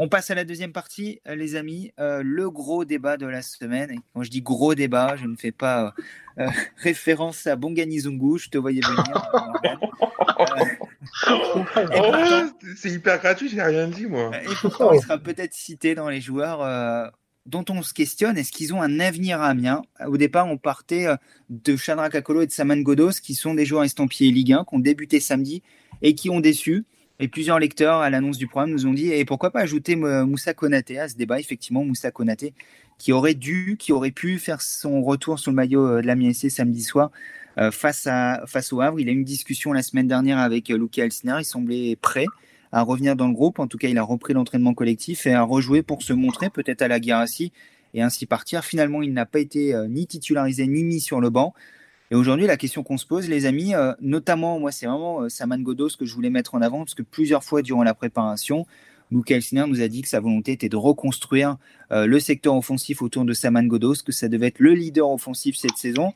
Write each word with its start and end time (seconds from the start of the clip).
On 0.00 0.08
passe 0.08 0.30
à 0.30 0.36
la 0.36 0.44
deuxième 0.44 0.72
partie, 0.72 1.20
euh, 1.26 1.34
les 1.34 1.56
amis. 1.56 1.90
Euh, 1.98 2.22
le 2.24 2.48
gros 2.50 2.84
débat 2.84 3.16
de 3.16 3.26
la 3.26 3.42
semaine. 3.42 3.90
Et 3.90 3.98
quand 4.14 4.22
je 4.22 4.30
dis 4.30 4.42
gros 4.42 4.76
débat, 4.76 5.16
je 5.16 5.26
ne 5.26 5.34
fais 5.34 5.50
pas 5.50 5.92
euh, 6.38 6.46
référence 6.76 7.48
à 7.48 7.56
Bongani 7.56 7.98
Zungu. 7.98 8.38
Je 8.38 8.48
te 8.48 8.58
voyais 8.58 8.80
venir. 8.80 9.02
c'est 12.76 12.90
hyper 12.90 13.18
gratuit, 13.18 13.48
j'ai 13.48 13.60
rien 13.60 13.88
dit, 13.88 14.06
moi. 14.06 14.30
Et 14.40 14.54
pourtant, 14.60 14.92
il 14.92 15.00
sera 15.00 15.18
peut-être 15.18 15.54
cité 15.54 15.96
dans 15.96 16.08
les 16.08 16.20
joueurs 16.20 17.12
dont 17.46 17.64
on 17.68 17.82
se 17.82 17.92
questionne, 17.92 18.38
est-ce 18.38 18.52
qu'ils 18.52 18.72
ont 18.74 18.82
un 18.82 19.00
avenir 19.00 19.40
à 19.40 19.48
Amiens? 19.48 19.82
Au 20.06 20.16
départ, 20.16 20.46
on 20.46 20.58
partait 20.58 21.06
de 21.48 21.76
Chandra 21.76 22.08
Kakolo 22.08 22.42
et 22.42 22.46
de 22.46 22.52
Saman 22.52 22.82
Godos, 22.82 23.20
qui 23.22 23.34
sont 23.34 23.54
des 23.54 23.64
joueurs 23.64 23.84
estampillés 23.84 24.30
Ligue 24.30 24.52
1, 24.52 24.64
qui 24.64 24.74
ont 24.74 24.78
débuté 24.78 25.18
samedi 25.18 25.62
et 26.02 26.14
qui 26.14 26.30
ont 26.30 26.40
déçu. 26.40 26.84
Et 27.20 27.26
plusieurs 27.26 27.58
lecteurs, 27.58 27.98
à 27.98 28.10
l'annonce 28.10 28.38
du 28.38 28.46
programme, 28.46 28.70
nous 28.70 28.86
ont 28.86 28.94
dit 28.94 29.10
et 29.10 29.24
pourquoi 29.24 29.50
pas 29.50 29.60
ajouter 29.60 29.96
Moussa 29.96 30.54
Konaté 30.54 31.00
à 31.00 31.08
ce 31.08 31.16
débat 31.16 31.40
Effectivement, 31.40 31.84
Moussa 31.84 32.12
Konaté, 32.12 32.54
qui 32.96 33.12
aurait 33.12 33.34
dû, 33.34 33.76
qui 33.76 33.92
aurait 33.92 34.12
pu 34.12 34.38
faire 34.38 34.62
son 34.62 35.02
retour 35.02 35.40
sur 35.40 35.50
le 35.50 35.56
maillot 35.56 35.86
euh, 35.86 36.00
de 36.00 36.06
la 36.06 36.14
SC 36.32 36.48
samedi 36.48 36.82
soir 36.82 37.10
euh, 37.58 37.72
face, 37.72 38.06
à, 38.06 38.44
face 38.46 38.72
au 38.72 38.80
Havre. 38.80 39.00
Il 39.00 39.08
a 39.08 39.12
eu 39.12 39.16
une 39.16 39.24
discussion 39.24 39.72
la 39.72 39.82
semaine 39.82 40.06
dernière 40.06 40.38
avec 40.38 40.70
euh, 40.70 40.78
Luca 40.78 41.04
Elsner. 41.04 41.38
Il 41.40 41.44
semblait 41.44 41.96
prêt 41.96 42.26
à 42.70 42.82
revenir 42.82 43.16
dans 43.16 43.26
le 43.26 43.34
groupe. 43.34 43.58
En 43.58 43.66
tout 43.66 43.78
cas, 43.78 43.88
il 43.88 43.98
a 43.98 44.02
repris 44.04 44.32
l'entraînement 44.32 44.74
collectif 44.74 45.26
et 45.26 45.34
a 45.34 45.42
rejoué 45.42 45.82
pour 45.82 46.04
se 46.04 46.12
montrer 46.12 46.50
peut-être 46.50 46.82
à 46.82 46.88
la 46.88 47.00
Guérassi 47.00 47.52
et 47.94 48.02
ainsi 48.02 48.26
partir. 48.26 48.64
Finalement, 48.64 49.02
il 49.02 49.12
n'a 49.12 49.26
pas 49.26 49.40
été 49.40 49.74
ni 49.88 50.06
titularisé 50.06 50.66
ni 50.66 50.84
mis 50.84 51.00
sur 51.00 51.20
le 51.20 51.30
banc. 51.30 51.54
Et 52.10 52.14
aujourd'hui, 52.14 52.46
la 52.46 52.56
question 52.56 52.82
qu'on 52.82 52.96
se 52.96 53.06
pose, 53.06 53.28
les 53.28 53.44
amis, 53.44 53.74
euh, 53.74 53.92
notamment, 54.00 54.58
moi, 54.58 54.72
c'est 54.72 54.86
vraiment 54.86 55.22
euh, 55.22 55.28
Saman 55.28 55.60
Godos 55.60 55.90
que 55.98 56.06
je 56.06 56.14
voulais 56.14 56.30
mettre 56.30 56.54
en 56.54 56.62
avant, 56.62 56.78
parce 56.78 56.94
que 56.94 57.02
plusieurs 57.02 57.44
fois 57.44 57.60
durant 57.60 57.82
la 57.82 57.92
préparation, 57.92 58.66
Luke 59.10 59.30
Elsner 59.30 59.64
nous 59.66 59.82
a 59.82 59.88
dit 59.88 60.00
que 60.02 60.08
sa 60.08 60.20
volonté 60.20 60.52
était 60.52 60.70
de 60.70 60.76
reconstruire 60.76 61.58
euh, 61.92 62.06
le 62.06 62.18
secteur 62.18 62.54
offensif 62.54 63.02
autour 63.02 63.24
de 63.24 63.34
Saman 63.34 63.66
Godos, 63.66 64.02
que 64.04 64.12
ça 64.12 64.28
devait 64.28 64.48
être 64.48 64.58
le 64.58 64.72
leader 64.72 65.10
offensif 65.10 65.56
cette 65.56 65.76
saison. 65.76 66.14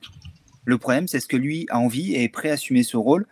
Le 0.64 0.78
problème, 0.78 1.08
c'est 1.08 1.20
ce 1.20 1.26
que 1.26 1.36
lui 1.36 1.66
a 1.68 1.78
envie 1.78 2.14
et 2.14 2.24
est 2.24 2.28
prêt 2.28 2.50
à 2.50 2.54
assumer 2.54 2.84
ce 2.84 2.96
rôle. 2.96 3.26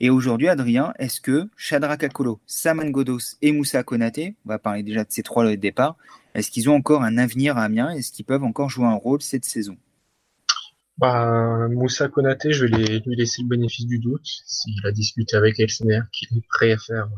Et 0.00 0.08
aujourd'hui, 0.08 0.48
Adrien, 0.48 0.92
est-ce 0.98 1.20
que 1.20 1.48
Shadra 1.56 1.96
Kakolo, 1.96 2.38
Saman 2.46 2.90
Godos 2.90 3.36
et 3.42 3.52
Moussa 3.52 3.82
Konaté, 3.82 4.36
on 4.44 4.50
va 4.50 4.58
parler 4.58 4.82
déjà 4.82 5.04
de 5.04 5.10
ces 5.10 5.22
trois 5.22 5.56
départ, 5.56 5.96
est-ce 6.34 6.50
qu'ils 6.50 6.68
ont 6.68 6.74
encore 6.74 7.02
un 7.02 7.16
avenir 7.16 7.56
à 7.56 7.64
Amiens? 7.64 7.90
Est-ce 7.90 8.12
qu'ils 8.12 8.26
peuvent 8.26 8.44
encore 8.44 8.68
jouer 8.68 8.86
un 8.86 8.94
rôle 8.94 9.22
cette 9.22 9.46
saison? 9.46 9.76
Bah, 10.98 11.68
Moussa 11.68 12.08
Konaté, 12.08 12.52
je 12.52 12.66
vais 12.66 13.00
lui 13.00 13.16
laisser 13.16 13.42
le 13.42 13.48
bénéfice 13.48 13.86
du 13.86 13.98
doute. 13.98 14.26
S'il 14.46 14.84
a 14.86 14.92
discuté 14.92 15.36
avec 15.36 15.60
Elsner, 15.60 16.00
qu'il 16.12 16.36
est 16.36 16.46
prêt 16.48 16.72
à 16.72 16.78
faire 16.78 17.08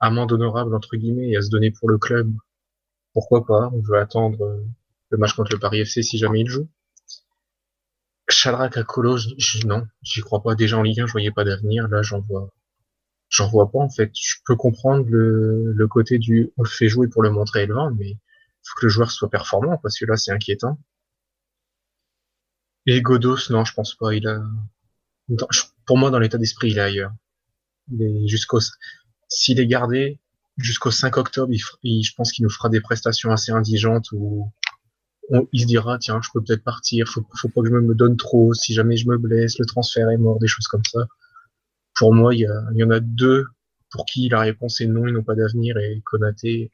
amende 0.00 0.32
honorable, 0.32 0.74
entre 0.74 0.96
guillemets, 0.96 1.30
et 1.30 1.36
à 1.36 1.42
se 1.42 1.50
donner 1.50 1.70
pour 1.70 1.88
le 1.88 1.98
club, 1.98 2.32
pourquoi 3.12 3.46
pas? 3.46 3.70
On 3.72 3.80
veut 3.80 3.98
attendre 3.98 4.64
le 5.10 5.18
match 5.18 5.34
contre 5.34 5.52
le 5.52 5.58
Paris 5.58 5.80
FC 5.80 6.02
si 6.02 6.18
jamais 6.18 6.40
il 6.40 6.48
joue. 6.48 6.68
Shadrach 8.28 8.76
Akolo, 8.78 9.18
non, 9.66 9.86
j'y 10.02 10.20
crois 10.22 10.42
pas. 10.42 10.54
Déjà 10.54 10.78
en 10.78 10.82
Ligue 10.82 11.00
1, 11.00 11.06
je 11.06 11.12
voyais 11.12 11.30
pas 11.30 11.44
d'avenir. 11.44 11.88
Là, 11.88 12.02
j'en 12.02 12.20
vois, 12.20 12.48
j'en 13.28 13.48
vois 13.48 13.70
pas, 13.70 13.80
en 13.80 13.90
fait. 13.90 14.10
Je 14.14 14.36
peux 14.46 14.56
comprendre 14.56 15.06
le, 15.08 15.72
le 15.72 15.88
côté 15.88 16.18
du, 16.18 16.50
on 16.56 16.62
le 16.62 16.68
fait 16.68 16.88
jouer 16.88 17.08
pour 17.08 17.22
le 17.22 17.30
montrer 17.30 17.64
élevant, 17.64 17.90
mais 17.92 18.16
faut 18.62 18.80
que 18.80 18.86
le 18.86 18.90
joueur 18.90 19.10
soit 19.10 19.30
performant, 19.30 19.78
parce 19.82 19.98
que 19.98 20.06
là, 20.06 20.16
c'est 20.16 20.32
inquiétant. 20.32 20.78
Et 22.86 23.00
Godos, 23.00 23.50
non, 23.50 23.64
je 23.64 23.74
pense 23.74 23.94
pas. 23.94 24.14
Il 24.14 24.26
a, 24.26 24.42
pour 25.86 25.98
moi, 25.98 26.10
dans 26.10 26.18
l'état 26.18 26.38
d'esprit, 26.38 26.70
il 26.70 26.78
est 26.78 26.82
ailleurs. 26.82 27.12
Il 27.90 28.02
est 28.02 28.28
jusqu'au, 28.28 28.60
s'il 29.28 29.60
est 29.60 29.66
gardé 29.66 30.18
jusqu'au 30.56 30.90
5 30.90 31.16
octobre, 31.16 31.52
il, 31.82 32.04
je 32.04 32.12
pense 32.14 32.32
qu'il 32.32 32.44
nous 32.44 32.50
fera 32.50 32.68
des 32.68 32.80
prestations 32.80 33.30
assez 33.30 33.52
indigentes 33.52 34.12
où 34.12 34.50
il 35.52 35.62
se 35.62 35.66
dira, 35.66 35.98
tiens, 35.98 36.20
je 36.22 36.28
peux 36.32 36.42
peut-être 36.42 36.62
partir, 36.62 37.08
faut, 37.08 37.24
faut 37.34 37.48
pas 37.48 37.62
que 37.62 37.68
je 37.68 37.72
me 37.72 37.94
donne 37.94 38.16
trop, 38.16 38.52
si 38.52 38.74
jamais 38.74 38.96
je 38.96 39.08
me 39.08 39.16
blesse, 39.16 39.58
le 39.58 39.64
transfert 39.64 40.10
est 40.10 40.18
mort, 40.18 40.38
des 40.38 40.46
choses 40.46 40.66
comme 40.66 40.84
ça. 40.84 41.06
Pour 41.94 42.12
moi, 42.12 42.34
il 42.34 42.40
y, 42.40 42.48
il 42.74 42.78
y 42.78 42.84
en 42.84 42.90
a 42.90 43.00
deux 43.00 43.46
pour 43.90 44.04
qui 44.04 44.28
la 44.28 44.40
réponse 44.40 44.80
est 44.80 44.86
non, 44.86 45.06
ils 45.06 45.12
n'ont 45.12 45.22
pas 45.22 45.34
d'avenir 45.34 45.76
et 45.78 46.02
Konaté 46.04 46.70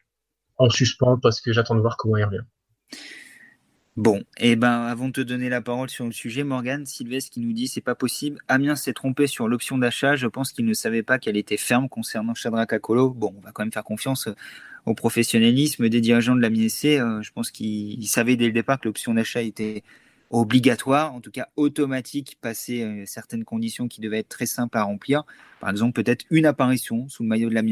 en 0.57 0.71
suspens 0.71 1.19
parce 1.19 1.41
que 1.41 1.53
j'attends 1.53 1.75
de 1.75 1.81
voir 1.81 1.97
comment 1.97 2.17
il 2.17 2.25
revient. 2.25 2.45
Bon, 3.99 4.19
et 4.39 4.53
eh 4.53 4.57
ben 4.57 4.83
avant 4.83 5.09
de 5.09 5.13
te 5.13 5.21
donner 5.21 5.49
la 5.49 5.61
parole 5.61 5.91
sur 5.91 6.05
le 6.05 6.13
sujet, 6.13 6.45
Morgane 6.45 6.87
Sylvestre 6.87 7.33
qui 7.33 7.41
nous 7.41 7.53
dit 7.53 7.67
c'est 7.67 7.81
pas 7.81 7.97
possible. 7.97 8.39
Amiens 8.47 8.77
s'est 8.77 8.93
trompé 8.93 9.27
sur 9.27 9.49
l'option 9.49 9.77
d'achat. 9.77 10.15
Je 10.15 10.29
pense 10.29 10.53
qu'il 10.53 10.67
ne 10.67 10.73
savait 10.73 11.03
pas 11.03 11.19
qu'elle 11.19 11.37
était 11.37 11.57
ferme 11.57 11.89
concernant 11.89 12.33
Shadrach 12.33 12.73
Akolo. 12.73 13.11
Bon, 13.11 13.35
on 13.37 13.41
va 13.41 13.51
quand 13.51 13.65
même 13.65 13.73
faire 13.73 13.83
confiance 13.83 14.29
euh, 14.29 14.37
au 14.87 14.95
professionnalisme 14.95 15.89
des 15.89 16.01
dirigeants 16.01 16.37
de 16.37 16.41
la. 16.41 16.47
Euh, 16.47 17.23
je 17.23 17.33
pense 17.33 17.51
qu'ils 17.51 18.07
savaient 18.07 18.37
dès 18.37 18.47
le 18.47 18.53
départ 18.53 18.79
que 18.79 18.87
l'option 18.87 19.15
d'achat 19.15 19.43
était 19.43 19.83
obligatoire, 20.31 21.13
en 21.13 21.21
tout 21.21 21.33
cas 21.33 21.49
automatique, 21.57 22.39
passer 22.41 22.85
euh, 22.85 23.03
certaines 23.05 23.45
conditions 23.45 23.89
qui 23.89 24.01
devaient 24.01 24.21
être 24.21 24.29
très 24.29 24.47
simples 24.47 24.79
à 24.79 24.85
remplir. 24.85 25.25
Par 25.59 25.71
exemple, 25.71 26.01
peut-être 26.01 26.25
une 26.31 26.47
apparition 26.47 27.09
sous 27.09 27.25
le 27.25 27.29
maillot 27.31 27.49
de 27.49 27.55
la. 27.55 27.63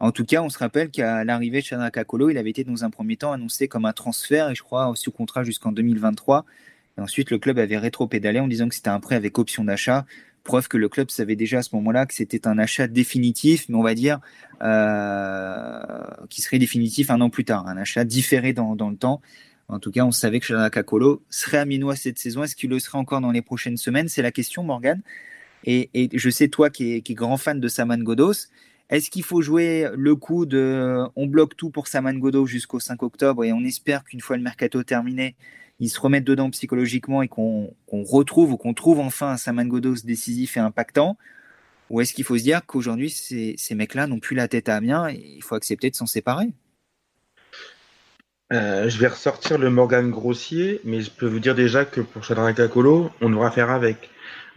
En 0.00 0.12
tout 0.12 0.24
cas, 0.24 0.42
on 0.42 0.48
se 0.48 0.58
rappelle 0.58 0.90
qu'à 0.90 1.24
l'arrivée 1.24 1.60
de 1.60 1.66
Chandraka 1.66 2.00
Kakolo, 2.00 2.30
il 2.30 2.38
avait 2.38 2.50
été 2.50 2.62
dans 2.62 2.84
un 2.84 2.90
premier 2.90 3.16
temps 3.16 3.32
annoncé 3.32 3.66
comme 3.66 3.84
un 3.84 3.92
transfert, 3.92 4.50
et 4.50 4.54
je 4.54 4.62
crois 4.62 4.92
sous 4.94 5.10
contrat 5.10 5.42
jusqu'en 5.42 5.72
2023. 5.72 6.44
Et 6.96 7.00
ensuite, 7.00 7.30
le 7.30 7.38
club 7.38 7.58
avait 7.58 7.78
rétro-pédalé 7.78 8.38
en 8.40 8.48
disant 8.48 8.68
que 8.68 8.74
c'était 8.74 8.90
un 8.90 9.00
prêt 9.00 9.16
avec 9.16 9.38
option 9.38 9.64
d'achat. 9.64 10.06
Preuve 10.44 10.68
que 10.68 10.76
le 10.76 10.88
club 10.88 11.10
savait 11.10 11.36
déjà 11.36 11.58
à 11.58 11.62
ce 11.62 11.74
moment-là 11.76 12.06
que 12.06 12.14
c'était 12.14 12.46
un 12.46 12.58
achat 12.58 12.86
définitif, 12.86 13.68
mais 13.68 13.76
on 13.76 13.82
va 13.82 13.94
dire 13.94 14.20
euh, 14.62 16.00
qui 16.30 16.42
serait 16.42 16.58
définitif 16.58 17.10
un 17.10 17.20
an 17.20 17.28
plus 17.28 17.44
tard, 17.44 17.66
un 17.66 17.76
achat 17.76 18.04
différé 18.04 18.52
dans, 18.52 18.74
le 18.74 18.96
temps. 18.96 19.20
En 19.68 19.80
tout 19.80 19.90
cas, 19.90 20.04
on 20.04 20.12
savait 20.12 20.38
que 20.40 20.46
Chandraka 20.46 20.82
Kakolo 20.82 21.22
serait 21.28 21.58
à 21.58 21.64
Minois 21.64 21.96
cette 21.96 22.18
saison. 22.18 22.44
Est-ce 22.44 22.56
qu'il 22.56 22.70
le 22.70 22.78
serait 22.78 22.98
encore 22.98 23.20
dans 23.20 23.32
les 23.32 23.42
prochaines 23.42 23.76
semaines? 23.76 24.08
C'est 24.08 24.22
la 24.22 24.32
question, 24.32 24.62
Morgan. 24.62 25.02
Et, 25.64 25.90
je 26.14 26.30
sais, 26.30 26.48
toi 26.48 26.70
qui 26.70 26.94
es, 26.94 27.14
grand 27.14 27.36
fan 27.36 27.60
de 27.60 27.68
Saman 27.68 28.02
Godos, 28.02 28.48
est-ce 28.90 29.10
qu'il 29.10 29.22
faut 29.22 29.42
jouer 29.42 29.88
le 29.94 30.16
coup 30.16 30.46
de 30.46 31.04
on 31.14 31.26
bloque 31.26 31.56
tout 31.56 31.70
pour 31.70 31.88
Saman 31.88 32.18
Godo 32.18 32.46
jusqu'au 32.46 32.80
5 32.80 33.02
octobre 33.02 33.44
et 33.44 33.52
on 33.52 33.62
espère 33.64 34.04
qu'une 34.04 34.20
fois 34.20 34.36
le 34.36 34.42
mercato 34.42 34.82
terminé, 34.82 35.36
ils 35.78 35.90
se 35.90 36.00
remettent 36.00 36.24
dedans 36.24 36.50
psychologiquement 36.50 37.22
et 37.22 37.28
qu'on 37.28 37.74
retrouve 37.90 38.52
ou 38.52 38.56
qu'on 38.56 38.74
trouve 38.74 38.98
enfin 39.00 39.30
un 39.32 39.36
Saman 39.36 39.66
Godos 39.66 40.02
décisif 40.04 40.56
et 40.56 40.60
impactant? 40.60 41.18
Ou 41.90 42.00
est-ce 42.00 42.12
qu'il 42.12 42.24
faut 42.24 42.36
se 42.36 42.42
dire 42.42 42.66
qu'aujourd'hui, 42.66 43.10
ces, 43.10 43.56
mecs-là 43.74 44.06
n'ont 44.06 44.20
plus 44.20 44.36
la 44.36 44.48
tête 44.48 44.68
à 44.68 44.76
Amiens 44.76 45.08
et 45.08 45.36
il 45.36 45.42
faut 45.42 45.54
accepter 45.54 45.90
de 45.90 45.96
s'en 45.96 46.06
séparer? 46.06 46.48
Euh, 48.52 48.88
je 48.88 48.98
vais 48.98 49.08
ressortir 49.08 49.58
le 49.58 49.70
Morgan 49.70 50.10
Grossier, 50.10 50.80
mais 50.84 51.02
je 51.02 51.10
peux 51.10 51.26
vous 51.26 51.38
dire 51.38 51.54
déjà 51.54 51.84
que 51.84 52.00
pour 52.00 52.24
Shadrach 52.24 52.56
Kakolo, 52.56 53.10
on 53.20 53.30
devra 53.30 53.50
faire 53.50 53.70
avec. 53.70 54.10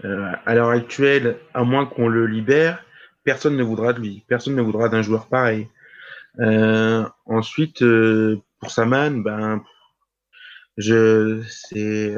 Euh, 0.03 0.31
à 0.48 0.56
l'heure 0.56 0.69
actuelle, 0.69 1.38
à 1.53 1.63
moins 1.63 1.86
qu'on 1.86 2.08
le 2.08 2.25
libère, 2.25 2.84
personne 3.24 3.58
ne 3.58 3.64
voudra 3.64 3.94
de 3.94 4.00
lui, 4.00 4.24
personne 4.28 4.56
ne 4.56 4.62
voudra 4.62 4.90
d'un 4.90 5.02
joueur 5.02 5.28
pareil. 5.28 5.68
Euh, 6.40 7.06
ensuite, 7.26 7.82
euh, 7.82 8.42
pour 8.59 8.72
Saman, 8.72 9.22
ben, 9.22 9.64
je, 10.78 11.42
c'est, 11.48 12.16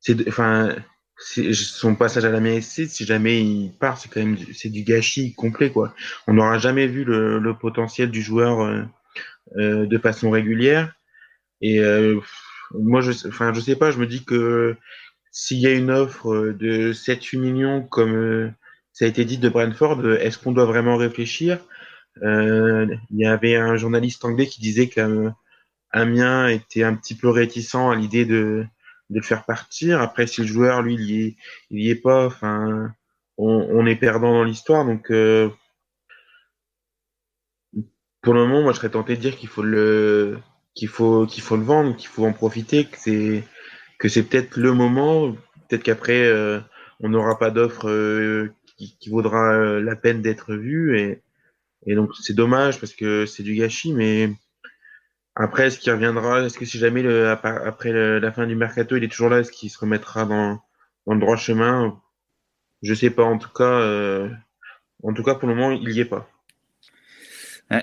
c'est, 0.00 0.28
enfin, 0.28 0.74
son 1.20 1.94
passage 1.94 2.24
à 2.24 2.30
la 2.30 2.40
MSC, 2.40 2.86
si 2.88 3.04
jamais 3.04 3.42
il 3.42 3.72
part, 3.78 3.98
c'est 3.98 4.08
quand 4.08 4.20
même, 4.20 4.36
c'est 4.54 4.70
du 4.70 4.82
gâchis 4.82 5.34
complet, 5.34 5.70
quoi. 5.70 5.94
On 6.26 6.34
n'aura 6.34 6.58
jamais 6.58 6.86
vu 6.86 7.04
le, 7.04 7.38
le, 7.38 7.54
potentiel 7.54 8.10
du 8.10 8.22
joueur 8.22 8.60
euh, 8.60 8.82
euh 9.56 9.86
de 9.86 9.98
façon 9.98 10.30
régulière. 10.30 10.94
Et 11.60 11.80
euh, 11.80 12.20
moi, 12.72 13.00
je, 13.02 13.12
enfin, 13.28 13.52
je 13.52 13.60
sais 13.60 13.76
pas, 13.76 13.90
je 13.90 13.98
me 13.98 14.06
dis 14.06 14.24
que 14.24 14.76
s'il 15.32 15.58
y 15.58 15.66
a 15.66 15.72
une 15.72 15.90
offre 15.90 16.54
de 16.58 16.92
7-8 16.92 17.38
millions 17.38 17.82
comme 17.82 18.52
ça 19.00 19.06
a 19.06 19.08
été 19.08 19.24
dit 19.24 19.38
de 19.38 19.48
Brentford, 19.48 20.06
est-ce 20.20 20.36
qu'on 20.36 20.52
doit 20.52 20.66
vraiment 20.66 20.98
réfléchir? 20.98 21.58
Euh, 22.22 22.86
Il 23.10 23.18
y 23.18 23.24
avait 23.24 23.56
un 23.56 23.74
journaliste 23.76 24.26
anglais 24.26 24.46
qui 24.46 24.60
disait 24.60 24.90
qu'Amiens 24.90 26.48
était 26.48 26.82
un 26.82 26.94
petit 26.94 27.14
peu 27.14 27.30
réticent 27.30 27.76
à 27.76 27.94
l'idée 27.94 28.26
de, 28.26 28.66
le 29.08 29.22
faire 29.22 29.46
partir. 29.46 30.02
Après, 30.02 30.26
si 30.26 30.42
le 30.42 30.46
joueur, 30.46 30.82
lui, 30.82 30.96
il 30.96 31.00
y 31.00 31.22
est, 31.22 31.36
il 31.70 31.88
est 31.88 31.94
pas, 31.94 32.26
enfin, 32.26 32.92
on, 33.38 33.86
est 33.86 33.96
perdant 33.96 34.34
dans 34.34 34.44
l'histoire. 34.44 34.84
Donc, 34.84 35.10
euh, 35.10 35.48
pour 38.20 38.34
le 38.34 38.40
moment, 38.40 38.60
moi, 38.60 38.72
je 38.72 38.80
serais 38.80 38.90
tenté 38.90 39.16
de 39.16 39.22
dire 39.22 39.38
qu'il 39.38 39.48
faut 39.48 39.62
le, 39.62 40.36
qu'il 40.74 40.88
faut, 40.88 41.24
qu'il 41.24 41.42
faut 41.42 41.56
le 41.56 41.64
vendre, 41.64 41.96
qu'il 41.96 42.08
faut 42.08 42.26
en 42.26 42.34
profiter, 42.34 42.84
que 42.84 42.98
c'est, 42.98 43.44
que 43.98 44.10
c'est 44.10 44.24
peut-être 44.24 44.58
le 44.58 44.74
moment. 44.74 45.32
Peut-être 45.70 45.84
qu'après, 45.84 46.22
euh, 46.26 46.60
on 47.00 47.08
n'aura 47.08 47.38
pas 47.38 47.50
d'offre 47.50 47.88
qui, 48.88 49.10
vaudra 49.10 49.54
euh, 49.54 49.80
la 49.82 49.96
peine 49.96 50.22
d'être 50.22 50.54
vu. 50.54 50.98
Et, 50.98 51.94
donc, 51.94 52.10
c'est 52.20 52.34
dommage 52.34 52.78
parce 52.80 52.92
que 52.92 53.26
c'est 53.26 53.42
du 53.42 53.54
gâchis, 53.54 53.92
mais 53.92 54.30
après, 55.34 55.66
est-ce 55.66 55.78
qu'il 55.78 55.92
reviendra 55.92 56.42
Est-ce 56.42 56.58
que 56.58 56.64
si 56.64 56.78
jamais, 56.78 57.06
après 57.06 57.92
la 58.20 58.32
fin 58.32 58.46
du 58.46 58.56
mercato, 58.56 58.96
il 58.96 59.04
est 59.04 59.08
toujours 59.08 59.30
là, 59.30 59.40
est-ce 59.40 59.52
qu'il 59.52 59.70
se 59.70 59.78
remettra 59.78 60.24
dans, 60.26 60.60
le 61.06 61.18
droit 61.18 61.36
chemin? 61.36 62.00
Je 62.82 62.94
sais 62.94 63.10
pas. 63.10 63.24
En 63.24 63.38
tout 63.38 63.50
cas, 63.50 63.64
euh, 63.64 64.28
en 65.02 65.12
tout 65.12 65.22
cas, 65.22 65.34
pour 65.34 65.48
le 65.48 65.54
moment, 65.54 65.70
il 65.70 65.90
y 65.90 66.00
est 66.00 66.04
pas. 66.04 66.28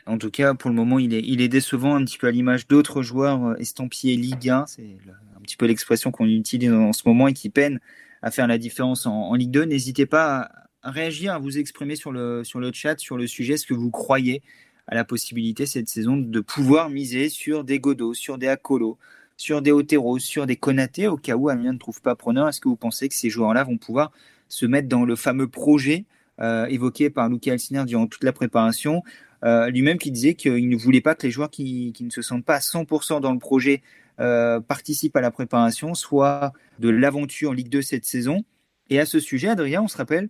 en 0.06 0.18
tout 0.18 0.32
cas, 0.32 0.54
pour 0.54 0.70
le 0.70 0.76
moment, 0.76 1.00
il 1.00 1.14
est, 1.14 1.24
il 1.24 1.42
est 1.42 1.48
décevant 1.48 1.96
un 1.96 2.06
petit 2.06 2.18
peu 2.18 2.28
à 2.28 2.32
l'image 2.32 2.68
d'autres 2.68 3.02
joueurs 3.02 3.60
estampillés 3.60 4.16
Ligue 4.16 4.50
1. 4.50 4.66
C'est 4.68 4.98
un 5.36 5.42
petit 5.42 5.58
peu 5.58 5.66
l'expression 5.66 6.12
qu'on 6.12 6.28
utilise 6.28 6.72
en 6.72 6.94
ce 6.94 7.04
moment 7.08 7.28
et 7.28 7.34
qui 7.34 7.50
peine 7.50 7.80
à 8.22 8.32
faire 8.32 8.48
la 8.48 8.58
différence 8.58 9.06
en, 9.06 9.34
Ligue 9.34 9.52
2. 9.52 9.66
N'hésitez 9.66 10.06
pas 10.06 10.42
à, 10.42 10.67
réagir, 10.92 11.34
à 11.34 11.39
vous 11.39 11.57
exprimer 11.57 11.95
sur 11.95 12.12
le, 12.12 12.44
sur 12.44 12.60
le 12.60 12.72
chat, 12.74 13.00
sur 13.00 13.18
le 13.18 13.28
sujet. 13.28 13.54
Est-ce 13.54 13.68
que 13.68 13.74
vous 13.74 13.92
croyez 13.92 14.42
à 14.88 14.95
la 14.95 15.04
possibilité 15.04 15.66
cette 15.66 15.89
saison 15.89 16.18
de 16.18 16.39
pouvoir 16.39 16.89
miser 16.89 17.30
sur 17.30 17.63
des 17.63 17.80
Godot, 17.80 18.13
sur 18.13 18.38
des 18.38 18.48
Akolo, 18.48 18.98
sur 19.36 19.62
des 19.62 19.72
Otero, 19.72 20.18
sur 20.19 20.45
des 20.45 20.56
Konaté, 20.56 21.07
au 21.07 21.18
cas 21.18 21.36
où 21.36 21.50
Amiens 21.50 21.74
ne 21.74 21.78
trouve 21.78 22.01
pas 22.01 22.16
preneur 22.16 22.48
Est-ce 22.48 22.62
que 22.62 22.69
vous 22.69 22.75
pensez 22.75 23.10
que 23.10 23.16
ces 23.16 23.30
joueurs-là 23.30 23.63
vont 23.63 23.78
pouvoir 23.78 24.12
se 24.50 24.66
mettre 24.66 24.88
dans 24.88 25.04
le 25.04 25.16
fameux 25.16 25.48
projet 25.48 26.06
euh, 26.39 26.66
évoqué 26.68 27.10
par 27.10 27.30
Luca 27.30 27.51
Alciner 27.51 27.83
durant 27.86 28.07
toute 28.07 28.24
la 28.24 28.31
préparation 28.31 29.04
euh, 29.44 29.69
Lui-même 29.69 29.98
qui 29.98 30.12
disait 30.12 30.36
qu'il 30.36 30.69
ne 30.69 30.78
voulait 30.78 31.01
pas 31.01 31.16
que 31.16 31.25
les 31.25 31.31
joueurs 31.31 31.50
qui, 31.50 31.92
qui 31.94 32.04
ne 32.04 32.10
se 32.10 32.22
sentent 32.22 32.45
pas 32.45 32.56
à 32.56 32.60
100% 32.60 33.22
dans 33.22 33.33
le 33.33 33.40
projet 33.40 33.81
euh, 34.19 34.60
participe 34.60 35.16
à 35.16 35.22
la 35.22 35.31
préparation, 35.31 35.94
soit 35.94 36.54
de 36.80 36.90
l'aventure 36.90 37.54
Ligue 37.54 37.69
2 37.69 37.81
cette 37.81 38.06
saison? 38.06 38.44
Et 38.90 39.00
à 39.00 39.06
ce 39.06 39.19
sujet, 39.19 39.50
Adrien, 39.50 39.83
on 39.83 39.88
se 39.88 39.98
rappelle, 39.98 40.30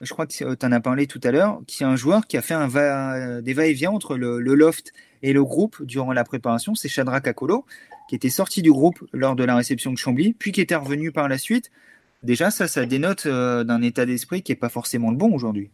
je 0.00 0.12
crois 0.12 0.26
que 0.26 0.32
tu 0.32 0.44
en 0.44 0.72
as 0.72 0.80
parlé 0.80 1.06
tout 1.06 1.20
à 1.24 1.30
l'heure, 1.30 1.60
qu'il 1.66 1.84
y 1.84 1.88
a 1.88 1.90
un 1.90 1.96
joueur 1.96 2.26
qui 2.26 2.36
a 2.36 2.42
fait 2.42 2.54
un 2.54 2.68
va, 2.68 3.40
des 3.40 3.52
va-et-vient 3.52 3.90
entre 3.90 4.16
le, 4.16 4.38
loft 4.38 4.92
et 5.22 5.32
le 5.32 5.42
groupe 5.42 5.82
durant 5.82 6.12
la 6.12 6.24
préparation, 6.24 6.74
c'est 6.74 6.88
Chadra 6.88 7.20
Kakolo, 7.20 7.64
qui 8.08 8.14
était 8.14 8.30
sorti 8.30 8.62
du 8.62 8.70
groupe 8.70 9.04
lors 9.12 9.34
de 9.34 9.44
la 9.44 9.56
réception 9.56 9.92
de 9.92 9.98
Chambly, 9.98 10.34
puis 10.34 10.52
qui 10.52 10.60
était 10.60 10.76
revenu 10.76 11.10
par 11.10 11.28
la 11.28 11.38
suite. 11.38 11.70
Déjà, 12.22 12.50
ça, 12.50 12.68
ça 12.68 12.86
dénote 12.86 13.26
euh, 13.26 13.64
d'un 13.64 13.82
état 13.82 14.06
d'esprit 14.06 14.42
qui 14.42 14.52
n'est 14.52 14.56
pas 14.56 14.68
forcément 14.68 15.10
le 15.10 15.16
bon 15.16 15.32
aujourd'hui. 15.32 15.70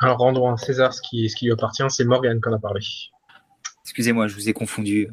alors 0.00 0.18
rendons 0.18 0.52
à 0.52 0.56
César 0.56 0.92
ce 0.92 1.00
qui, 1.02 1.28
ce 1.28 1.36
qui 1.36 1.46
lui 1.46 1.52
appartient, 1.52 1.84
c'est 1.88 2.04
Morgan 2.04 2.40
qu'on 2.40 2.52
a 2.52 2.58
parlé. 2.58 2.80
Excusez-moi, 3.84 4.26
je 4.26 4.34
vous 4.34 4.48
ai 4.48 4.52
confondu. 4.52 5.08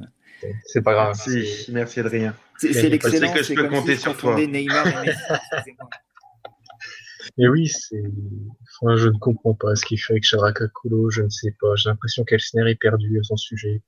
C'est 0.66 0.82
pas 0.82 0.94
grave. 0.94 1.16
Merci, 1.16 1.72
merci 1.72 2.00
Adrien. 2.00 2.36
C'est 2.58 2.90
l'excellence. 2.90 3.34
que 3.34 3.44
je 3.44 3.54
peux 3.54 3.68
compter 3.70 3.96
sur 3.96 4.16
toi. 4.16 4.36
Neymar 4.36 4.88
et 5.06 5.12
Mais 7.38 7.48
oui, 7.48 7.68
c'est. 7.68 8.04
Enfin, 8.82 8.96
je 8.96 9.08
ne 9.08 9.18
comprends 9.18 9.54
pas 9.54 9.76
ce 9.76 9.86
qu'il 9.86 10.00
fait 10.00 10.14
avec 10.14 10.24
Sharaka 10.24 10.68
Kolo, 10.68 11.10
je 11.10 11.24
ne 11.24 11.30
sais 11.30 11.56
pas. 11.60 11.76
J'ai 11.76 11.90
l'impression 11.90 12.24
qu'Elsner 12.24 12.70
est 12.70 12.76
perdu 12.76 13.20
à 13.20 13.24
son 13.24 13.38
sujet. 13.38 13.82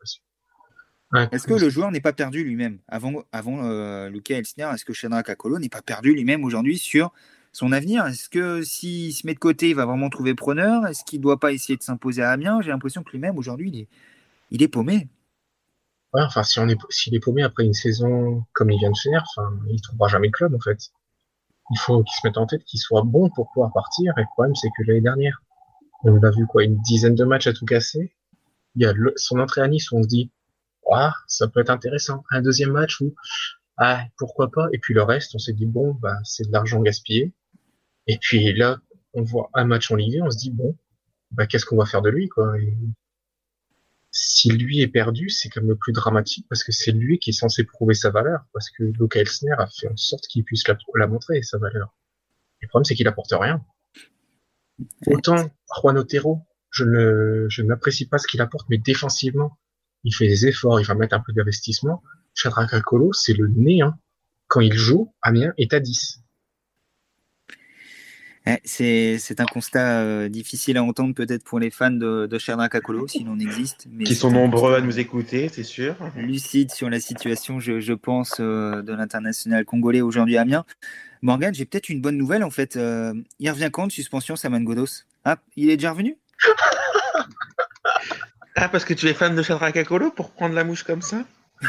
Est-ce 1.32 1.48
que 1.48 1.54
le 1.54 1.70
joueur 1.70 1.92
n'est 1.92 2.02
pas 2.02 2.14
perdu 2.14 2.44
lui-même? 2.44 2.80
Avant, 2.88 3.24
avant 3.32 3.66
euh, 3.66 4.10
Luca 4.10 4.36
Elsner, 4.36 4.70
est-ce 4.74 4.86
que 4.86 4.94
Shadrach 4.94 5.28
Akolo 5.30 5.58
n'est 5.58 5.70
pas 5.70 5.82
perdu 5.82 6.14
lui-même 6.14 6.44
aujourd'hui 6.44 6.78
sur 6.78 7.12
son 7.52 7.72
avenir? 7.72 8.06
Est-ce 8.06 8.30
que 8.30 8.62
s'il 8.62 9.14
se 9.14 9.26
met 9.26 9.34
de 9.34 9.40
côté, 9.40 9.70
il 9.70 9.76
va 9.76 9.86
vraiment 9.86 10.10
trouver 10.10 10.36
preneur? 10.36 10.86
Est-ce 10.86 11.04
qu'il 11.04 11.20
ne 11.20 11.24
doit 11.24 11.40
pas 11.40 11.52
essayer 11.52 11.78
de 11.78 11.82
s'imposer 11.82 12.22
à 12.22 12.32
Amiens? 12.32 12.62
J'ai 12.62 12.70
l'impression 12.70 13.04
que 13.04 13.12
lui-même 13.12 13.38
aujourd'hui, 13.38 13.70
il 13.70 13.80
est, 13.80 13.88
il 14.52 14.62
est 14.62 14.68
paumé. 14.68 15.08
Ouais, 16.14 16.22
enfin, 16.22 16.44
si 16.44 16.60
on 16.60 16.68
est, 16.68 16.78
s'il 16.90 17.16
est 17.16 17.20
paumé 17.20 17.42
après 17.44 17.66
une 17.66 17.74
saison 17.74 18.44
comme 18.54 18.70
il 18.72 18.80
vient 18.80 18.92
de 18.92 18.98
faire, 18.98 19.24
enfin, 19.36 19.52
il 19.70 19.82
trouvera 19.82 20.10
jamais 20.10 20.28
de 20.28 20.34
club, 20.34 20.54
en 20.54 20.60
fait. 20.60 20.92
Il 21.72 21.78
faut 21.78 22.04
qu'il 22.04 22.16
se 22.16 22.28
mette 22.28 22.38
en 22.38 22.48
tête 22.48 22.64
qu'il 22.64 22.80
soit 22.80 23.04
bon 23.04 23.30
pour 23.30 23.50
pouvoir 23.52 23.72
partir. 23.74 24.14
Et 24.18 24.22
le 24.22 24.28
problème, 24.34 24.56
c'est 24.56 24.70
que 24.70 24.84
l'année 24.88 25.02
dernière, 25.02 25.42
on 26.04 26.22
a 26.24 26.32
vu 26.32 26.48
quoi, 26.48 26.64
une 26.64 26.82
dizaine 26.82 27.16
de 27.16 27.24
matchs 27.24 27.48
à 27.48 27.54
tout 27.54 27.66
casser. 27.66 28.14
Il 28.76 28.84
y 28.84 28.86
a 28.86 28.94
son 29.16 29.40
entrée 29.40 29.62
à 29.62 29.68
Nice 29.68 29.92
où 29.92 29.98
on 29.98 30.04
se 30.04 30.08
dit, 30.08 30.32
ah, 30.92 31.14
ça 31.28 31.48
peut 31.48 31.60
être 31.60 31.70
intéressant. 31.70 32.24
Un 32.32 32.42
deuxième 32.42 32.72
match 32.72 33.02
où, 33.02 33.14
ah, 33.78 34.04
pourquoi 34.18 34.50
pas. 34.52 34.68
Et 34.74 34.80
puis 34.80 34.94
le 34.94 35.04
reste, 35.04 35.36
on 35.36 35.40
s'est 35.40 35.54
dit, 35.54 35.66
bon, 35.66 35.94
bah, 35.94 36.18
c'est 36.24 36.48
de 36.48 36.52
l'argent 36.52 36.82
gaspillé. 36.82 37.34
Et 38.08 38.18
puis 38.18 38.54
là, 38.54 38.78
on 39.14 39.24
voit 39.24 39.50
un 39.54 39.66
match 39.66 39.92
en 39.92 39.96
Ligue 39.96 40.22
on 40.24 40.32
se 40.32 40.38
dit, 40.38 40.52
bon, 40.52 40.76
bah, 41.32 41.46
qu'est-ce 41.48 41.66
qu'on 41.66 41.78
va 41.78 41.86
faire 41.86 42.02
de 42.02 42.10
lui, 42.10 42.28
quoi? 42.30 42.54
Si 44.12 44.50
lui 44.50 44.82
est 44.82 44.88
perdu, 44.88 45.30
c'est 45.30 45.50
comme 45.50 45.68
le 45.68 45.76
plus 45.76 45.94
dramatique 45.94 46.48
parce 46.50 46.64
que 46.64 46.72
c'est 46.72 46.92
lui 46.92 47.20
qui 47.20 47.30
est 47.30 47.34
censé 47.34 47.64
prouver 47.64 47.94
sa 47.94 48.10
valeur, 48.10 48.46
parce 48.54 48.70
que 48.72 48.84
Luca 48.84 49.20
Elsner 49.20 49.56
a 49.58 49.68
fait 49.68 49.88
en 49.88 49.96
sorte 49.96 50.26
qu'il 50.28 50.44
puisse 50.44 50.64
la, 50.68 51.08
montrer, 51.08 51.44
sa 51.44 51.58
valeur. 51.58 51.96
Le 52.62 52.68
problème, 52.68 52.86
c'est 52.86 52.96
qu'il 52.96 53.08
apporte 53.08 53.32
rien. 53.32 53.64
Autant 55.08 55.50
Juan 55.76 55.98
Otero, 55.98 56.42
je 56.72 56.86
ne, 56.86 57.48
je 57.50 57.62
n'apprécie 57.62 58.08
pas 58.08 58.18
ce 58.18 58.28
qu'il 58.28 58.42
apporte, 58.42 58.68
mais 58.70 58.78
défensivement, 58.78 59.58
il 60.04 60.14
fait 60.14 60.28
des 60.28 60.48
efforts, 60.48 60.80
il 60.80 60.86
va 60.86 60.96
mettre 60.96 61.16
un 61.16 61.20
peu 61.20 61.34
d'investissement. 61.34 62.02
Shadrach 62.34 62.74
Akolo, 62.74 63.14
c'est 63.14 63.34
le 63.34 63.48
néant. 63.48 63.94
Quand 64.48 64.62
il 64.62 64.74
joue, 64.74 65.14
Amiens 65.22 65.54
est 65.58 65.74
à 65.74 65.80
10. 65.80 66.22
C'est 68.64 69.40
un 69.40 69.46
constat 69.46 70.00
euh, 70.02 70.30
difficile 70.30 70.78
à 70.78 70.84
entendre 70.84 71.14
peut-être 71.14 71.44
pour 71.44 71.60
les 71.60 71.70
fans 71.70 71.92
de, 71.92 72.28
de 72.28 72.38
Kakolo, 72.38 72.68
Kakolo, 72.70 73.08
s'il 73.08 73.28
en 73.30 73.40
existe. 73.40 73.88
Mais 73.92 74.04
Qui 74.04 74.16
sont 74.16 74.32
nombreux 74.32 74.76
à 74.76 74.82
nous 74.82 75.00
écouter, 75.00 75.50
c'est 75.50 75.64
sûr. 75.64 75.96
Lucide 76.16 76.72
sur 76.72 76.90
la 76.90 77.00
situation, 77.00 77.60
je, 77.60 77.94
pense, 77.94 78.38
euh, 78.40 78.82
de 78.82 78.94
l'international 78.94 79.66
congolais 79.66 80.02
aujourd'hui 80.02 80.38
à 80.38 80.42
Amiens. 80.42 80.66
Morgan, 81.22 81.54
j'ai 81.54 81.66
peut-être 81.66 81.90
une 81.90 82.02
bonne 82.02 82.18
nouvelle 82.18 82.44
en 82.44 82.50
fait. 82.50 82.78
Euh, 82.78 83.14
il 83.40 83.50
revient 83.50 83.70
quand 83.72 83.88
de 83.88 83.92
suspension, 83.92 84.36
Saman 84.36 84.64
Godos? 84.64 85.04
Ah, 85.26 85.38
il 85.56 85.70
est 85.70 85.78
déjà 85.78 85.92
revenu? 85.92 86.18
Ah, 88.56 88.68
parce 88.68 88.86
que 88.86 88.94
tu 88.94 89.08
es 89.08 89.14
fan 89.14 89.36
de 89.36 89.44
Shadrach 89.44 89.74
Kakolo 89.74 90.12
pour 90.12 90.32
prendre 90.32 90.54
la 90.56 90.64
mouche 90.64 90.84
comme 90.84 91.02
ça? 91.02 91.24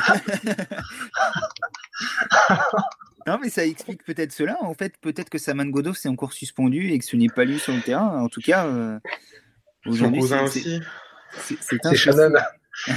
Non, 3.31 3.39
mais 3.41 3.49
ça 3.49 3.65
explique 3.65 4.03
peut-être 4.03 4.33
cela. 4.33 4.59
En 4.61 4.75
fait, 4.75 4.95
peut-être 5.01 5.31
que 5.31 5.39
Saman 5.39 5.71
Godot 5.71 5.95
s'est 5.95 6.09
encore 6.09 6.33
suspendu 6.33 6.91
et 6.91 6.99
que 6.99 7.05
ce 7.05 7.15
n'est 7.15 7.29
pas 7.29 7.45
lui 7.45 7.61
sur 7.61 7.73
le 7.73 7.81
terrain. 7.81 8.21
En 8.21 8.29
tout 8.29 8.41
cas, 8.41 8.67
euh, 8.67 8.99
aujourd'hui, 9.87 10.21
c'est 11.61 11.87
un 11.87 11.95
Shannon. 11.95 12.33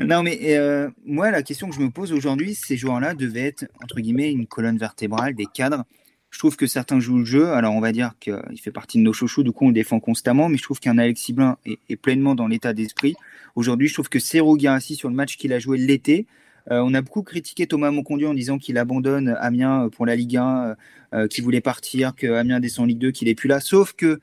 non, 0.00 0.24
mais 0.24 0.40
euh, 0.56 0.90
moi, 1.04 1.30
la 1.30 1.44
question 1.44 1.68
que 1.68 1.76
je 1.76 1.80
me 1.80 1.90
pose 1.90 2.12
aujourd'hui, 2.12 2.56
ces 2.56 2.76
joueurs-là 2.76 3.14
devaient 3.14 3.46
être, 3.46 3.66
entre 3.80 4.00
guillemets, 4.00 4.32
une 4.32 4.48
colonne 4.48 4.76
vertébrale, 4.76 5.36
des 5.36 5.46
cadres. 5.46 5.84
Je 6.30 6.40
trouve 6.40 6.56
que 6.56 6.66
certains 6.66 6.98
jouent 6.98 7.18
le 7.18 7.24
jeu. 7.24 7.52
Alors, 7.52 7.74
on 7.74 7.80
va 7.80 7.92
dire 7.92 8.14
qu'il 8.18 8.60
fait 8.60 8.72
partie 8.72 8.98
de 8.98 9.04
nos 9.04 9.12
chouchous, 9.12 9.44
du 9.44 9.52
coup, 9.52 9.66
on 9.66 9.68
le 9.68 9.74
défend 9.74 10.00
constamment. 10.00 10.48
Mais 10.48 10.56
je 10.56 10.64
trouve 10.64 10.80
qu'un 10.80 10.98
Alexis 10.98 11.32
Blin 11.32 11.58
est, 11.64 11.94
pleinement 11.94 12.34
dans 12.34 12.48
l'état 12.48 12.72
d'esprit. 12.72 13.14
Aujourd'hui, 13.54 13.86
je 13.86 13.94
trouve 13.94 14.08
que 14.08 14.18
Serro 14.18 14.56
Garassi, 14.56 14.96
sur 14.96 15.10
le 15.10 15.14
match 15.14 15.36
qu'il 15.36 15.52
a 15.52 15.60
joué 15.60 15.78
l'été, 15.78 16.26
euh, 16.70 16.80
on 16.80 16.94
a 16.94 17.00
beaucoup 17.00 17.22
critiqué 17.22 17.66
Thomas 17.66 17.90
Moncondu 17.90 18.26
en 18.26 18.34
disant 18.34 18.58
qu'il 18.58 18.76
abandonne 18.78 19.36
Amiens 19.40 19.88
pour 19.90 20.04
la 20.04 20.16
Ligue 20.16 20.36
1, 20.36 20.64
euh, 20.64 20.74
euh, 21.14 21.28
qu'il 21.28 21.44
voulait 21.44 21.60
partir, 21.60 22.14
que 22.14 22.26
Amiens 22.26 22.60
descend 22.60 22.84
en 22.84 22.86
Ligue 22.86 22.98
2, 22.98 23.10
qu'il 23.12 23.28
est 23.28 23.34
plus 23.34 23.48
là. 23.48 23.60
Sauf 23.60 23.92
que 23.92 24.20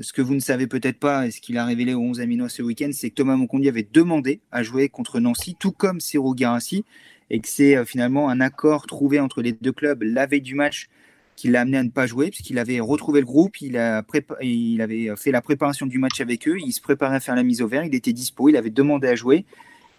ce 0.00 0.12
que 0.12 0.20
vous 0.20 0.34
ne 0.34 0.40
savez 0.40 0.66
peut-être 0.66 0.98
pas, 0.98 1.26
et 1.26 1.30
ce 1.30 1.40
qu'il 1.40 1.56
a 1.56 1.64
révélé 1.64 1.94
aux 1.94 2.02
11 2.02 2.20
Aminois 2.20 2.50
ce 2.50 2.62
week-end, 2.62 2.90
c'est 2.92 3.10
que 3.10 3.14
Thomas 3.14 3.36
Moncondu 3.36 3.68
avait 3.68 3.88
demandé 3.90 4.40
à 4.52 4.62
jouer 4.62 4.88
contre 4.90 5.18
Nancy, 5.18 5.56
tout 5.58 5.72
comme 5.72 6.00
Ciro 6.00 6.34
Garassi, 6.34 6.84
et 7.30 7.40
que 7.40 7.48
c'est 7.48 7.84
finalement 7.84 8.28
un 8.28 8.40
accord 8.40 8.86
trouvé 8.86 9.18
entre 9.18 9.42
les 9.42 9.52
deux 9.52 9.72
clubs 9.72 10.02
la 10.02 10.26
veille 10.26 10.40
du 10.42 10.54
match 10.54 10.88
qui 11.36 11.48
l'a 11.48 11.62
amené 11.62 11.78
à 11.78 11.82
ne 11.82 11.90
pas 11.90 12.06
jouer, 12.06 12.30
puisqu'il 12.30 12.58
avait 12.58 12.80
retrouvé 12.80 13.20
le 13.20 13.26
groupe, 13.26 13.60
il, 13.60 13.76
a 13.76 14.04
il 14.42 14.82
avait 14.82 15.08
fait 15.16 15.30
la 15.30 15.40
préparation 15.40 15.86
du 15.86 15.98
match 15.98 16.20
avec 16.20 16.48
eux, 16.48 16.58
il 16.58 16.72
se 16.72 16.80
préparait 16.80 17.16
à 17.16 17.20
faire 17.20 17.36
la 17.36 17.44
mise 17.44 17.62
au 17.62 17.68
vert, 17.68 17.84
il 17.84 17.94
était 17.94 18.12
dispo, 18.12 18.48
il 18.48 18.56
avait 18.56 18.70
demandé 18.70 19.08
à 19.08 19.14
jouer, 19.14 19.46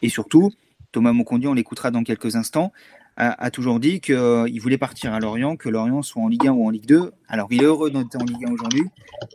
et 0.01 0.09
surtout, 0.09 0.51
Thomas 0.91 1.13
Moncondu, 1.13 1.47
on 1.47 1.53
l'écoutera 1.53 1.91
dans 1.91 2.03
quelques 2.03 2.35
instants, 2.35 2.71
a, 3.19 3.51
toujours 3.51 3.81
dit 3.81 3.99
qu'il 3.99 4.15
euh, 4.15 4.47
voulait 4.61 4.77
partir 4.77 5.13
à 5.13 5.19
Lorient, 5.19 5.57
que 5.57 5.67
Lorient 5.67 6.01
soit 6.01 6.23
en 6.23 6.29
Ligue 6.29 6.47
1 6.47 6.51
ou 6.51 6.65
en 6.65 6.69
Ligue 6.69 6.85
2. 6.85 7.11
Alors, 7.27 7.47
il 7.51 7.61
est 7.61 7.65
heureux 7.65 7.91
d'être 7.91 8.15
en 8.15 8.23
Ligue 8.23 8.45
1 8.45 8.51
aujourd'hui, 8.51 8.85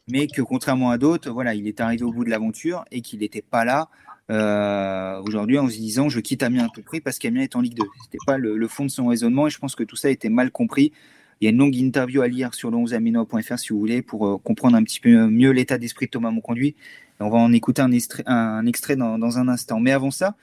mais 0.08 0.26
que 0.26 0.40
contrairement 0.40 0.90
à 0.90 0.96
d'autres, 0.96 1.30
voilà, 1.30 1.54
il 1.54 1.68
est 1.68 1.80
arrivé 1.80 2.02
au 2.02 2.11
bout 2.11 2.25
de 2.25 2.30
l'aventure 2.30 2.84
et 2.90 3.02
qu'il 3.02 3.18
n'était 3.18 3.42
pas 3.42 3.66
là 3.66 3.90
euh, 4.30 5.20
aujourd'hui 5.20 5.58
en 5.58 5.68
se 5.68 5.76
disant 5.76 6.08
je 6.08 6.18
quitte 6.18 6.42
Amiens 6.42 6.64
à 6.64 6.68
tout 6.75 6.82
prix 6.82 7.02
parce 7.02 7.18
qu'Amiens 7.18 7.42
est 7.42 7.56
en 7.56 7.61
Ligue 7.61 7.75
2. 7.75 7.82
C'était 8.04 8.18
pas 8.26 8.38
le, 8.38 8.68
fond 8.68 8.84
de 8.87 8.90
son 8.90 9.06
raisonnement 9.06 9.46
et 9.46 9.50
je 9.50 9.58
pense 9.58 9.75
que 9.75 9.84
tout 9.84 9.96
ça 9.96 10.08
a 10.08 10.11
été 10.11 10.30
mal 10.30 10.50
compris. 10.50 10.92
Il 11.40 11.44
y 11.44 11.49
a 11.49 11.50
une 11.50 11.58
longue 11.58 11.76
interview 11.76 12.23
à 12.23 12.28
lire 12.28 12.54
sur 12.54 12.70
le 12.70 12.78
11amino.fr 12.78 13.58
si 13.58 13.73
vous 13.73 13.78
voulez 13.78 14.00
pour 14.00 14.26
euh, 14.26 14.38
comprendre 14.38 14.76
un 14.76 14.82
petit 14.82 15.00
peu 15.00 15.28
mieux 15.28 15.50
l'état 15.50 15.76
d'esprit 15.76 16.06
de 16.06 16.11
Thomas 16.11 16.30
Monconduit. 16.30 16.75
on 17.20 17.28
va 17.28 17.37
en 17.37 17.52
écouter 17.52 17.82
un 17.82 17.92
extrait, 17.92 18.96
dans, 18.96 19.38
un 19.38 19.49
instant. 19.49 19.78
Mais 19.78 19.92
avant 19.92 20.11
ça, 20.11 20.37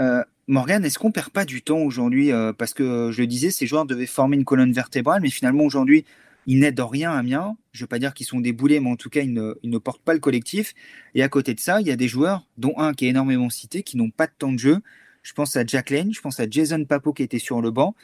euh, 0.00 0.22
Morgan, 0.46 0.84
est-ce 0.84 0.98
qu'on 0.98 1.12
perd 1.12 1.30
pas 1.30 1.44
du 1.44 1.62
temps 1.62 1.78
aujourd'hui 1.78 2.32
euh, 2.32 2.52
Parce 2.52 2.74
que 2.74 3.10
je 3.12 3.20
le 3.20 3.26
disais, 3.26 3.50
ces 3.50 3.66
joueurs 3.66 3.86
devaient 3.86 4.06
former 4.06 4.36
une 4.36 4.44
colonne 4.44 4.72
vertébrale, 4.72 5.22
mais 5.22 5.30
finalement 5.30 5.64
aujourd'hui, 5.64 6.04
ils 6.46 6.58
n'aident 6.58 6.80
rien 6.80 7.12
à 7.12 7.18
Amiens. 7.18 7.56
Je 7.72 7.78
ne 7.78 7.84
veux 7.84 7.88
pas 7.88 7.98
dire 7.98 8.14
qu'ils 8.14 8.26
sont 8.26 8.40
déboulés, 8.40 8.80
mais 8.80 8.90
en 8.90 8.96
tout 8.96 9.10
cas, 9.10 9.20
ils 9.20 9.32
ne, 9.32 9.78
portent 9.78 10.02
pas 10.02 10.14
le 10.14 10.20
collectif. 10.20 10.74
Et 11.14 11.22
à 11.22 11.28
côté 11.28 11.54
de 11.54 11.60
ça, 11.60 11.80
il 11.80 11.86
y 11.86 11.90
a 11.90 11.96
des 11.96 12.08
joueurs, 12.08 12.46
dont 12.56 12.74
un 12.78 12.94
qui 12.94 13.06
est 13.06 13.10
énormément 13.10 13.50
cité, 13.50 13.82
qui 13.82 13.96
n'ont 13.96 14.10
pas 14.10 14.26
de 14.26 14.32
temps 14.36 14.52
de 14.52 14.58
jeu. 14.58 14.80
Je 15.22 15.32
pense 15.34 15.54
à 15.56 15.64
Jack 15.64 15.90
Lane, 15.90 16.12
je 16.12 16.20
pense 16.20 16.40
à 16.40 16.48
Jason 16.48 16.84
Papo 16.84 17.12
qui 17.12 17.22
était 17.22 17.38
sur 17.38 17.60
le 17.60 17.70
banc. 17.70 17.94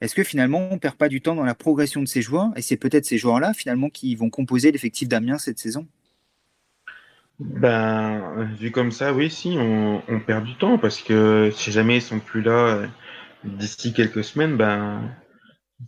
Est-ce 0.00 0.14
que 0.14 0.22
finalement, 0.22 0.68
on 0.70 0.78
perd 0.78 0.94
pas 0.94 1.08
du 1.08 1.20
temps 1.20 1.34
dans 1.34 1.44
la 1.44 1.54
progression 1.54 2.00
de 2.00 2.06
ces 2.06 2.22
joueurs? 2.22 2.50
Et 2.54 2.62
c'est 2.62 2.76
peut-être 2.76 3.06
ces 3.06 3.18
joueurs-là, 3.18 3.54
finalement, 3.54 3.88
qui 3.90 4.14
vont 4.14 4.30
composer 4.30 4.70
l'effectif 4.70 5.08
d'Amiens 5.08 5.38
cette 5.38 5.58
saison? 5.58 5.88
Ben, 7.38 8.44
vu 8.58 8.72
comme 8.72 8.90
ça, 8.90 9.12
oui, 9.12 9.30
si, 9.30 9.56
on, 9.58 10.02
perd 10.26 10.44
du 10.44 10.56
temps 10.56 10.78
parce 10.78 11.00
que 11.00 11.50
si 11.52 11.70
jamais 11.70 11.96
ils 11.98 12.02
sont 12.02 12.18
plus 12.18 12.42
là 12.42 12.76
euh, 12.76 12.86
d'ici 13.44 13.92
quelques 13.92 14.24
semaines, 14.24 14.56
ben, 14.56 15.14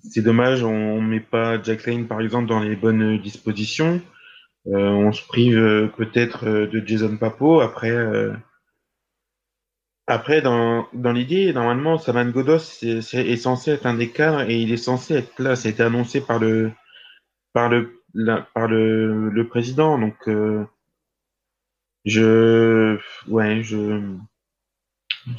c'est 0.02 0.22
dommage, 0.22 0.62
on 0.62 1.00
met 1.00 1.20
pas 1.20 1.60
Jack 1.62 1.86
Lane 1.86 2.06
par 2.06 2.20
exemple 2.20 2.48
dans 2.48 2.60
les 2.60 2.76
bonnes 2.76 3.18
dispositions. 3.20 4.00
on 4.66 5.12
se 5.12 5.26
prive 5.26 5.90
peut-être 5.96 6.46
de 6.46 6.86
Jason 6.86 7.16
Papo. 7.16 7.60
Après, 7.60 7.96
après 10.06 10.42
dans, 10.42 10.88
dans 10.92 11.12
l'idée, 11.12 11.52
normalement, 11.52 11.98
Saman 11.98 12.30
Godos 12.30 12.82
est, 12.82 13.36
censé 13.36 13.72
être 13.72 13.86
un 13.86 13.94
des 13.94 14.10
cadres 14.10 14.42
et 14.42 14.60
il 14.60 14.72
est 14.72 14.76
censé 14.76 15.14
être 15.14 15.42
là. 15.42 15.56
C'était 15.56 15.82
annoncé 15.82 16.20
par 16.20 16.38
le 16.38 16.72
par 17.52 17.68
le 17.68 18.00
par 18.54 18.68
le, 18.68 19.30
le 19.30 19.48
président. 19.48 19.98
Donc, 19.98 20.28
je 22.04 22.98
ouais, 23.28 23.62
je 23.62 24.16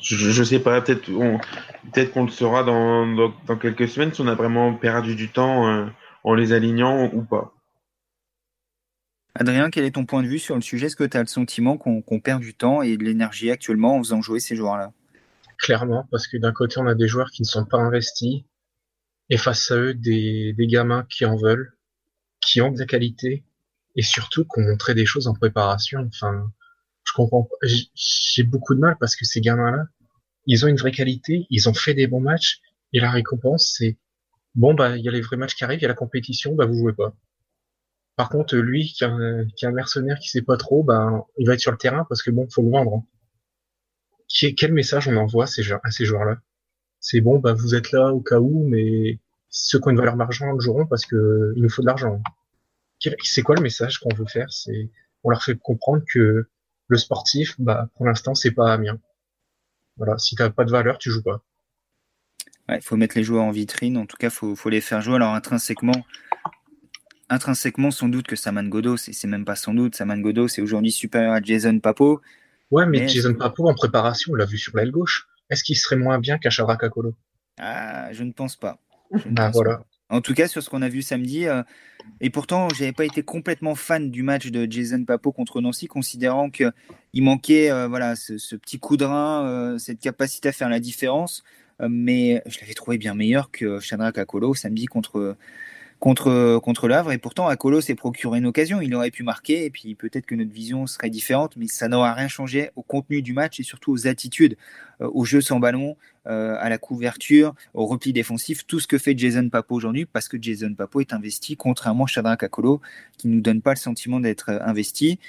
je, 0.01 0.15
je 0.15 0.43
sais 0.43 0.59
pas, 0.59 0.81
peut-être 0.81 1.05
peut-être 1.05 2.11
qu'on 2.11 2.25
le 2.25 2.31
saura 2.31 2.63
dans, 2.63 3.07
dans, 3.07 3.57
quelques 3.57 3.87
semaines 3.87 4.13
si 4.13 4.21
on 4.21 4.27
a 4.27 4.35
vraiment 4.35 4.73
perdu 4.75 5.15
du 5.15 5.29
temps 5.29 5.67
euh, 5.67 5.87
en 6.23 6.35
les 6.35 6.53
alignant 6.53 7.09
ou 7.13 7.23
pas. 7.23 7.53
Adrien, 9.33 9.69
quel 9.69 9.85
est 9.85 9.91
ton 9.91 10.05
point 10.05 10.21
de 10.23 10.27
vue 10.27 10.39
sur 10.39 10.55
le 10.55 10.61
sujet? 10.61 10.87
Est-ce 10.87 10.95
que 10.95 11.03
tu 11.03 11.17
as 11.17 11.21
le 11.21 11.27
sentiment 11.27 11.77
qu'on 11.77 12.19
perd 12.19 12.41
du 12.41 12.53
temps 12.53 12.81
et 12.81 12.97
de 12.97 13.03
l'énergie 13.03 13.49
actuellement 13.49 13.95
en 13.95 13.99
faisant 13.99 14.21
jouer 14.21 14.39
ces 14.39 14.55
joueurs-là? 14.55 14.91
Clairement, 15.57 16.07
parce 16.11 16.27
que 16.27 16.37
d'un 16.37 16.51
côté, 16.51 16.79
on 16.79 16.87
a 16.87 16.95
des 16.95 17.07
joueurs 17.07 17.31
qui 17.31 17.43
ne 17.43 17.47
sont 17.47 17.65
pas 17.65 17.77
investis 17.77 18.43
et 19.29 19.37
face 19.37 19.71
à 19.71 19.77
eux, 19.77 19.93
des, 19.93 20.53
des 20.53 20.67
gamins 20.67 21.05
qui 21.09 21.25
en 21.25 21.37
veulent, 21.37 21.73
qui 22.41 22.61
ont 22.61 22.71
de 22.71 22.79
la 22.79 22.85
qualité 22.85 23.45
et 23.95 24.01
surtout 24.01 24.45
qui 24.45 24.59
ont 24.61 24.63
montré 24.63 24.93
des 24.95 25.05
choses 25.05 25.27
en 25.27 25.33
préparation. 25.33 26.07
Enfin, 26.07 26.51
je 27.03 27.13
comprends 27.13 27.49
J'ai 27.63 28.43
beaucoup 28.43 28.75
de 28.75 28.79
mal 28.79 28.97
parce 28.99 29.15
que 29.15 29.25
ces 29.25 29.41
gamins-là, 29.41 29.85
ils 30.45 30.65
ont 30.65 30.67
une 30.67 30.77
vraie 30.77 30.91
qualité, 30.91 31.45
ils 31.49 31.69
ont 31.69 31.73
fait 31.73 31.93
des 31.93 32.07
bons 32.07 32.21
matchs 32.21 32.61
et 32.93 32.99
la 32.99 33.11
récompense, 33.11 33.73
c'est 33.77 33.97
bon, 34.55 34.73
bah, 34.73 34.97
il 34.97 35.03
y 35.03 35.07
a 35.07 35.11
les 35.11 35.21
vrais 35.21 35.37
matchs 35.37 35.55
qui 35.55 35.63
arrivent, 35.63 35.79
il 35.79 35.83
y 35.83 35.85
a 35.85 35.89
la 35.89 35.93
compétition, 35.93 36.55
bah, 36.55 36.65
vous 36.65 36.77
jouez 36.77 36.93
pas. 36.93 37.15
Par 38.15 38.29
contre, 38.29 38.55
lui, 38.57 38.85
qui 38.85 39.03
est 39.03 39.07
un, 39.07 39.71
mercenaire 39.71 40.19
qui 40.19 40.29
sait 40.29 40.41
pas 40.41 40.57
trop, 40.57 40.83
bah, 40.83 41.25
il 41.37 41.47
va 41.47 41.53
être 41.53 41.59
sur 41.59 41.71
le 41.71 41.77
terrain 41.77 42.05
parce 42.09 42.21
que 42.21 42.31
bon, 42.31 42.47
faut 42.49 42.61
le 42.61 42.69
vendre. 42.69 42.95
Hein. 42.95 44.49
quel 44.57 44.73
message 44.73 45.07
on 45.07 45.15
envoie 45.15 45.45
à 45.45 45.47
ces, 45.47 45.63
joueurs-là? 45.63 46.37
C'est 46.99 47.21
bon, 47.21 47.39
bah, 47.39 47.53
vous 47.53 47.75
êtes 47.75 47.91
là 47.91 48.13
au 48.13 48.21
cas 48.21 48.39
où, 48.39 48.67
mais 48.67 49.19
ceux 49.49 49.79
qui 49.79 49.87
ont 49.87 49.91
une 49.91 49.97
valeur 49.97 50.17
marchande 50.17 50.55
le 50.55 50.61
joueront 50.61 50.85
parce 50.85 51.05
que 51.05 51.53
il 51.55 51.63
nous 51.63 51.69
faut 51.69 51.81
de 51.81 51.87
l'argent. 51.87 52.21
C'est 53.23 53.41
quoi 53.41 53.55
le 53.55 53.61
message 53.61 53.99
qu'on 53.99 54.13
veut 54.13 54.25
faire? 54.25 54.51
C'est 54.51 54.89
on 55.23 55.29
leur 55.29 55.43
fait 55.43 55.57
comprendre 55.57 56.03
que 56.11 56.47
le 56.87 56.97
sportif, 56.97 57.55
bah, 57.59 57.89
pour 57.95 58.05
l'instant, 58.05 58.35
c'est 58.35 58.51
pas 58.51 58.73
Amiens. 58.73 58.99
Voilà, 59.97 60.17
si 60.17 60.35
t'as 60.35 60.49
pas 60.49 60.65
de 60.65 60.71
valeur, 60.71 60.97
tu 60.97 61.11
joues 61.11 61.23
pas. 61.23 61.43
Il 62.69 62.81
faut 62.81 62.95
mettre 62.95 63.17
les 63.17 63.23
joueurs 63.23 63.43
en 63.43 63.51
vitrine. 63.51 63.97
En 63.97 64.05
tout 64.05 64.17
cas, 64.17 64.29
faut, 64.29 64.55
faut 64.55 64.69
les 64.69 64.81
faire 64.81 65.01
jouer. 65.01 65.15
Alors 65.15 65.33
intrinsèquement, 65.33 66.05
intrinsèquement, 67.29 67.91
sans 67.91 68.09
doute 68.09 68.27
que 68.27 68.35
Saman 68.35 68.67
Godo, 68.67 68.97
c'est 68.97 69.27
même 69.27 69.45
pas 69.45 69.55
sans 69.55 69.73
doute. 69.73 69.95
Saman 69.95 70.21
Godo, 70.21 70.47
c'est 70.47 70.61
aujourd'hui 70.61 70.91
supérieur 70.91 71.33
à 71.33 71.41
Jason 71.41 71.79
Papo. 71.79 72.21
Ouais, 72.71 72.85
mais, 72.85 73.07
Jason 73.07 73.33
Papo 73.33 73.67
en 73.67 73.73
préparation, 73.73 74.31
on 74.33 74.35
l'a 74.35 74.45
vu 74.45 74.57
sur 74.57 74.75
l'aile 74.77 74.91
gauche. 74.91 75.27
Est-ce 75.49 75.63
qu'il 75.63 75.75
serait 75.77 75.97
moins 75.97 76.19
bien 76.19 76.39
Shadraka 76.41 76.89
Kolo 76.89 77.13
Ah, 77.59 78.13
je 78.13 78.23
ne 78.23 78.31
pense 78.31 78.55
pas. 78.55 78.79
ah, 79.37 79.51
voilà. 79.51 79.83
En 80.11 80.19
tout 80.19 80.33
cas, 80.33 80.47
sur 80.49 80.61
ce 80.61 80.69
qu'on 80.69 80.81
a 80.81 80.89
vu 80.89 81.01
samedi. 81.01 81.47
Euh, 81.47 81.63
et 82.19 82.29
pourtant, 82.29 82.67
j'avais 82.69 82.91
pas 82.91 83.05
été 83.05 83.23
complètement 83.23 83.75
fan 83.75 84.11
du 84.11 84.23
match 84.23 84.47
de 84.47 84.69
Jason 84.69 85.05
Papo 85.05 85.31
contre 85.31 85.61
Nancy, 85.61 85.87
considérant 85.87 86.49
qu'il 86.49 86.73
manquait 87.15 87.71
euh, 87.71 87.87
voilà, 87.87 88.17
ce, 88.17 88.55
petit 88.57 88.77
coup 88.77 88.97
de 88.97 89.05
rein, 89.05 89.45
euh, 89.45 89.77
cette 89.77 90.01
capacité 90.01 90.49
à 90.49 90.51
faire 90.51 90.69
la 90.69 90.81
différence. 90.81 91.43
mais 91.79 92.43
je 92.45 92.59
l'avais 92.59 92.73
trouvé 92.73 92.97
bien 92.97 93.15
meilleur 93.15 93.51
que 93.51 93.79
Chandra 93.79 94.11
Kakolo 94.11 94.53
samedi 94.53 94.85
contre, 94.85 95.37
contre, 95.99 96.59
contre. 96.59 97.11
Et 97.11 97.17
pourtant, 97.17 97.47
Akolo 97.47 97.79
s'est 97.79 97.95
procuré 97.95 98.39
une 98.39 98.45
occasion. 98.47 98.81
Il 98.81 98.93
aurait 98.93 99.11
pu 99.11 99.23
marquer. 99.23 99.63
Et 99.63 99.69
puis 99.69 99.95
peut-être 99.95 100.25
que 100.25 100.35
notre 100.35 100.51
vision 100.51 100.87
serait 100.87 101.09
différente. 101.09 101.55
Mais 101.55 101.67
ça 101.67 101.87
n'aura 101.87 102.13
rien 102.13 102.27
changé 102.27 102.69
au 102.75 102.83
contenu 102.83 103.21
du 103.21 103.31
match 103.31 103.61
et 103.61 103.63
surtout 103.63 103.93
aux 103.93 104.07
attitudes, 104.07 104.57
au 104.99 105.23
jeu 105.23 105.39
sans 105.39 105.59
ballon, 105.59 105.95
euh, 106.27 106.55
à 106.59 106.69
la 106.69 106.77
couverture, 106.77 107.55
au 107.73 107.85
repli 107.85 108.13
défensif. 108.13 108.65
Tout 108.65 108.79
ce 108.79 108.87
que 108.87 108.97
fait 108.97 109.17
Jason 109.17 109.49
Papo 109.49 109.75
aujourd'hui. 109.75 110.05
Parce 110.05 110.27
que 110.27 110.37
Jason 110.41 110.73
Papo 110.73 111.01
est 111.01 111.13
investi, 111.13 111.57
contrairement 111.57 112.03
à 112.03 112.07
Shadrach 112.07 112.43
Akolo, 112.43 112.81
qui 113.17 113.27
ne 113.27 113.35
nous 113.35 113.41
donne 113.41 113.61
pas 113.61 113.71
le 113.71 113.79
sentiment 113.79 114.19
d'être 114.19 114.49
euh, 114.49 114.59
investi. 114.61 115.19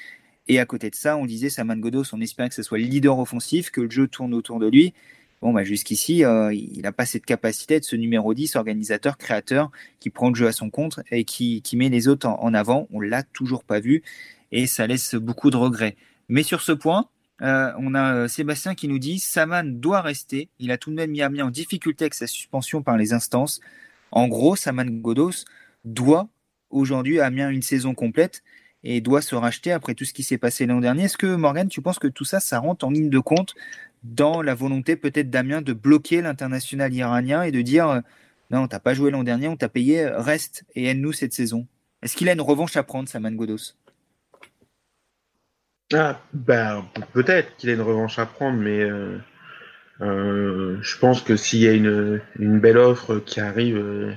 Et 0.48 0.58
à 0.58 0.66
côté 0.66 0.90
de 0.90 0.94
ça, 0.94 1.16
on 1.16 1.26
disait 1.26 1.50
Saman 1.50 1.78
Godos, 1.78 2.04
on 2.12 2.20
espérait 2.20 2.48
que 2.48 2.54
ce 2.54 2.62
soit 2.62 2.78
le 2.78 2.84
leader 2.84 3.18
offensif, 3.18 3.70
que 3.70 3.80
le 3.80 3.90
jeu 3.90 4.08
tourne 4.08 4.34
autour 4.34 4.58
de 4.58 4.68
lui. 4.68 4.92
Bon, 5.42 5.52
bah, 5.52 5.64
jusqu'ici, 5.64 6.24
euh, 6.24 6.54
il 6.54 6.82
n'a 6.82 6.92
pas 6.92 7.04
cette 7.04 7.26
capacité 7.26 7.80
de 7.80 7.84
ce 7.84 7.96
numéro 7.96 8.32
10, 8.32 8.54
organisateur, 8.54 9.18
créateur, 9.18 9.72
qui 9.98 10.08
prend 10.08 10.28
le 10.28 10.36
jeu 10.36 10.46
à 10.46 10.52
son 10.52 10.70
compte 10.70 11.00
et 11.10 11.24
qui, 11.24 11.62
met 11.74 11.88
les 11.88 12.06
autres 12.06 12.28
en, 12.28 12.54
avant. 12.54 12.86
On 12.92 13.00
l'a 13.00 13.24
toujours 13.24 13.64
pas 13.64 13.80
vu 13.80 14.04
et 14.52 14.68
ça 14.68 14.86
laisse 14.86 15.16
beaucoup 15.16 15.50
de 15.50 15.56
regrets. 15.56 15.96
Mais 16.28 16.44
sur 16.44 16.60
ce 16.60 16.70
point, 16.70 17.08
euh, 17.42 17.72
on 17.78 17.94
a 17.94 18.14
euh, 18.14 18.28
Sébastien 18.28 18.74
qui 18.74 18.88
nous 18.88 18.98
dit 18.98 19.18
Saman 19.18 19.80
doit 19.80 20.00
rester. 20.00 20.48
Il 20.58 20.70
a 20.70 20.78
tout 20.78 20.90
de 20.90 20.96
même 20.96 21.10
mis 21.10 21.22
Amiens 21.22 21.46
en 21.46 21.50
difficulté 21.50 22.04
avec 22.04 22.14
sa 22.14 22.26
suspension 22.26 22.82
par 22.82 22.96
les 22.96 23.12
instances. 23.12 23.60
En 24.12 24.28
gros, 24.28 24.54
Saman 24.56 24.88
Godos 25.00 25.44
doit 25.84 26.28
aujourd'hui 26.70 27.20
Amiens 27.20 27.50
une 27.50 27.62
saison 27.62 27.94
complète 27.94 28.42
et 28.84 29.00
doit 29.00 29.22
se 29.22 29.34
racheter 29.34 29.72
après 29.72 29.94
tout 29.94 30.04
ce 30.04 30.12
qui 30.12 30.22
s'est 30.22 30.38
passé 30.38 30.66
l'an 30.66 30.80
dernier. 30.80 31.04
Est-ce 31.04 31.18
que 31.18 31.34
Morgan, 31.34 31.68
tu 31.68 31.82
penses 31.82 31.98
que 31.98 32.08
tout 32.08 32.24
ça, 32.24 32.40
ça 32.40 32.58
rentre 32.58 32.84
en 32.86 32.90
ligne 32.90 33.10
de 33.10 33.18
compte 33.18 33.54
dans 34.04 34.42
la 34.42 34.54
volonté 34.54 34.96
peut-être 34.96 35.30
d'Amiens 35.30 35.62
de 35.62 35.72
bloquer 35.72 36.22
l'international 36.22 36.92
iranien 36.92 37.42
et 37.42 37.52
de 37.52 37.62
dire 37.62 37.88
euh, 37.88 38.00
non, 38.50 38.68
t'as 38.68 38.80
pas 38.80 38.94
joué 38.94 39.10
l'an 39.10 39.24
dernier, 39.24 39.48
on 39.48 39.56
t'a 39.56 39.68
payé, 39.68 40.06
reste 40.06 40.64
et 40.74 40.86
aide-nous 40.86 41.12
cette 41.12 41.32
saison? 41.32 41.66
Est-ce 42.02 42.16
qu'il 42.16 42.28
a 42.28 42.32
une 42.32 42.40
revanche 42.40 42.76
à 42.76 42.82
prendre, 42.82 43.08
Saman 43.08 43.34
Godos? 43.34 43.74
Ah, 45.94 46.20
ben, 46.32 46.84
peut-être 47.12 47.56
qu'il 47.56 47.70
a 47.70 47.74
une 47.74 47.80
revanche 47.80 48.18
à 48.18 48.26
prendre, 48.26 48.58
mais 48.58 48.80
euh, 50.00 50.78
je 50.80 50.98
pense 50.98 51.22
que 51.22 51.36
s'il 51.36 51.60
y 51.60 51.68
a 51.68 51.72
une, 51.72 52.20
belle 52.60 52.78
offre 52.78 53.18
qui 53.18 53.40
arrive, 53.40 54.16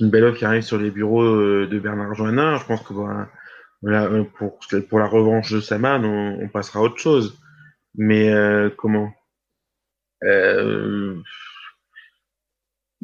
une 0.00 0.10
belle 0.10 0.24
offre 0.24 0.38
qui 0.38 0.44
arrive 0.44 0.62
sur 0.62 0.78
les 0.78 0.90
bureaux 0.90 1.66
de 1.66 1.78
Bernard 1.78 2.14
Joannin, 2.14 2.58
je 2.58 2.64
pense 2.64 2.82
que 2.82 2.92
pour, 4.80 4.98
la 4.98 5.06
revanche 5.06 5.52
de 5.52 5.60
Saman, 5.60 6.04
on 6.04 6.48
passera 6.48 6.80
à 6.80 6.82
autre 6.82 6.98
chose. 6.98 7.38
Mais 7.94 8.32
euh, 8.32 8.70
comment? 8.76 9.12
Euh, 10.24 11.20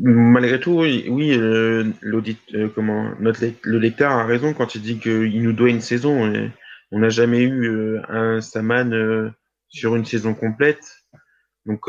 Malgré 0.01 0.61
tout, 0.61 0.79
oui, 0.79 1.07
oui 1.09 1.37
euh, 1.37 1.91
l'audit, 2.03 2.39
comment 2.77 3.11
le 3.19 3.79
lecteur 3.79 4.13
a 4.13 4.25
raison 4.25 4.55
quand 4.55 4.77
il 4.77 4.83
dit 4.83 4.99
qu'il 5.01 5.43
nous 5.43 5.53
doit 5.53 5.71
une 5.71 5.81
saison. 5.81 6.33
On 6.91 7.01
n'a 7.01 7.09
jamais 7.09 7.43
eu 7.43 7.99
un 8.09 8.41
Saman 8.41 9.33
sur 9.69 9.97
une 9.97 10.05
saison 10.05 10.35
complète. 10.35 11.05
Donc 11.67 11.89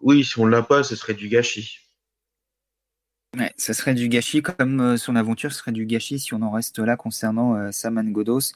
oui, 0.00 0.24
si 0.24 0.38
on 0.38 0.46
l'a 0.46 0.62
pas, 0.62 0.82
ce 0.82 0.96
serait 0.96 1.14
du 1.14 1.28
gâchis. 1.28 1.80
Ouais, 3.38 3.52
ça 3.56 3.74
serait 3.74 3.94
du 3.94 4.08
gâchis, 4.08 4.40
comme 4.40 4.96
son 4.96 5.14
aventure 5.16 5.52
serait 5.52 5.72
du 5.72 5.84
gâchis 5.84 6.18
si 6.18 6.32
on 6.32 6.40
en 6.42 6.50
reste 6.50 6.78
là 6.78 6.96
concernant 6.96 7.70
Saman 7.72 8.10
Godos. 8.10 8.52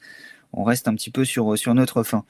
On 0.51 0.63
reste 0.63 0.87
un 0.87 0.95
petit 0.95 1.11
peu 1.11 1.25
sur, 1.25 1.57
sur 1.57 1.73
notre 1.75 2.03
fin. 2.03 2.25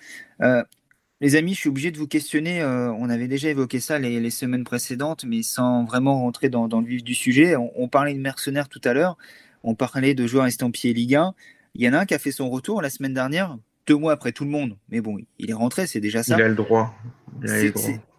Les 1.24 1.38
amis, 1.38 1.54
je 1.54 1.60
suis 1.60 1.70
obligé 1.70 1.90
de 1.90 1.98
vous 1.98 2.06
questionner. 2.06 2.62
Euh, 2.62 2.92
on 2.92 3.10
avait 3.10 3.30
déjà 3.30 3.48
évoqué 3.48 3.80
ça 3.80 3.98
les, 3.98 4.30
semaines 4.30 4.66
précédentes, 4.66 5.24
mais 5.24 5.42
sans 5.42 5.86
vraiment 5.86 6.20
rentrer 6.20 6.50
dans, 6.50 6.68
le 6.68 6.86
vif 6.86 7.02
du 7.02 7.16
sujet. 7.16 7.56
On, 7.56 7.88
parlait 7.88 8.14
de 8.14 8.20
mercenaires 8.20 8.68
tout 8.68 8.82
à 8.84 8.94
l'heure. 8.94 9.18
On 9.64 9.74
parlait 9.74 10.16
de 10.16 10.28
joueurs 10.28 10.48
estampillés 10.48 10.94
Ligue 10.94 11.16
1. 11.16 11.34
Il 11.76 11.84
y 11.84 11.90
en 11.90 11.94
a 11.94 12.00
un 12.00 12.06
qui 12.06 12.14
a 12.14 12.20
fait 12.20 12.32
son 12.32 12.50
retour 12.50 12.82
la 12.82 12.90
semaine 12.90 13.14
dernière, 13.14 13.58
deux 13.88 13.96
mois 13.96 14.14
après 14.14 14.32
tout 14.32 14.44
le 14.44 14.52
monde. 14.52 14.78
Mais 14.90 15.02
bon, 15.02 15.18
il 15.40 15.50
est 15.50 15.56
rentré, 15.56 15.88
c'est 15.88 16.00
déjà 16.00 16.22
ça. 16.22 16.36
Il 16.38 16.42
a 16.42 16.48
le 16.48 16.56
droit. 16.56 16.94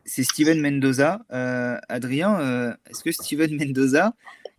C'est 0.07 0.25
Steven 0.25 0.61
Mendoza. 0.61 1.21
Euh, 1.33 1.79
Adrien, 1.89 2.39
euh, 2.41 2.75
est-ce 2.91 3.03
que 3.05 3.13
Steven 3.13 3.57
Mendoza, 3.59 4.15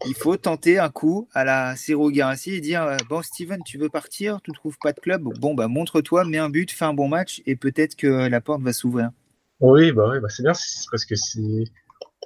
il 0.07 0.15
faut 0.15 0.37
tenter 0.37 0.79
un 0.79 0.89
coup 0.89 1.27
à 1.33 1.43
la 1.43 1.75
Ciro 1.75 2.09
Garassi 2.09 2.55
et 2.55 2.61
dire 2.61 2.83
euh, 2.83 2.97
Bon, 3.09 3.21
Steven, 3.21 3.59
tu 3.65 3.77
veux 3.77 3.89
partir 3.89 4.39
Tu 4.41 4.51
ne 4.51 4.55
trouves 4.55 4.77
pas 4.81 4.93
de 4.93 4.99
club 4.99 5.23
Bon, 5.39 5.53
bah, 5.53 5.67
montre-toi, 5.67 6.25
mets 6.25 6.37
un 6.37 6.49
but, 6.49 6.71
fais 6.71 6.85
un 6.85 6.93
bon 6.93 7.07
match 7.07 7.41
et 7.45 7.55
peut-être 7.55 7.95
que 7.95 8.27
la 8.27 8.41
porte 8.41 8.61
va 8.61 8.73
s'ouvrir. 8.73 9.11
Oui, 9.59 9.91
bah, 9.91 10.09
oui, 10.11 10.19
bah 10.19 10.29
c'est 10.29 10.43
bien, 10.43 10.53
parce 10.91 11.05
que 11.05 11.15
c'est. 11.15 11.65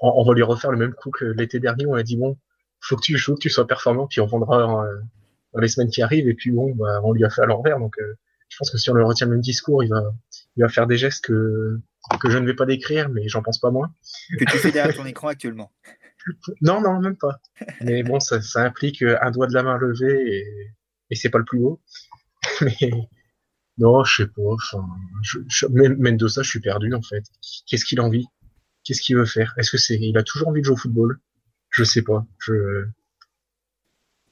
On, 0.02 0.24
va 0.24 0.34
lui 0.34 0.44
refaire 0.44 0.72
le 0.72 0.78
même 0.78 0.94
coup 0.94 1.12
que 1.12 1.26
l'été 1.26 1.60
dernier 1.60 1.86
où 1.86 1.92
on 1.92 1.96
a 1.96 2.04
dit 2.04 2.16
Bon, 2.16 2.38
faut 2.80 2.96
que 2.96 3.02
tu 3.02 3.18
joues, 3.18 3.36
que 3.36 3.40
tu 3.40 3.50
sois 3.50 3.68
performant, 3.68 4.08
puis 4.08 4.22
on 4.22 4.28
vendra 4.28 4.86
euh, 4.86 5.00
dans 5.60 5.63
les 5.63 5.68
semaines 5.68 5.89
qui 5.89 6.01
arrivent, 6.01 6.30
et 6.30 6.34
puis 6.34 6.51
bon, 6.51 6.74
bah, 6.75 7.01
on 7.04 7.12
lui 7.12 7.25
a 7.25 7.30
fait 7.30 7.42
à 7.42 7.46
l'envers. 7.46 7.80
Donc, 7.80 8.00
euh, 8.00 8.13
je 8.48 8.58
pense 8.58 8.72
que 8.72 8.78
si 8.78 8.89
on 8.89 8.94
le 8.94 9.04
retient 9.04 9.28
le 9.28 9.34
même 9.34 9.42
discours, 9.42 9.84
il 9.84 9.89
va, 9.89 10.01
il 10.56 10.63
va 10.63 10.70
faire 10.70 10.88
des 10.88 10.98
gestes 10.98 11.25
que, 11.25 11.80
que 12.22 12.30
je 12.30 12.38
ne 12.38 12.46
vais 12.46 12.56
pas 12.56 12.66
décrire, 12.66 13.10
mais 13.10 13.28
j'en 13.28 13.44
pense 13.44 13.60
pas 13.60 13.72
moins. 13.72 13.94
Que 14.39 14.46
tu 14.46 14.58
fais 14.58 14.72
derrière 14.72 14.96
ton 14.96 15.06
écran 15.06 15.28
actuellement. 15.28 15.72
Non, 16.62 16.82
non, 16.82 17.00
même 17.00 17.16
pas. 17.16 17.39
Mais 17.82 18.04
bon, 18.04 18.20
ça, 18.20 18.39
implique 18.58 19.01
un 19.01 19.32
doigt 19.32 19.48
de 19.48 19.54
la 19.54 19.63
main 19.63 19.78
levé 19.78 20.36
et, 20.36 20.74
et 21.10 21.16
c'est 21.16 21.30
pas 21.30 21.39
le 21.39 21.46
plus 21.46 21.60
haut. 21.60 21.82
Mais 22.62 22.92
non, 23.80 24.04
je 24.04 24.24
sais 24.24 24.28
pas. 24.28 24.42
Enfin, 24.44 24.86
je, 25.24 25.39
je, 25.48 25.66
Mendoza, 25.66 26.44
je 26.44 26.50
suis 26.50 26.60
perdu 26.60 26.94
en 26.94 27.01
fait. 27.01 27.24
Qu'est-ce 27.66 27.86
qu'il 27.86 28.00
a 28.00 28.04
envie? 28.04 28.28
Qu'est-ce 28.84 29.01
qu'il 29.01 29.16
veut 29.16 29.25
faire? 29.25 29.56
Est-ce 29.58 29.72
que 29.72 29.78
c'est, 29.78 29.98
il 30.00 30.18
a 30.18 30.24
toujours 30.24 30.50
envie 30.50 30.60
de 30.60 30.66
jouer 30.66 30.74
au 30.74 30.78
football? 30.78 31.20
Je 31.70 31.84
sais 31.84 32.01
pas. 32.01 32.28
Je. 32.39 32.86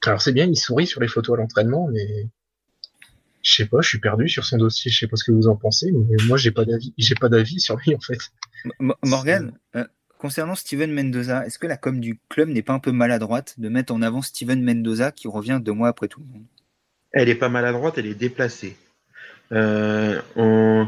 Alors 0.04 0.22
c'est 0.22 0.32
bien, 0.32 0.46
il 0.46 0.56
sourit 0.56 0.86
sur 0.86 1.00
les 1.00 1.08
photos 1.08 1.38
à 1.38 1.42
l'entraînement, 1.42 1.88
mais 1.92 2.28
Je 3.42 3.54
sais 3.54 3.66
pas, 3.66 3.80
je 3.80 3.88
suis 3.88 4.00
perdu 4.00 4.28
sur 4.28 4.44
son 4.44 4.56
dossier. 4.58 4.90
Je 4.90 4.98
sais 4.98 5.06
pas 5.06 5.16
ce 5.16 5.24
que 5.24 5.32
vous 5.32 5.48
en 5.48 5.56
pensez, 5.56 5.90
mais 5.92 6.16
moi 6.26 6.36
j'ai 6.36 6.50
pas 6.50 6.64
d'avis. 6.64 6.92
J'ai 6.98 7.14
pas 7.14 7.28
d'avis 7.28 7.60
sur 7.60 7.76
lui 7.76 7.94
en 7.94 8.00
fait. 8.00 8.18
Morgan, 9.02 9.52
euh, 9.76 9.84
concernant 10.18 10.54
Steven 10.54 10.92
Mendoza, 10.92 11.46
est-ce 11.46 11.58
que 11.58 11.66
la 11.66 11.76
com 11.76 12.00
du 12.00 12.20
club 12.28 12.48
n'est 12.48 12.62
pas 12.62 12.72
un 12.72 12.78
peu 12.78 12.92
maladroite 12.92 13.54
de 13.58 13.68
mettre 13.68 13.92
en 13.92 14.02
avant 14.02 14.22
Steven 14.22 14.62
Mendoza 14.62 15.12
qui 15.12 15.28
revient 15.28 15.60
deux 15.62 15.72
mois 15.72 15.88
après 15.88 16.08
tout 16.08 16.20
le 16.20 16.26
monde? 16.26 16.44
Elle 17.12 17.28
est 17.28 17.36
pas 17.36 17.48
maladroite, 17.48 17.96
elle 17.98 18.06
est 18.06 18.14
déplacée. 18.14 18.76
Euh, 19.52 20.20
on... 20.36 20.86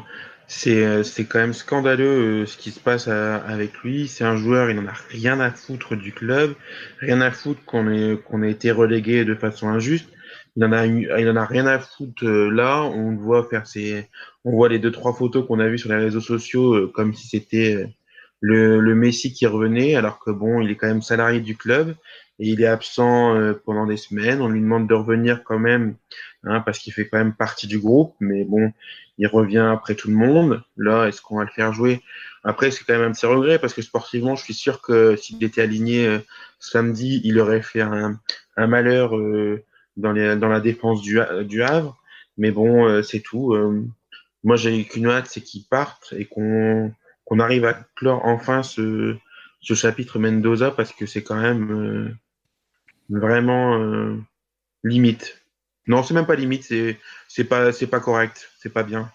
C'est 0.52 1.26
quand 1.28 1.38
même 1.38 1.52
scandaleux 1.54 2.42
euh, 2.42 2.46
ce 2.46 2.58
qui 2.58 2.72
se 2.72 2.80
passe 2.80 3.06
avec 3.06 3.72
lui. 3.84 4.08
C'est 4.08 4.24
un 4.24 4.36
joueur, 4.36 4.68
il 4.68 4.74
n'en 4.74 4.88
a 4.88 4.94
rien 5.08 5.38
à 5.38 5.52
foutre 5.52 5.94
du 5.94 6.12
club, 6.12 6.54
rien 6.98 7.20
à 7.20 7.30
foutre 7.30 7.64
qu'on 7.64 7.88
ait, 7.88 8.16
qu'on 8.16 8.42
ait 8.42 8.50
été 8.50 8.72
relégué 8.72 9.24
de 9.24 9.36
façon 9.36 9.68
injuste. 9.68 10.08
Il 10.56 10.64
en 10.64 10.72
a, 10.72 10.86
il 10.86 11.28
en 11.28 11.36
a 11.36 11.44
rien 11.46 11.68
à 11.68 11.78
foutre 11.78 12.24
euh, 12.26 12.50
là. 12.50 12.82
On 12.82 13.14
voit 13.14 13.46
faire 13.48 13.68
ses, 13.68 14.08
on 14.44 14.50
voit 14.50 14.68
les 14.68 14.80
deux 14.80 14.90
trois 14.90 15.14
photos 15.14 15.46
qu'on 15.46 15.60
a 15.60 15.68
vues 15.68 15.78
sur 15.78 15.90
les 15.90 15.96
réseaux 15.96 16.20
sociaux 16.20 16.74
euh, 16.74 16.90
comme 16.92 17.14
si 17.14 17.28
c'était 17.28 17.86
le, 18.40 18.80
le 18.80 18.94
Messi 18.96 19.32
qui 19.32 19.46
revenait, 19.46 19.94
alors 19.94 20.18
que 20.18 20.32
bon, 20.32 20.60
il 20.60 20.70
est 20.72 20.76
quand 20.76 20.88
même 20.88 21.02
salarié 21.02 21.40
du 21.40 21.56
club 21.56 21.94
et 22.40 22.48
il 22.48 22.60
est 22.60 22.66
absent 22.66 23.36
pendant 23.66 23.86
des 23.86 23.98
semaines. 23.98 24.40
On 24.40 24.48
lui 24.48 24.60
demande 24.60 24.88
de 24.88 24.94
revenir 24.94 25.44
quand 25.44 25.58
même, 25.58 25.94
hein, 26.44 26.60
parce 26.60 26.78
qu'il 26.78 26.92
fait 26.92 27.06
quand 27.06 27.18
même 27.18 27.34
partie 27.34 27.66
du 27.66 27.78
groupe. 27.78 28.14
Mais 28.18 28.44
bon, 28.44 28.72
il 29.20 29.26
revient 29.26 29.58
après 29.58 29.94
tout 29.94 30.08
le 30.08 30.14
monde. 30.14 30.62
Là, 30.78 31.06
est-ce 31.06 31.20
qu'on 31.20 31.36
va 31.36 31.44
le 31.44 31.50
faire 31.50 31.74
jouer? 31.74 32.02
Après, 32.42 32.70
c'est 32.70 32.84
quand 32.84 32.94
même 32.94 33.10
un 33.10 33.12
petit 33.12 33.26
regret 33.26 33.58
parce 33.58 33.74
que 33.74 33.82
sportivement, 33.82 34.34
je 34.34 34.42
suis 34.42 34.54
sûr 34.54 34.80
que 34.80 35.14
s'il 35.14 35.44
était 35.44 35.60
aligné 35.60 36.06
euh, 36.06 36.20
samedi, 36.58 37.20
il 37.22 37.38
aurait 37.38 37.60
fait 37.60 37.82
un, 37.82 38.18
malheur 38.56 39.14
euh, 39.18 39.62
dans, 39.98 40.12
la 40.12 40.60
défense 40.60 41.02
du, 41.02 41.20
du 41.42 41.62
Havre. 41.62 41.98
Mais 42.38 42.50
bon, 42.50 42.88
euh, 42.88 43.02
c'est 43.02 43.20
tout. 43.20 43.54
moi, 44.42 44.56
j'ai 44.56 44.84
qu'une 44.86 45.06
hâte, 45.06 45.26
c'est 45.26 45.42
qu'il 45.42 45.64
parte 45.66 46.14
et 46.16 46.24
qu'on 46.24 46.94
arrive 47.38 47.66
à 47.66 47.74
clore 47.96 48.24
enfin 48.24 48.62
ce 48.62 49.18
chapitre 49.60 50.18
Mendoza 50.18 50.70
parce 50.70 50.94
que 50.94 51.04
c'est 51.04 51.22
quand 51.22 51.38
même 51.38 52.16
vraiment 53.10 54.16
limite. 54.82 55.39
Non, 55.90 56.04
c'est 56.04 56.14
même 56.14 56.24
pas 56.24 56.36
limite, 56.36 56.62
c'est 56.62 57.00
c'est 57.26 57.42
pas 57.42 57.72
c'est 57.72 57.88
pas 57.88 57.98
correct, 57.98 58.48
c'est 58.60 58.72
pas 58.72 58.84
bien. 58.84 59.10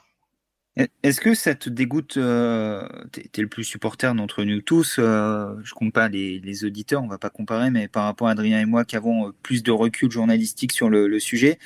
Est-ce 1.03 1.21
que 1.21 1.33
ça 1.33 1.55
te 1.55 1.69
dégoûte 1.69 2.17
euh, 2.17 2.85
Tu 3.13 3.21
es, 3.21 3.41
le 3.41 3.47
plus 3.47 3.63
supporter 3.63 4.13
d'entre 4.13 4.43
nous 4.43 4.59
tous. 4.59 4.97
Euh, 4.99 5.55
je 5.63 5.73
compte 5.73 5.93
pas 5.93 6.09
les, 6.09 6.65
auditeurs, 6.65 7.01
on 7.01 7.07
va 7.07 7.17
pas 7.17 7.29
comparer, 7.29 7.71
mais 7.71 7.87
par 7.87 8.03
rapport 8.03 8.27
à 8.27 8.31
Adrien 8.31 8.59
et 8.59 8.65
moi 8.65 8.83
qui 8.83 8.97
avons 8.97 9.29
euh, 9.29 9.31
plus 9.41 9.63
de 9.63 9.71
recul 9.71 10.11
journalistique 10.11 10.73
sur 10.73 10.89
le, 10.89 11.17
sujet, 11.17 11.59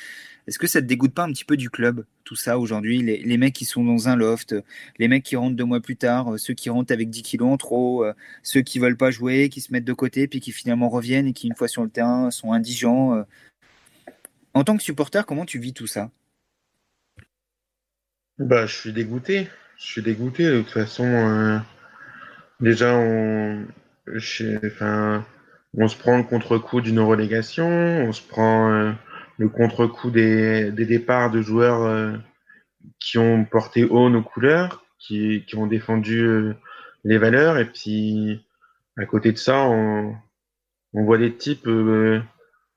est-ce 0.45 0.59
que 0.59 0.67
ça 0.67 0.79
te 0.79 0.85
dégoûte 0.85 1.15
pas 1.15 1.23
un 1.23 1.31
petit 1.31 1.45
peu 1.45 1.57
du 1.57 1.71
club, 1.71 2.05
tout 2.23 2.35
ça 2.35 2.59
aujourd'hui 2.59 3.01
les, 3.01 3.23
les, 3.23 3.37
mecs 3.37 3.55
qui 3.55 3.65
sont 3.65 3.83
dans 3.83 4.09
un 4.09 4.15
loft, 4.15 4.55
les 4.99 5.07
mecs 5.07 5.23
qui 5.23 5.35
rentrent 5.35 5.55
deux 5.55 5.65
mois 5.65 5.79
plus 5.79 5.97
tard, 5.97 6.37
ceux 6.37 6.53
qui 6.53 6.69
rentrent 6.69 6.93
avec 6.93 7.09
10 7.09 7.23
kilos 7.23 7.49
en 7.49 7.57
trop, 7.57 8.05
ceux 8.43 8.61
qui 8.61 8.77
veulent 8.77 8.97
pas 8.97 9.09
jouer, 9.09 9.49
qui 9.49 9.61
se 9.61 9.73
mettent 9.73 9.85
de 9.85 9.93
côté, 9.93 10.27
puis 10.27 10.39
qui 10.39 10.51
finalement 10.51 10.89
reviennent 10.89 11.27
et 11.27 11.33
qui, 11.33 11.47
une 11.47 11.55
fois 11.55 11.67
sur 11.67 11.83
le 11.83 11.89
terrain, 11.89 12.29
sont 12.29 12.53
indigents 12.53 13.25
en 14.59 14.65
tant 14.65 14.75
que 14.75 14.83
supporter, 14.83 15.25
comment 15.25 15.45
tu 15.45 15.57
vis 15.57 15.73
tout 15.73 15.87
ça? 15.87 16.11
Bah, 18.37 18.65
je 18.65 18.75
suis 18.75 18.91
dégoûté. 18.91 19.47
Je 19.77 19.85
suis 19.85 20.01
dégoûté. 20.01 20.51
De 20.51 20.61
toute 20.61 20.71
façon, 20.71 21.05
euh, 21.05 21.57
déjà, 22.59 22.93
on, 22.97 23.65
se 24.19 25.97
prend 25.97 26.17
le 26.17 26.23
contre-coup 26.23 26.81
d'une 26.81 26.99
relégation, 26.99 27.67
on 27.67 28.11
se 28.11 28.21
prend 28.21 28.69
euh, 28.69 28.91
le 29.37 29.47
contre-coup 29.47 30.11
des, 30.11 30.71
départs 30.71 31.31
de 31.31 31.41
joueurs 31.41 31.83
euh, 31.83 32.17
qui 32.99 33.17
ont 33.17 33.45
porté 33.45 33.85
haut 33.85 34.09
nos 34.09 34.23
couleurs, 34.23 34.83
qui, 34.97 35.45
ont 35.55 35.67
défendu 35.67 36.53
les 37.05 37.17
valeurs, 37.17 37.57
et 37.57 37.65
puis 37.65 38.45
à 38.97 39.05
côté 39.05 39.31
de 39.31 39.37
ça, 39.37 39.61
on 39.61 40.15
voit 40.93 41.17
des 41.17 41.33
types 41.33 41.69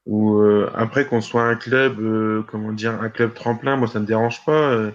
ou 0.06 0.36
euh, 0.38 0.70
après 0.74 1.06
qu'on 1.06 1.20
soit 1.20 1.44
un 1.44 1.54
club, 1.54 2.00
euh, 2.00 2.42
comment 2.48 2.72
dire, 2.72 3.00
un 3.00 3.08
club 3.08 3.34
tremplin, 3.34 3.76
moi 3.76 3.88
ça 3.88 4.00
me 4.00 4.06
dérange 4.06 4.44
pas. 4.44 4.70
Euh, 4.72 4.90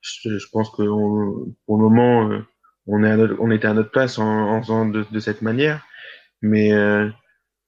je, 0.00 0.38
je, 0.38 0.46
pense 0.52 0.70
que 0.70 0.82
pour 1.66 1.76
le 1.76 1.82
moment, 1.82 2.30
on 2.86 3.04
est 3.04 3.10
à 3.10 3.16
notre, 3.16 3.36
on 3.40 3.50
était 3.50 3.68
à 3.68 3.74
notre 3.74 3.90
place 3.90 4.18
en, 4.18 4.26
en 4.26 4.62
faisant 4.62 4.86
de, 4.86 5.04
de, 5.10 5.20
cette 5.20 5.42
manière. 5.42 5.84
Mais 6.40 6.72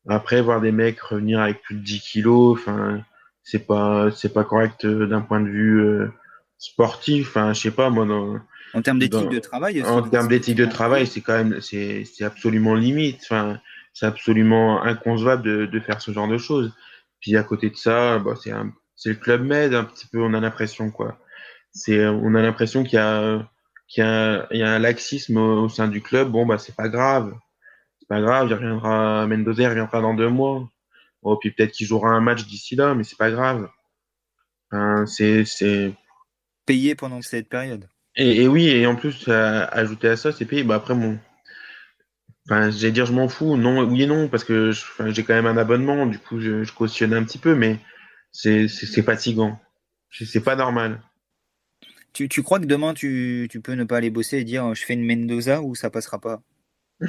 après 0.09 0.40
voir 0.40 0.61
des 0.61 0.72
mecs 0.72 1.00
revenir 1.00 1.40
avec 1.40 1.61
plus 1.62 1.74
de 1.74 1.83
10 1.83 2.00
kilos, 2.00 2.59
enfin 2.59 3.03
c'est 3.42 3.66
pas 3.66 4.11
c'est 4.12 4.33
pas 4.33 4.44
correct 4.44 4.87
d'un 4.87 5.20
point 5.22 5.40
de 5.40 5.48
vue 5.48 6.09
sportif. 6.57 7.29
Enfin 7.31 7.53
je 7.53 7.61
sais 7.61 7.70
pas 7.72 7.90
moi 7.90 8.07
dans 8.07 8.38
en 8.74 8.83
termes 8.83 9.00
d'éthique 9.00 9.29
de 9.29 9.40
travail. 9.40 9.83
En 9.83 10.03
termes 10.03 10.29
d'éthique 10.29 10.57
de 10.57 10.66
travail, 10.66 11.07
c'est 11.07 11.20
quand 11.20 11.33
même 11.33 11.61
c'est 11.61 12.05
c'est 12.05 12.24
absolument 12.24 12.74
limite. 12.74 13.20
Enfin 13.24 13.61
c'est 14.00 14.06
absolument 14.06 14.82
inconcevable 14.82 15.42
de, 15.42 15.66
de, 15.66 15.80
faire 15.80 16.00
ce 16.00 16.10
genre 16.10 16.26
de 16.26 16.38
choses. 16.38 16.74
Puis 17.20 17.36
à 17.36 17.42
côté 17.42 17.68
de 17.68 17.76
ça, 17.76 18.18
bah, 18.18 18.34
c'est 18.42 18.52
c'est 18.96 19.10
le 19.10 19.16
club 19.16 19.42
med 19.42 19.74
un 19.74 19.84
petit 19.84 20.06
peu, 20.06 20.22
on 20.22 20.32
a 20.32 20.40
l'impression 20.40 20.90
quoi. 20.90 21.18
C'est 21.72 22.06
on 22.06 22.34
a 22.34 22.40
l'impression 22.40 22.82
qu'il 22.82 22.94
y 22.94 22.98
a 22.98 23.46
qu'il 23.88 24.02
y, 24.02 24.06
a, 24.06 24.46
il 24.52 24.58
y 24.58 24.62
a 24.62 24.72
un 24.72 24.78
laxisme 24.78 25.36
au, 25.36 25.68
sein 25.68 25.86
du 25.86 26.00
club. 26.00 26.30
Bon 26.30 26.46
bah 26.46 26.56
c'est 26.56 26.74
pas 26.74 26.88
grave, 26.88 27.34
c'est 27.98 28.08
pas 28.08 28.22
grave. 28.22 28.48
Il 28.48 28.54
reviendra 28.54 29.26
Mendoza, 29.26 29.64
il 29.64 29.68
reviendra 29.68 30.00
dans 30.00 30.14
deux 30.14 30.30
mois. 30.30 30.66
Oh 31.22 31.36
puis 31.36 31.50
peut-être 31.50 31.72
qu'il 31.72 31.86
jouera 31.86 32.10
un 32.10 32.20
match 32.22 32.46
d'ici 32.46 32.76
là, 32.76 32.94
mais 32.94 33.04
c'est 33.04 33.18
pas 33.18 33.30
grave. 33.30 33.68
Enfin, 34.72 35.04
c'est 35.04 35.44
c'est 35.44 35.92
payé 36.64 36.94
pendant 36.94 37.20
cette 37.20 37.50
période. 37.50 37.86
Et, 38.16 38.44
et 38.44 38.48
oui, 38.48 38.66
et 38.68 38.86
en 38.86 38.96
plus, 38.96 39.28
ajouter 39.28 40.08
à 40.08 40.16
ça, 40.16 40.32
c'est 40.32 40.46
payé. 40.46 40.64
Bah 40.64 40.76
après, 40.76 40.94
mon, 40.94 41.18
Enfin, 42.50 42.68
j'allais 42.70 42.90
dire 42.90 43.06
je 43.06 43.12
m'en 43.12 43.28
fous, 43.28 43.56
non, 43.56 43.84
oui 43.84 44.02
et 44.02 44.06
non, 44.06 44.26
parce 44.26 44.42
que 44.42 44.72
j'ai 45.06 45.22
quand 45.22 45.34
même 45.34 45.46
un 45.46 45.56
abonnement, 45.56 46.04
du 46.04 46.18
coup 46.18 46.40
je, 46.40 46.64
je 46.64 46.72
cautionne 46.72 47.14
un 47.14 47.22
petit 47.22 47.38
peu, 47.38 47.54
mais 47.54 47.78
c'est 48.32 48.66
fatigant. 49.02 49.60
C'est 50.10 50.42
pas 50.42 50.56
normal. 50.56 51.00
Tu, 52.12 52.28
tu, 52.28 52.42
crois 52.42 52.58
que 52.58 52.64
demain 52.64 52.92
tu, 52.92 53.46
tu, 53.48 53.60
peux 53.60 53.74
ne 53.74 53.84
pas 53.84 53.98
aller 53.98 54.10
bosser 54.10 54.38
et 54.38 54.44
dire 54.44 54.74
je 54.74 54.84
fais 54.84 54.94
une 54.94 55.06
Mendoza 55.06 55.62
ou 55.62 55.76
ça 55.76 55.90
passera 55.90 56.18
pas? 56.18 56.42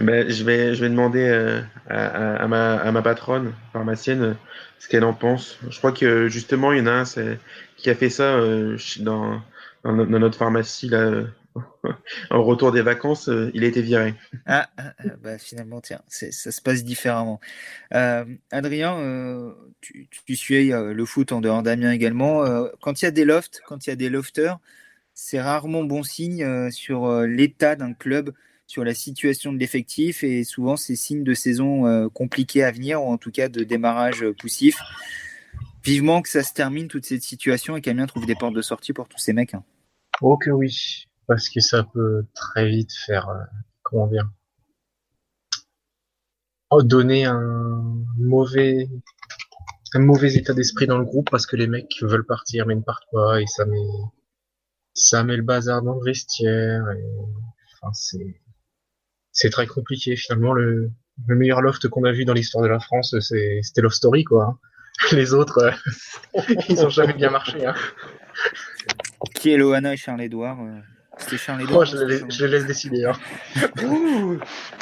Ben, 0.00 0.30
je, 0.30 0.44
vais, 0.44 0.74
je 0.74 0.80
vais 0.80 0.88
demander 0.88 1.26
euh, 1.26 1.60
à, 1.88 2.36
à, 2.36 2.48
ma, 2.48 2.76
à 2.76 2.92
ma 2.92 3.02
patronne 3.02 3.52
pharmacienne 3.72 4.36
ce 4.78 4.88
qu'elle 4.88 5.04
en 5.04 5.12
pense. 5.12 5.58
Je 5.68 5.76
crois 5.78 5.92
que 5.92 6.28
justement 6.28 6.72
il 6.72 6.78
y 6.78 6.80
en 6.82 6.86
a 6.86 6.92
un 6.92 7.04
qui 7.76 7.90
a 7.90 7.94
fait 7.94 8.10
ça 8.10 8.36
euh, 8.36 8.78
dans, 9.00 9.42
dans, 9.84 10.06
notre 10.06 10.38
pharmacie 10.38 10.88
là, 10.88 11.24
au 12.30 12.42
retour 12.42 12.72
des 12.72 12.82
vacances, 12.82 13.28
euh, 13.28 13.50
il 13.54 13.64
a 13.64 13.66
été 13.66 13.82
viré. 13.82 14.14
Ah, 14.46 14.68
ah, 14.76 14.92
ah 14.98 15.16
bah 15.22 15.38
finalement, 15.38 15.80
tiens, 15.80 16.00
ça 16.08 16.30
se 16.30 16.60
passe 16.60 16.84
différemment. 16.84 17.40
Euh, 17.94 18.24
Adrien, 18.50 18.96
euh, 18.98 19.52
tu, 19.80 20.08
tu, 20.26 20.36
suis 20.36 20.70
le 20.70 21.04
foot 21.04 21.32
en 21.32 21.40
dehors 21.40 21.62
d'Amiens 21.62 21.92
également. 21.92 22.44
quand 22.80 23.00
il 23.00 23.04
y 23.04 23.08
a 23.08 23.10
des 23.10 23.24
lofts, 23.24 23.60
quand 23.66 23.86
il 23.86 23.90
y 23.90 23.92
a 23.92 23.96
des 23.96 24.08
lofters, 24.08 24.58
c'est 25.14 25.40
rarement 25.40 25.84
bon 25.84 26.02
signe 26.02 26.70
sur 26.70 27.22
l'état 27.22 27.76
d'un 27.76 27.94
club, 27.94 28.32
sur 28.66 28.84
la 28.84 28.94
situation 28.94 29.52
de 29.52 29.58
l'effectif, 29.58 30.24
et 30.24 30.44
souvent 30.44 30.76
c'est 30.76 30.96
signe 30.96 31.24
de 31.24 31.34
saison 31.34 32.08
compliquée 32.10 32.64
à 32.64 32.70
venir, 32.70 33.02
ou 33.02 33.10
en 33.10 33.18
tout 33.18 33.30
cas 33.30 33.48
de 33.48 33.64
démarrage 33.64 34.24
poussif. 34.38 34.78
Vivement 35.84 36.20
que 36.20 36.28
ça 36.28 36.42
se 36.42 36.52
termine 36.52 36.88
toute 36.88 37.06
cette 37.06 37.22
situation 37.22 37.76
et 37.76 37.80
qu'Amiens 37.80 38.06
trouve 38.06 38.26
des 38.26 38.34
portes 38.34 38.54
de 38.54 38.62
sortie 38.62 38.92
pour 38.92 39.08
tous 39.08 39.18
ces 39.18 39.32
mecs. 39.32 39.54
Hein. 39.54 39.62
Oh 40.20 40.36
que 40.36 40.50
oui, 40.50 41.06
parce 41.26 41.48
que 41.48 41.60
ça 41.60 41.84
peut 41.84 42.24
très 42.34 42.68
vite 42.68 42.92
faire, 42.92 43.28
euh, 43.28 43.44
comment 43.82 44.06
dire, 44.06 44.28
oh, 46.70 46.82
donner 46.82 47.24
un 47.24 47.82
mauvais, 48.18 48.88
un 49.94 50.00
mauvais 50.00 50.34
état 50.34 50.54
d'esprit 50.54 50.86
dans 50.86 50.98
le 50.98 51.04
groupe 51.04 51.30
parce 51.30 51.46
que 51.46 51.56
les 51.56 51.66
mecs 51.66 52.02
veulent 52.02 52.26
partir 52.26 52.66
mais 52.66 52.74
ne 52.74 52.82
partent 52.82 53.08
pas 53.12 53.40
et 53.40 53.46
ça 53.46 53.64
met, 53.64 53.86
ça 54.94 55.24
met 55.24 55.36
le 55.36 55.42
bazar 55.42 55.82
dans 55.82 55.94
le 55.94 56.04
vestiaire 56.04 56.90
et, 56.90 57.04
enfin, 57.74 57.92
c'est, 57.92 58.40
c'est 59.32 59.50
très 59.50 59.66
compliqué 59.66 60.16
finalement 60.16 60.52
le, 60.52 60.90
le 61.26 61.36
meilleur 61.36 61.62
loft 61.62 61.88
qu'on 61.88 62.04
a 62.04 62.12
vu 62.12 62.24
dans 62.24 62.34
l'histoire 62.34 62.62
de 62.62 62.68
la 62.68 62.80
France, 62.80 63.16
c'est, 63.20 63.60
c'était 63.62 63.80
Love 63.80 63.92
Story 63.92 64.24
quoi. 64.24 64.44
Hein. 64.44 64.58
Les 65.12 65.34
autres, 65.34 65.58
euh, 65.58 66.42
ils 66.68 66.84
ont 66.84 66.88
jamais 66.88 67.12
bien 67.12 67.30
marché. 67.30 67.66
Hein. 67.66 67.74
Qui 69.34 69.50
est 69.50 69.56
Loana 69.56 69.92
et 69.92 69.96
Charles-Édouard 69.96 70.60
euh, 70.62 70.80
c'était 71.18 71.38
Charles 71.38 71.66
oh, 71.72 71.84
je, 71.84 72.44
les, 72.44 72.48
laisse 72.48 72.66
décider. 72.66 73.04
Hein. 73.04 73.14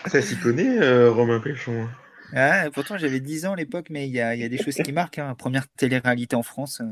ça 0.07 0.21
s'y 0.21 0.37
connaît, 0.37 0.79
euh, 0.81 1.11
Romain 1.11 1.41
Péchon. 1.41 1.89
Ah, 2.35 2.65
pourtant, 2.73 2.99
j'avais 2.99 3.21
10 3.21 3.47
ans 3.47 3.53
à 3.53 3.57
l'époque, 3.57 3.87
mais 3.91 4.09
il 4.09 4.13
y 4.13 4.21
a, 4.21 4.35
y 4.35 4.43
a, 4.43 4.49
des 4.49 4.59
choses 4.59 4.75
qui 4.75 4.93
marquent. 4.93 5.19
Hein. 5.19 5.35
Première 5.39 5.69
télé-réalité 5.69 6.35
en 6.35 6.43
France, 6.43 6.81
euh, 6.81 6.87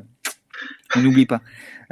on 0.94 1.00
n'oublie 1.00 1.26
pas. 1.26 1.40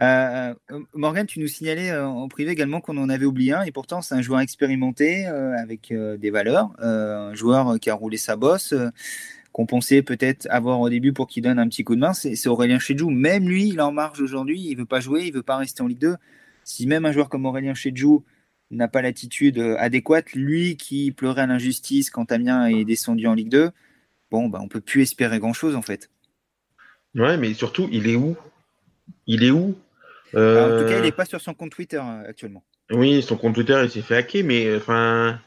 Euh, 0.01 0.55
Morgan, 0.95 1.27
tu 1.27 1.41
nous 1.41 1.49
signalais 1.49 1.95
en 1.97 2.29
privé 2.29 2.53
également 2.53 2.81
qu'on 2.81 2.97
en 2.97 3.09
avait 3.09 3.27
oublié 3.27 3.53
un, 3.53 3.63
et 3.63 3.73
pourtant, 3.73 4.01
c'est 4.01 4.15
un 4.15 4.23
joueur 4.23 4.41
expérimenté 4.41 5.27
avec 5.27 5.93
des 5.93 6.31
valeurs, 6.31 6.71
un 6.79 7.35
joueur 7.35 7.79
qui 7.81 7.91
a 7.91 7.95
roulé 7.95 8.17
sa 8.17 8.37
bosse. 8.37 8.75
qu'on 9.53 9.67
pensait 9.67 10.03
peut-être 10.03 10.47
avoir 10.49 10.81
au 10.81 10.89
début 10.89 11.13
pour 11.13 11.27
qu'il 11.27 11.43
donne 11.43 11.59
un 11.59 11.69
petit 11.69 11.83
coup 11.83 11.97
de 11.97 12.01
main, 12.01 12.13
c'est 12.15 12.47
Aurélien 12.47 12.79
Chedjou. 12.79 13.11
Même 13.11 13.49
lui, 13.49 13.69
il 13.69 13.79
est 13.79 13.83
en 13.83 13.93
marge 13.93 14.21
aujourd'hui, 14.21 14.61
il 14.69 14.77
veut 14.77 14.87
pas 14.87 15.01
jouer, 15.01 15.25
il 15.25 15.33
veut 15.33 15.43
pas 15.43 15.57
rester 15.57 15.83
en 15.83 15.89
Ligue 15.89 15.99
2. 15.99 16.17
Si 16.71 16.87
même 16.87 17.05
un 17.05 17.11
joueur 17.11 17.29
comme 17.29 17.47
Aurélien 17.47 17.75
Chedjou 17.75 18.25
n'a 18.71 18.87
pas 18.87 19.03
l'attitude 19.03 19.59
euh, 19.59 19.75
adéquate, 19.81 20.33
lui 20.35 20.77
qui 20.77 21.11
pleurait 21.11 21.43
à 21.43 21.47
l'injustice 21.49 22.11
quand 22.11 22.31
Amiens 22.31 22.67
est 22.67 22.85
descendu 22.85 23.27
en 23.27 23.35
Ligue 23.35 23.49
2, 23.49 23.71
bon, 24.31 24.49
bah, 24.49 24.61
on 24.63 24.69
peut 24.69 24.81
plus 24.81 25.03
espérer 25.03 25.41
grand-chose 25.41 25.75
en 25.75 25.83
fait. 25.83 26.11
Ouais, 27.17 27.37
mais 27.37 27.55
surtout, 27.55 27.89
il 27.91 28.09
est 28.09 28.15
où? 28.15 28.37
Il 29.27 29.43
est 29.43 29.51
où? 29.51 29.77
En 30.29 30.79
tout 30.79 30.87
cas, 30.87 30.99
il 30.99 31.03
n'est 31.03 31.11
pas 31.11 31.25
sur 31.25 31.41
son 31.41 31.55
compte 31.55 31.73
Twitter 31.73 32.01
euh, 32.01 32.29
actuellement. 32.29 32.63
Oui, 32.93 33.21
son 33.21 33.37
compte 33.37 33.57
Twitter, 33.57 33.81
il 33.83 33.91
s'est 33.91 34.01
fait 34.01 34.19
hacker, 34.19 34.45
mais 34.45 34.77
enfin, 34.77 35.41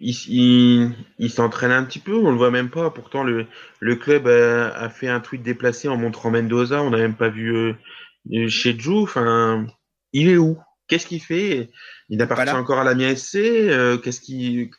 il, 0.00 0.94
il, 1.18 1.30
s'entraîne 1.30 1.72
un 1.72 1.84
petit 1.84 1.98
peu, 1.98 2.14
on 2.14 2.30
le 2.30 2.38
voit 2.38 2.50
même 2.50 2.70
pas. 2.70 2.88
Pourtant, 2.88 3.22
le, 3.22 3.44
le 3.80 3.96
club 3.96 4.26
a, 4.26 4.88
fait 4.88 5.08
un 5.08 5.20
tweet 5.20 5.42
déplacé 5.42 5.88
en 5.88 5.98
montrant 5.98 6.30
Mendoza. 6.30 6.82
On 6.82 6.88
n'a 6.88 6.96
même 6.96 7.16
pas 7.16 7.28
vu 7.28 7.54
euh, 7.54 8.48
chez 8.48 8.78
Jou. 8.78 9.02
Enfin, 9.02 9.66
il 10.12 10.28
est 10.28 10.36
où? 10.36 10.58
Qu'est-ce 10.88 11.06
qu'il 11.06 11.22
fait? 11.22 11.70
Il 12.08 12.20
appartient 12.22 12.50
encore 12.50 12.78
à 12.78 12.84
la 12.84 13.16
SC. 13.16 13.36
Euh, 13.36 13.98
Qu'est-ce 13.98 14.20
qui 14.20 14.70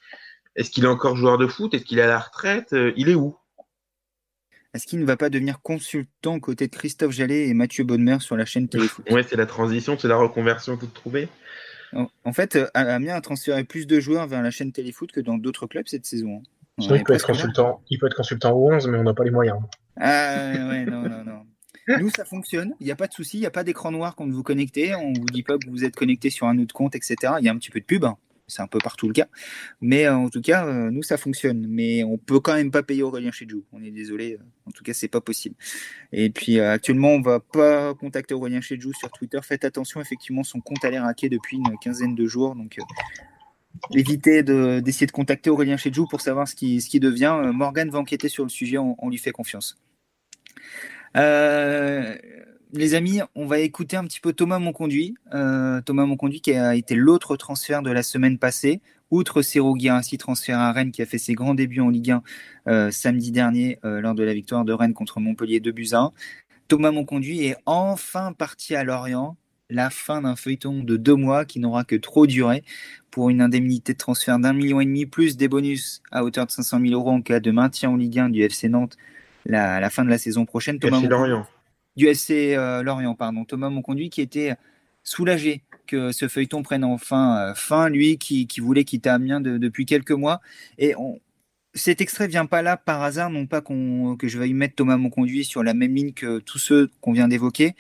Est-ce 0.56 0.72
qu'il 0.72 0.84
est 0.84 0.88
encore 0.88 1.16
joueur 1.16 1.38
de 1.38 1.48
foot? 1.48 1.74
Est-ce 1.74 1.86
qu'il 1.86 2.00
est 2.00 2.04
à 2.04 2.08
la 2.08 2.20
retraite? 2.20 2.74
Euh, 2.74 2.92
Il 2.98 3.10
est 3.10 3.16
où? 3.16 3.36
Est-ce 4.74 4.86
qu'il 4.86 5.00
ne 5.00 5.06
va 5.06 5.18
pas 5.18 5.30
devenir 5.30 5.62
consultant 5.62 6.40
côté 6.40 6.68
de 6.68 6.76
Christophe 6.76 7.12
Jallet 7.12 7.48
et 7.48 7.54
Mathieu 7.54 7.84
Bonnemer 7.84 8.20
sur 8.20 8.38
la 8.38 8.46
chaîne 8.46 8.68
Téléfoot 8.68 9.10
Ouais, 9.10 9.24
c'est 9.24 9.36
la 9.36 9.48
transition, 9.48 9.98
c'est 9.98 10.08
la 10.08 10.18
reconversion 10.18 10.78
toute 10.78 10.94
trouvée. 10.94 11.28
En 12.24 12.34
fait, 12.34 12.56
euh, 12.56 12.68
Amiens 12.76 13.16
a 13.16 13.22
transféré 13.22 13.64
plus 13.64 13.88
de 13.88 14.00
joueurs 14.00 14.28
vers 14.28 14.44
la 14.44 14.52
chaîne 14.52 14.72
Téléfoot 14.72 15.12
que 15.12 15.22
dans 15.22 15.38
d'autres 15.38 15.66
clubs 15.66 15.88
cette 15.88 16.06
saison. 16.06 16.44
Hein. 16.78 16.84
il, 16.96 17.04
peut 17.04 17.14
être 17.14 17.26
consultant, 17.26 17.82
il 17.90 17.98
peut 17.98 18.06
être 18.06 18.16
consultant 18.16 18.52
au 18.52 18.72
11, 18.72 18.88
mais 18.88 19.00
on 19.00 19.04
n'a 19.04 19.16
pas 19.16 19.24
les 19.24 19.32
moyens. 19.32 19.58
Ah 20.00 20.52
ouais, 20.70 20.86
non, 20.86 21.02
non, 21.02 21.24
non. 21.24 21.46
Nous, 22.00 22.10
ça 22.10 22.26
fonctionne. 22.26 22.76
Il 22.80 22.86
n'y 22.86 22.92
a 22.92 22.96
pas 22.96 23.08
de 23.08 23.14
souci. 23.14 23.38
Il 23.38 23.42
n'y 23.42 23.46
a 23.46 23.52
pas 23.52 23.64
d'écran 23.64 23.92
noir 23.92 24.16
quand 24.16 24.30
vous 24.30 24.44
connectez. 24.44 24.94
On 24.96 25.12
ne 25.12 25.20
vous 25.20 25.26
dit 25.26 25.44
pas 25.44 25.58
que 25.58 25.70
vous 25.70 25.84
êtes 25.84 25.96
connecté 25.96 26.30
sur 26.30 26.48
un 26.48 26.58
autre 26.60 26.74
compte, 26.74 26.96
etc. 26.96 27.16
Il 27.40 27.46
y 27.46 27.50
a 27.50 27.52
un 27.52 27.58
petit 27.58 27.72
peu 27.72 27.80
de 27.80 27.86
pub. 27.86 28.06
C'est 28.48 28.62
un 28.62 28.68
peu 28.68 28.80
partout 28.80 29.08
le 29.08 29.14
cas. 29.14 29.28
Mais 29.80 30.06
euh, 30.06 30.16
en 30.16 30.30
tout 30.30 30.42
cas, 30.42 30.66
euh, 30.66 30.90
nous, 30.90 31.04
ça 31.04 31.18
fonctionne. 31.18 31.66
Mais 31.68 32.04
on 32.04 32.18
peut 32.18 32.40
quand 32.40 32.56
même 32.56 32.72
pas 32.72 32.84
payer 32.84 33.04
Aurélien 33.04 33.32
chez 33.32 33.48
Jou. 33.48 33.64
On 33.72 33.84
est 33.84 33.92
désolé. 33.92 34.34
Euh, 34.34 34.44
en 34.66 34.72
tout 34.72 34.84
cas, 34.84 34.94
c'est 34.94 35.08
pas 35.08 35.22
possible. 35.22 35.56
Et 36.12 36.30
puis 36.30 36.60
actuellement, 36.60 37.10
on 37.10 37.22
va 37.22 37.40
pas 37.40 37.94
contacter 37.94 38.34
Aurélien 38.34 38.62
chez 38.62 38.80
Jou 38.80 38.92
sur 38.94 39.10
Twitter. 39.12 39.40
Faites 39.44 39.66
attention, 39.66 40.02
effectivement, 40.02 40.44
son 40.44 40.60
compte 40.60 40.84
a 40.84 40.90
l'air 40.90 41.06
hacké 41.06 41.30
depuis 41.30 41.58
une 41.58 41.78
quinzaine 41.80 42.16
de 42.16 42.26
jours. 42.26 42.56
Donc 42.56 42.78
évitez 43.94 44.44
d'essayer 44.44 45.08
de, 45.08 45.12
contacter 45.12 45.50
Aurélien 45.50 45.78
Chedjou 45.78 46.08
pour 46.08 46.22
savoir 46.22 46.48
ce 46.48 46.56
qui, 46.56 47.00
devient. 47.00 47.52
Morgan 47.54 47.90
va 47.90 48.00
enquêter 48.00 48.30
sur 48.30 48.44
le 48.44 48.50
sujet, 48.50 48.78
on 48.78 49.10
lui 49.10 49.18
fait 49.18 49.32
confiance. 49.32 49.78
Euh, 51.18 52.16
les 52.74 52.94
amis, 52.94 53.22
on 53.36 53.46
va 53.46 53.60
écouter 53.60 53.98
un 53.98 54.04
petit 54.04 54.20
peu 54.20 54.34
Thomas 54.34 54.60
Monconduit. 54.60 55.16
Euh, 55.34 55.82
Thomas 55.82 56.06
Monconduit 56.06 56.42
qui 56.42 56.54
a 56.54 56.76
été 56.76 56.96
l'autre 56.96 57.36
transfert 57.36 57.82
de 57.82 57.92
la 57.92 58.04
semaine 58.04 58.38
passée, 58.38 58.82
outre 59.10 59.42
Serou 59.42 59.76
ainsi 59.90 60.18
transfert 60.18 60.60
à 60.60 60.72
Rennes 60.72 60.92
qui 60.92 61.02
a 61.02 61.06
fait 61.06 61.18
ses 61.18 61.34
grands 61.34 61.56
débuts 61.56 61.82
en 61.82 61.90
Ligue 61.90 62.12
1 62.12 62.24
euh, 62.68 62.92
samedi 62.92 63.32
dernier 63.32 63.80
lors 63.84 64.14
de 64.14 64.24
la 64.24 64.34
victoire 64.34 64.66
de 64.66 64.74
Rennes 64.74 64.94
contre 64.94 65.20
Montpellier 65.20 65.60
2 65.60 65.72
buts 65.72 65.90
1. 65.94 66.12
Thomas 66.68 66.92
Monconduit 66.92 67.46
est 67.46 67.58
enfin 67.66 68.34
parti 68.34 68.76
à 68.76 68.84
Lorient. 68.84 69.36
La 69.72 69.92
fin 69.92 70.24
d'un 70.24 70.36
feuilleton 70.36 70.84
de 70.84 70.98
deux 70.98 71.16
mois 71.16 71.46
qui 71.46 71.60
n'aura 71.60 71.84
que 71.84 71.96
trop 71.96 72.26
duré 72.26 72.64
pour 73.12 73.30
une 73.30 73.40
indemnité 73.40 73.94
de 73.94 74.00
transfert 74.00 74.40
d'un 74.40 74.54
million 74.54 74.80
et 74.82 74.86
demi 74.86 75.06
plus 75.06 75.38
des 75.38 75.48
bonus 75.48 76.02
à 76.12 76.24
hauteur 76.24 76.48
de 76.48 76.52
500 76.52 76.80
000 76.80 76.94
euros 76.94 77.12
en 77.12 77.22
cas 77.22 77.40
de 77.40 77.52
maintien 77.52 77.92
en 77.92 77.96
Ligue 77.96 78.18
1 78.18 78.30
du 78.30 78.42
FC 78.42 78.68
Nantes 78.68 78.98
la 79.50 79.90
fin 79.90 80.06
de 80.06 80.10
la 80.10 80.18
saison 80.18 80.46
prochaine. 80.46 80.80
Thomas 80.80 81.02
Lorient 81.02 81.46
du 82.00 82.14
SC 82.14 82.32
euh, 82.32 82.82
Lorient, 82.82 83.14
pardon, 83.14 83.46
Thomas 83.46 83.70
Monconduit, 83.70 84.10
qui 84.10 84.22
était 84.22 84.56
soulagé 85.04 85.64
que 85.86 86.12
ce 86.12 86.28
feuilleton 86.28 86.64
prenne 86.64 86.84
enfin 86.84 87.38
euh, 87.40 87.54
fin, 87.56 87.90
lui 87.90 88.18
qui, 88.18 88.48
voulait 88.60 88.86
quitter 88.86 89.10
Amiens 89.10 89.42
depuis 89.42 89.86
quelques 89.86 90.12
mois. 90.12 90.40
Et 90.78 90.96
cet 91.74 92.02
extrait 92.02 92.28
vient 92.28 92.46
pas 92.46 92.62
là 92.62 92.78
par 92.78 93.04
hasard, 93.04 93.30
non 93.30 93.48
pas 93.48 93.62
que 93.62 94.28
je 94.28 94.38
veuille 94.38 94.54
mettre 94.54 94.76
Thomas 94.76 94.98
Monconduit 94.98 95.44
sur 95.44 95.62
la 95.62 95.74
même 95.74 95.94
ligne 95.94 96.14
que 96.14 96.40
tous 96.40 96.58
ceux 96.58 96.90
qu'on 97.02 97.12
vient 97.12 97.28
d'évoquer, 97.28 97.76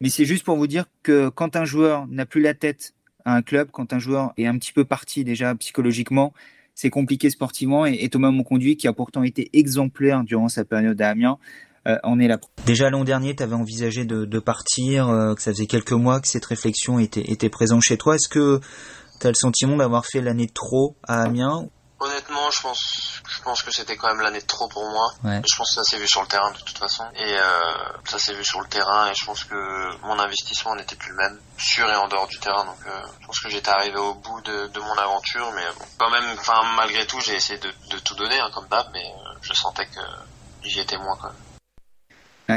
mais 0.00 0.10
c'est 0.10 0.26
juste 0.26 0.44
pour 0.44 0.56
vous 0.56 0.66
dire 0.66 0.84
que 1.02 1.30
quand 1.30 1.56
un 1.56 1.64
joueur 1.64 2.06
n'a 2.08 2.26
plus 2.26 2.42
la 2.42 2.52
tête 2.52 2.94
à 3.24 3.34
un 3.34 3.42
club, 3.42 3.70
quand 3.72 3.92
un 3.94 3.98
joueur 3.98 4.34
est 4.36 4.46
un 4.46 4.58
petit 4.58 4.72
peu 4.72 4.84
parti 4.84 5.24
déjà 5.24 5.54
psychologiquement, 5.54 6.34
c'est 6.76 6.90
compliqué 6.90 7.30
sportivement. 7.30 7.86
Et, 7.86 7.94
et 8.00 8.08
Thomas 8.08 8.30
Monconduit, 8.30 8.76
qui 8.76 8.86
a 8.86 8.92
pourtant 8.92 9.24
été 9.24 9.50
exemplaire 9.52 10.22
durant 10.22 10.48
sa 10.48 10.64
période 10.64 11.00
à 11.02 11.08
Amiens, 11.08 11.38
euh, 11.86 11.96
on 12.02 12.18
est 12.18 12.26
là. 12.26 12.38
Déjà 12.64 12.90
l'an 12.90 13.04
dernier, 13.04 13.34
tu 13.36 13.42
avais 13.42 13.54
envisagé 13.54 14.04
de, 14.04 14.38
partir, 14.38 15.08
euh, 15.08 15.34
que 15.34 15.42
ça 15.42 15.52
faisait 15.52 15.66
quelques 15.66 15.92
mois 15.92 16.20
que 16.20 16.28
cette 16.28 16.44
réflexion 16.44 16.98
était, 16.98 17.30
était 17.30 17.48
présente 17.48 17.82
chez 17.82 17.96
toi. 17.96 18.16
Est-ce 18.16 18.28
que 18.28 18.60
tu 19.20 19.26
as 19.26 19.30
le 19.30 19.34
sentiment 19.34 19.76
d'avoir 19.76 20.04
fait 20.06 20.20
l'année 20.20 20.46
de 20.46 20.52
trop 20.52 20.96
à 21.06 21.22
Amiens? 21.22 21.68
Honnêtement, 21.98 22.50
je 22.54 22.60
pense, 22.60 23.15
je 23.28 23.42
pense 23.42 23.62
que 23.62 23.70
c'était 23.70 23.96
quand 23.96 24.08
même 24.08 24.20
l'année 24.20 24.40
de 24.40 24.46
trop 24.46 24.68
pour 24.68 24.88
moi. 24.88 25.12
Je 25.24 25.56
pense 25.56 25.70
que 25.70 25.74
ça 25.76 25.84
s'est 25.84 25.98
vu 25.98 26.08
sur 26.08 26.22
le 26.22 26.28
terrain 26.28 26.50
de 26.52 26.58
toute 26.58 26.78
façon. 26.78 27.04
Et 27.14 27.36
euh, 27.38 27.60
ça 28.04 28.18
s'est 28.18 28.34
vu 28.34 28.44
sur 28.44 28.60
le 28.60 28.66
terrain 28.68 29.10
et 29.10 29.14
je 29.14 29.24
pense 29.24 29.44
que 29.44 29.96
mon 30.06 30.18
investissement 30.18 30.74
n'était 30.76 30.96
plus 30.96 31.10
le 31.10 31.16
même, 31.16 31.38
sur 31.58 31.88
et 31.88 31.96
en 31.96 32.08
dehors 32.08 32.26
du 32.26 32.38
terrain. 32.38 32.64
Donc 32.64 32.78
je 33.20 33.26
pense 33.26 33.40
que 33.40 33.48
j'étais 33.48 33.70
arrivé 33.70 33.98
au 33.98 34.14
bout 34.14 34.40
de, 34.42 34.80
mon 34.80 34.94
aventure. 34.98 35.50
Mais 35.54 35.64
bon, 35.78 35.84
quand 35.98 36.10
même, 36.10 36.24
enfin 36.38 36.60
malgré 36.76 37.06
tout, 37.06 37.20
j'ai 37.20 37.34
essayé 37.34 37.58
de, 37.58 37.98
tout 37.98 38.14
donner 38.14 38.38
hein, 38.38 38.50
comme 38.54 38.68
d'hab, 38.68 38.86
mais 38.92 39.04
je 39.42 39.52
sentais 39.54 39.86
que 39.86 40.00
j'y 40.62 40.80
étais 40.80 40.98
moins 40.98 41.16
quand 41.20 41.28
même 41.28 41.36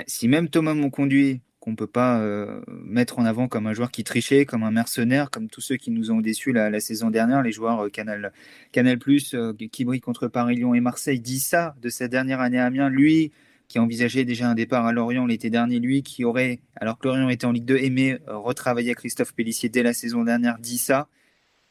si 0.07 0.27
même 0.27 0.49
Thomas 0.49 0.73
Monconduit, 0.73 1.41
qu'on 1.69 1.75
peut 1.75 1.87
pas 1.87 2.19
euh, 2.19 2.61
mettre 2.67 3.19
en 3.19 3.25
avant 3.25 3.47
comme 3.47 3.67
un 3.67 3.73
joueur 3.73 3.91
qui 3.91 4.03
trichait, 4.03 4.45
comme 4.45 4.63
un 4.63 4.71
mercenaire, 4.71 5.29
comme 5.29 5.49
tous 5.49 5.61
ceux 5.61 5.77
qui 5.77 5.91
nous 5.91 6.09
ont 6.11 6.19
déçus 6.19 6.51
la, 6.51 6.79
saison 6.79 7.11
dernière, 7.11 7.43
les 7.43 7.51
joueurs 7.51 7.85
euh, 7.85 7.89
Canal, 7.89 8.33
Canal 8.71 8.97
euh, 9.33 9.53
qui 9.71 9.85
brillent 9.85 10.01
contre 10.01 10.27
Paris, 10.27 10.55
Lyon 10.55 10.73
et 10.73 10.79
Marseille, 10.79 11.19
dit 11.19 11.39
ça 11.39 11.75
de 11.81 11.89
sa 11.89 12.07
dernière 12.07 12.41
année 12.41 12.57
à 12.57 12.65
Amiens. 12.65 12.89
Lui, 12.89 13.31
qui 13.67 13.77
envisageait 13.77 14.25
déjà 14.25 14.49
un 14.49 14.55
départ 14.55 14.87
à 14.87 14.91
Lorient 14.93 15.27
l'été 15.27 15.51
dernier, 15.51 15.79
lui 15.79 16.01
qui 16.01 16.25
aurait, 16.25 16.59
alors 16.75 16.97
que 16.97 17.07
Lorient 17.07 17.29
était 17.29 17.45
en 17.45 17.51
Ligue 17.51 17.65
2, 17.65 17.77
aimé 17.77 18.17
retravailler 18.25 18.95
Christophe 18.95 19.35
Pellissier 19.35 19.69
dès 19.69 19.83
la 19.83 19.93
saison 19.93 20.23
dernière, 20.23 20.57
dit 20.57 20.79
ça 20.79 21.07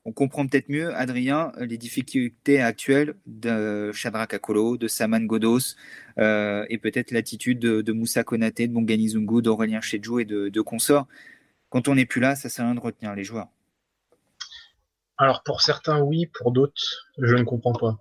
on 0.09 0.13
comprend 0.13 0.47
peut-être 0.47 0.71
mieux, 0.71 0.95
Adrien, 0.95 1.53
les 1.59 1.77
difficultés 1.77 2.63
actuelles 2.63 3.15
de 3.27 3.93
Shadrach 3.93 4.33
Akolo, 4.33 4.79
de 4.79 4.89
Saman 4.89 5.27
Godos, 5.27 5.77
euh, 6.19 6.65
et 6.71 6.79
peut-être 6.79 7.11
l'attitude 7.11 7.59
de, 7.59 7.93
Moussa 7.93 8.25
Konaté, 8.25 8.69
de 8.69 8.73
Bongani 8.73 9.11
Zungu, 9.11 9.43
d'Aurélien 9.43 9.83
Chedjou 9.83 10.19
et 10.19 10.25
de, 10.25 10.61
consorts. 10.63 11.07
Quand 11.69 11.89
on 11.89 11.95
n'est 11.95 12.07
plus 12.07 12.23
là, 12.23 12.37
ça 12.37 12.49
sert 12.49 12.65
à 12.65 12.69
rien 12.69 12.75
de 12.75 12.81
retenir 12.81 13.15
les 13.15 13.23
joueurs. 13.23 13.49
Alors 15.19 15.43
pour 15.43 15.61
certains, 15.61 16.01
oui, 16.01 16.25
pour 16.39 16.53
d'autres, 16.53 17.11
je 17.19 17.35
ne 17.35 17.43
comprends 17.43 17.75
pas. 17.75 17.99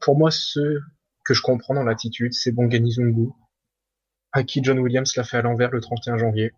Pour 0.00 0.16
moi, 0.16 0.30
ceux 0.30 0.80
que 1.24 1.34
je 1.34 1.42
comprends 1.42 1.74
dans 1.74 1.82
l'attitude, 1.82 2.34
c'est 2.34 2.52
Bongani 2.52 2.92
Zungu, 2.92 3.30
à 4.30 4.44
qui 4.44 4.62
John 4.62 4.78
Williams 4.78 5.16
l'a 5.16 5.24
fait 5.24 5.38
à 5.38 5.42
l'envers 5.42 5.72
le 5.72 5.80
31 5.80 6.18
janvier. 6.18 6.52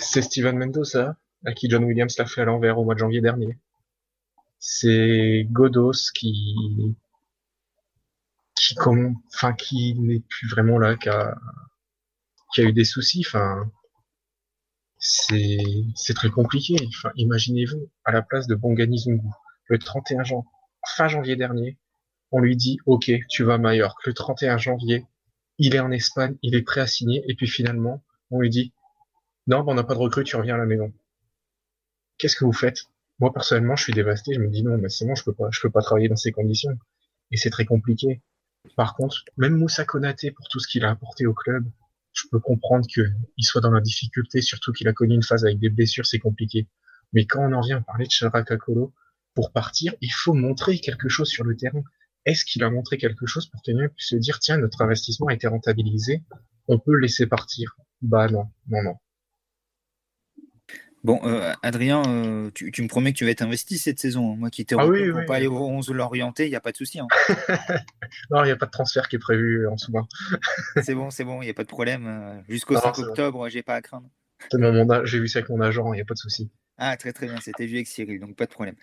C'est 0.00 0.22
Steven 0.22 0.56
Mendoza, 0.56 1.18
à 1.44 1.52
qui 1.52 1.68
John 1.70 1.84
Williams 1.84 2.16
l'a 2.18 2.26
fait 2.26 2.42
à 2.42 2.44
l'envers 2.44 2.78
au 2.78 2.84
mois 2.84 2.94
de 2.94 3.00
janvier 3.00 3.20
dernier. 3.20 3.58
C'est 4.58 5.46
Godos 5.50 6.10
qui 6.14 6.96
qui 8.56 8.74
enfin 8.78 9.52
qui 9.54 9.94
n'est 9.94 10.20
plus 10.20 10.48
vraiment 10.48 10.78
là, 10.78 10.96
qui 10.96 11.08
a 11.08 11.36
qui 12.52 12.60
a 12.62 12.64
eu 12.64 12.72
des 12.72 12.84
soucis. 12.84 13.22
Enfin, 13.26 13.70
c'est 14.98 15.58
c'est 15.94 16.14
très 16.14 16.30
compliqué. 16.30 16.76
Enfin, 16.88 17.12
imaginez-vous 17.16 17.90
à 18.04 18.12
la 18.12 18.22
place 18.22 18.46
de 18.46 18.54
Bongani 18.54 18.98
Zungu 18.98 19.28
le 19.68 19.78
31 19.78 20.24
janvier, 20.24 20.48
fin 20.96 21.08
janvier 21.08 21.36
dernier, 21.36 21.78
on 22.32 22.40
lui 22.40 22.56
dit 22.56 22.78
OK, 22.86 23.10
tu 23.28 23.44
vas 23.44 23.54
à 23.54 23.58
Majorque. 23.58 24.06
Le 24.06 24.14
31 24.14 24.58
janvier, 24.58 25.06
il 25.58 25.74
est 25.74 25.80
en 25.80 25.90
Espagne, 25.90 26.36
il 26.42 26.54
est 26.54 26.62
prêt 26.62 26.80
à 26.80 26.86
signer, 26.86 27.22
et 27.28 27.34
puis 27.34 27.46
finalement, 27.46 28.02
on 28.30 28.40
lui 28.40 28.50
dit 28.50 28.72
non, 29.46 29.62
ben, 29.62 29.72
on 29.72 29.74
n'a 29.74 29.84
pas 29.84 29.94
de 29.94 30.00
recrue, 30.00 30.24
tu 30.24 30.36
reviens 30.36 30.56
à 30.56 30.58
la 30.58 30.66
maison 30.66 30.92
qu'est-ce 32.18 32.36
que 32.36 32.44
vous 32.44 32.52
faites? 32.52 32.84
Moi 33.18 33.32
personnellement, 33.32 33.76
je 33.76 33.84
suis 33.84 33.92
dévasté. 33.92 34.34
Je 34.34 34.40
me 34.40 34.48
dis 34.48 34.62
non, 34.62 34.78
mais 34.78 34.88
c'est 34.88 35.06
bon, 35.06 35.14
je 35.14 35.24
peux 35.24 35.32
pas, 35.32 35.48
je 35.50 35.60
peux 35.60 35.70
pas 35.70 35.82
travailler 35.82 36.08
dans 36.08 36.16
ces 36.16 36.32
conditions. 36.32 36.76
Et 37.30 37.36
c'est 37.36 37.50
très 37.50 37.64
compliqué. 37.64 38.22
Par 38.76 38.94
contre, 38.94 39.24
même 39.36 39.56
Moussa 39.56 39.84
Konaté, 39.84 40.30
pour 40.30 40.48
tout 40.48 40.60
ce 40.60 40.68
qu'il 40.68 40.84
a 40.84 40.90
apporté 40.90 41.26
au 41.26 41.34
club, 41.34 41.64
je 42.12 42.24
peux 42.30 42.40
comprendre 42.40 42.86
qu'il 42.86 43.14
soit 43.40 43.60
dans 43.60 43.70
la 43.70 43.80
difficulté, 43.80 44.40
surtout 44.40 44.72
qu'il 44.72 44.88
a 44.88 44.92
connu 44.92 45.14
une 45.14 45.22
phase 45.22 45.44
avec 45.44 45.58
des 45.58 45.70
blessures, 45.70 46.06
c'est 46.06 46.18
compliqué. 46.18 46.68
Mais 47.12 47.26
quand 47.26 47.40
on 47.40 47.52
en 47.52 47.60
vient 47.60 47.78
à 47.78 47.80
parler 47.80 48.06
de 48.06 48.12
Charakakolo, 48.12 48.92
pour 49.34 49.52
partir, 49.52 49.94
il 50.00 50.10
faut 50.10 50.34
montrer 50.34 50.78
quelque 50.80 51.08
chose 51.08 51.28
sur 51.28 51.44
le 51.44 51.56
terrain. 51.56 51.82
Est-ce 52.24 52.44
qu'il 52.44 52.62
a 52.64 52.70
montré 52.70 52.98
quelque 52.98 53.24
chose 53.26 53.46
pour 53.46 53.62
que 53.62 53.86
puisse 53.86 54.08
se 54.08 54.16
dire, 54.16 54.40
tiens, 54.40 54.58
notre 54.58 54.82
investissement 54.82 55.28
a 55.28 55.34
été 55.34 55.46
rentabilisé, 55.46 56.24
on 56.66 56.78
peut 56.78 56.92
le 56.92 57.00
laisser 57.00 57.26
partir? 57.26 57.76
Bah 58.02 58.28
non, 58.28 58.50
non, 58.68 58.82
non. 58.82 58.96
Bon, 61.08 61.20
euh, 61.24 61.54
Adrien, 61.62 62.02
euh, 62.06 62.50
tu, 62.52 62.82
me 62.82 62.86
promets 62.86 63.14
que 63.14 63.16
tu 63.16 63.24
vas 63.24 63.30
être 63.30 63.40
investi 63.40 63.78
cette 63.78 63.98
saison. 63.98 64.30
Hein. 64.30 64.36
Moi 64.36 64.50
qui 64.50 64.66
t'ai 64.66 64.74
ah 64.78 64.86
oui, 64.86 65.10
pour 65.10 65.24
pas 65.24 65.36
aller 65.36 65.46
au 65.46 65.56
11 65.56 65.88
l'orienter, 65.88 66.44
il 66.44 66.50
n'y 66.50 66.54
a 66.54 66.60
pas 66.60 66.70
de 66.70 66.76
souci. 66.76 67.00
Hein. 67.00 67.06
non, 68.30 68.42
il 68.42 68.48
n'y 68.48 68.50
a 68.50 68.56
pas 68.56 68.66
de 68.66 68.70
transfert 68.70 69.08
qui 69.08 69.16
est 69.16 69.18
prévu 69.18 69.66
en 69.68 69.78
ce 69.78 69.90
moment. 69.90 70.06
c'est 70.82 70.94
bon, 70.94 71.08
c'est 71.08 71.24
bon, 71.24 71.40
il 71.40 71.46
n'y 71.46 71.50
a 71.50 71.54
pas 71.54 71.62
de 71.62 71.68
problème. 71.68 72.44
Jusqu'au 72.46 72.76
5 72.76 72.98
octobre, 72.98 73.48
j'ai 73.48 73.62
pas 73.62 73.76
à 73.76 73.80
craindre. 73.80 74.10
J'ai 75.04 75.18
vu 75.18 75.28
ça 75.28 75.38
avec 75.38 75.48
mon 75.48 75.62
agent, 75.62 75.94
il 75.94 75.96
n'y 75.96 76.02
a 76.02 76.04
pas 76.04 76.12
de 76.12 76.18
souci. 76.18 76.50
Ah, 76.76 76.94
très 76.98 77.14
très 77.14 77.24
bien, 77.24 77.40
c'était 77.40 77.64
vu 77.64 77.76
avec 77.76 77.86
Cyril, 77.86 78.20
donc 78.20 78.36
pas 78.36 78.44
de 78.44 78.50
problème. 78.50 78.76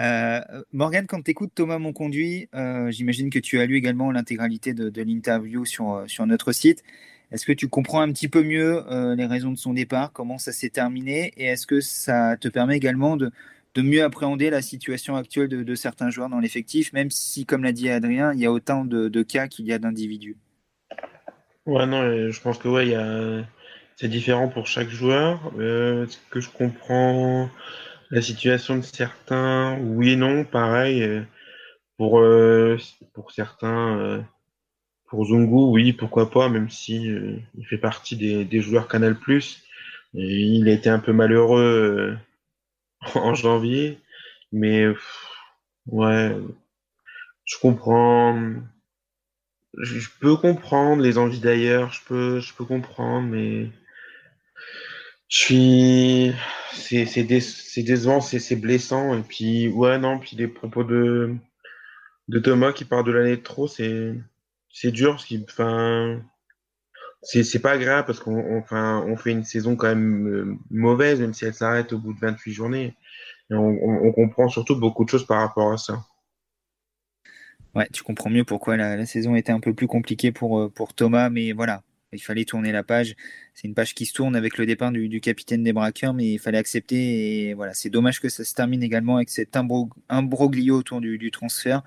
Euh, 0.00 0.40
Morgane, 0.72 1.06
quand 1.06 1.22
tu 1.22 1.30
écoutes 1.30 1.52
Thomas 1.54 1.78
Monconduit, 1.78 2.48
euh, 2.56 2.90
j'imagine 2.90 3.30
que 3.30 3.38
tu 3.38 3.60
as 3.60 3.66
lu 3.66 3.76
également 3.76 4.10
l'intégralité 4.10 4.74
de, 4.74 4.90
de 4.90 5.02
l'interview 5.02 5.64
sur, 5.64 6.02
sur 6.08 6.26
notre 6.26 6.50
site. 6.50 6.82
Est-ce 7.30 7.44
que 7.44 7.52
tu 7.52 7.68
comprends 7.68 8.00
un 8.00 8.10
petit 8.12 8.28
peu 8.28 8.42
mieux 8.42 8.82
euh, 8.90 9.14
les 9.14 9.26
raisons 9.26 9.50
de 9.52 9.58
son 9.58 9.74
départ, 9.74 10.12
comment 10.12 10.38
ça 10.38 10.52
s'est 10.52 10.70
terminé, 10.70 11.32
et 11.36 11.44
est-ce 11.44 11.66
que 11.66 11.80
ça 11.80 12.36
te 12.36 12.48
permet 12.48 12.76
également 12.76 13.16
de, 13.16 13.30
mieux 13.76 14.02
appréhender 14.02 14.50
la 14.50 14.60
situation 14.60 15.14
actuelle 15.14 15.48
de, 15.48 15.74
certains 15.76 16.10
joueurs 16.10 16.28
dans 16.28 16.40
l'effectif, 16.40 16.92
même 16.92 17.12
si, 17.12 17.46
comme 17.46 17.62
l'a 17.62 17.70
dit 17.70 17.88
Adrien, 17.88 18.32
il 18.32 18.40
y 18.40 18.46
a 18.46 18.50
autant 18.50 18.84
de, 18.84 19.22
cas 19.22 19.46
qu'il 19.46 19.66
y 19.66 19.72
a 19.72 19.78
d'individus? 19.78 20.36
Ouais, 21.64 21.86
non, 21.86 22.02
je 22.28 22.40
pense 22.40 22.58
que 22.58 22.66
ouais, 22.66 22.92
c'est 23.94 24.08
différent 24.08 24.48
pour 24.48 24.66
chaque 24.66 24.88
joueur. 24.88 25.52
Euh, 25.58 26.06
est-ce 26.06 26.18
que 26.30 26.40
je 26.40 26.50
comprends 26.50 27.50
la 28.10 28.22
situation 28.22 28.76
de 28.76 28.82
certains 28.82 29.76
Oui 29.80 30.10
et 30.10 30.16
non, 30.16 30.44
pareil. 30.44 31.02
Euh, 31.02 31.22
pour 31.98 33.32
certains 33.32 34.24
pour 35.08 35.26
Zungu, 35.26 35.70
oui, 35.72 35.92
pourquoi 35.92 36.30
pas, 36.30 36.48
même 36.48 36.70
si 36.70 37.10
euh, 37.10 37.36
il 37.56 37.66
fait 37.66 37.78
partie 37.78 38.16
des, 38.16 38.60
joueurs 38.60 38.88
Canal+. 38.88 39.16
il 40.14 40.68
a 40.68 40.72
été 40.72 40.90
un 40.90 40.98
peu 40.98 41.12
malheureux 41.12 42.18
euh, 43.04 43.10
en 43.14 43.34
janvier, 43.34 43.98
mais 44.52 44.86
ouais, 45.86 46.36
je 47.44 47.56
comprends. 47.60 48.40
Je, 49.78 50.08
peux 50.20 50.36
comprendre 50.36 51.02
les 51.02 51.18
envies 51.18 51.40
d'ailleurs, 51.40 51.92
je 51.92 52.00
peux, 52.04 52.40
je 52.40 52.54
peux 52.54 52.64
comprendre, 52.64 53.28
mais 53.28 53.70
je 55.28 55.38
suis, 55.38 56.32
c'est, 56.72 57.06
c'est, 57.06 57.22
décevant, 57.82 58.20
c'est, 58.20 58.40
c'est 58.40 58.56
blessant, 58.56 59.16
et 59.16 59.22
puis 59.22 59.68
ouais 59.68 59.98
non, 59.98 60.18
puis 60.18 60.36
les 60.36 60.48
propos 60.48 60.84
de 60.84 61.34
de 62.28 62.38
Thomas 62.38 62.72
qui 62.72 62.84
part 62.84 63.04
de 63.04 63.12
l'année 63.12 63.36
de 63.36 63.42
trop, 63.42 63.68
c'est 63.68 64.14
c'est 64.80 64.92
dur 64.92 65.12
parce 65.12 65.24
qu'il, 65.24 65.44
enfin, 65.48 66.22
c'est 67.22 67.58
pas 67.58 67.72
agréable 67.72 68.06
parce 68.06 68.20
qu'on 68.20 68.62
on 68.70 69.16
fait 69.16 69.32
une 69.32 69.42
saison 69.42 69.74
quand 69.74 69.88
même 69.88 70.28
euh, 70.28 70.56
mauvaise, 70.70 71.20
même 71.20 71.34
si 71.34 71.44
elle 71.44 71.54
s'arrête 71.54 71.92
au 71.92 71.98
bout 71.98 72.14
de 72.14 72.20
28 72.20 72.52
journées. 72.52 72.94
on, 73.50 74.12
comprend 74.12 74.48
surtout 74.48 74.76
beaucoup 74.76 75.04
de 75.04 75.10
choses 75.10 75.26
par 75.26 75.40
rapport 75.40 75.72
à 75.72 75.78
ça. 75.78 76.04
Ouais, 77.74 77.88
tu 77.92 78.04
comprends 78.04 78.30
mieux 78.30 78.44
pourquoi 78.44 78.76
la, 78.76 79.04
saison 79.04 79.34
était 79.34 79.52
un 79.52 79.60
peu 79.60 79.74
plus 79.74 79.88
compliquée 79.88 80.30
pour, 80.30 80.60
euh, 80.60 80.68
pour 80.68 80.94
Thomas, 80.94 81.28
mais 81.28 81.52
voilà, 81.52 81.82
il 82.12 82.22
fallait 82.22 82.44
tourner 82.44 82.70
la 82.70 82.84
page. 82.84 83.16
C'est 83.54 83.66
une 83.66 83.74
page 83.74 83.94
qui 83.94 84.06
se 84.06 84.14
tourne 84.14 84.36
avec 84.36 84.58
le 84.58 84.64
départ 84.64 84.92
du, 84.92 85.20
capitaine 85.20 85.64
des 85.64 85.72
braqueurs, 85.72 86.14
mais 86.14 86.34
il 86.34 86.38
fallait 86.38 86.58
accepter. 86.58 87.48
Et 87.48 87.54
voilà, 87.54 87.74
c'est 87.74 87.90
dommage 87.90 88.20
que 88.20 88.28
ça 88.28 88.44
se 88.44 88.54
termine 88.54 88.84
également 88.84 89.16
avec 89.16 89.28
cet 89.28 89.56
imbroglio 89.56 90.78
autour 90.78 91.00
du 91.00 91.30
transfert 91.32 91.82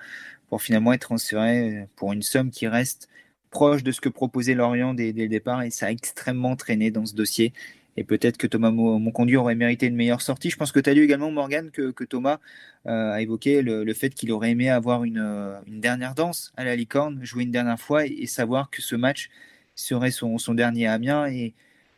pour 0.52 0.62
finalement 0.62 0.92
être 0.92 1.04
transféré 1.04 1.88
pour 1.96 2.12
une 2.12 2.24
somme 2.24 2.52
qui 2.52 2.68
reste 2.68 3.08
proche 3.52 3.84
de 3.84 3.94
ce 3.94 4.02
que 4.02 4.10
proposait 4.10 4.54
Lorient 4.54 4.94
dès, 4.94 5.14
le 5.14 5.30
départ 5.30 5.64
et 5.64 5.70
ça 5.70 5.86
a 5.86 5.92
extrêmement 5.92 6.58
traîné 6.58 6.92
dans 6.92 7.06
ce 7.06 7.16
dossier. 7.16 7.54
Et 7.96 8.04
peut-être 8.04 8.36
que 8.36 8.48
Thomas 8.48 8.70
Monconduit 8.70 9.38
aurait 9.38 9.56
mérité 9.56 9.86
une 9.86 9.96
meilleure 9.96 10.22
sortie. 10.22 10.50
Je 10.50 10.58
pense 10.58 10.74
que 10.74 10.82
tu 10.82 10.90
as 10.90 10.94
lu 10.94 11.04
également, 11.04 11.32
Morgan, 11.32 11.72
que, 11.72 12.04
Thomas 12.04 12.40
euh, 12.86 13.14
a 13.14 13.22
évoqué 13.22 13.62
le, 13.62 13.94
fait 13.94 14.10
qu'il 14.10 14.30
aurait 14.34 14.52
aimé 14.52 14.70
avoir 14.70 15.06
une, 15.06 15.56
dernière 15.68 16.16
danse 16.16 16.52
à 16.58 16.66
la 16.66 16.76
licorne, 16.76 17.24
jouer 17.24 17.44
une 17.44 17.52
dernière 17.52 17.80
fois 17.80 18.06
et, 18.06 18.26
savoir 18.26 18.70
que 18.70 18.82
ce 18.82 18.98
match 18.98 19.30
serait 19.74 20.12
son, 20.12 20.38
dernier 20.54 20.88
à 20.88 20.94
Amiens. 20.94 21.28
Et 21.28 21.54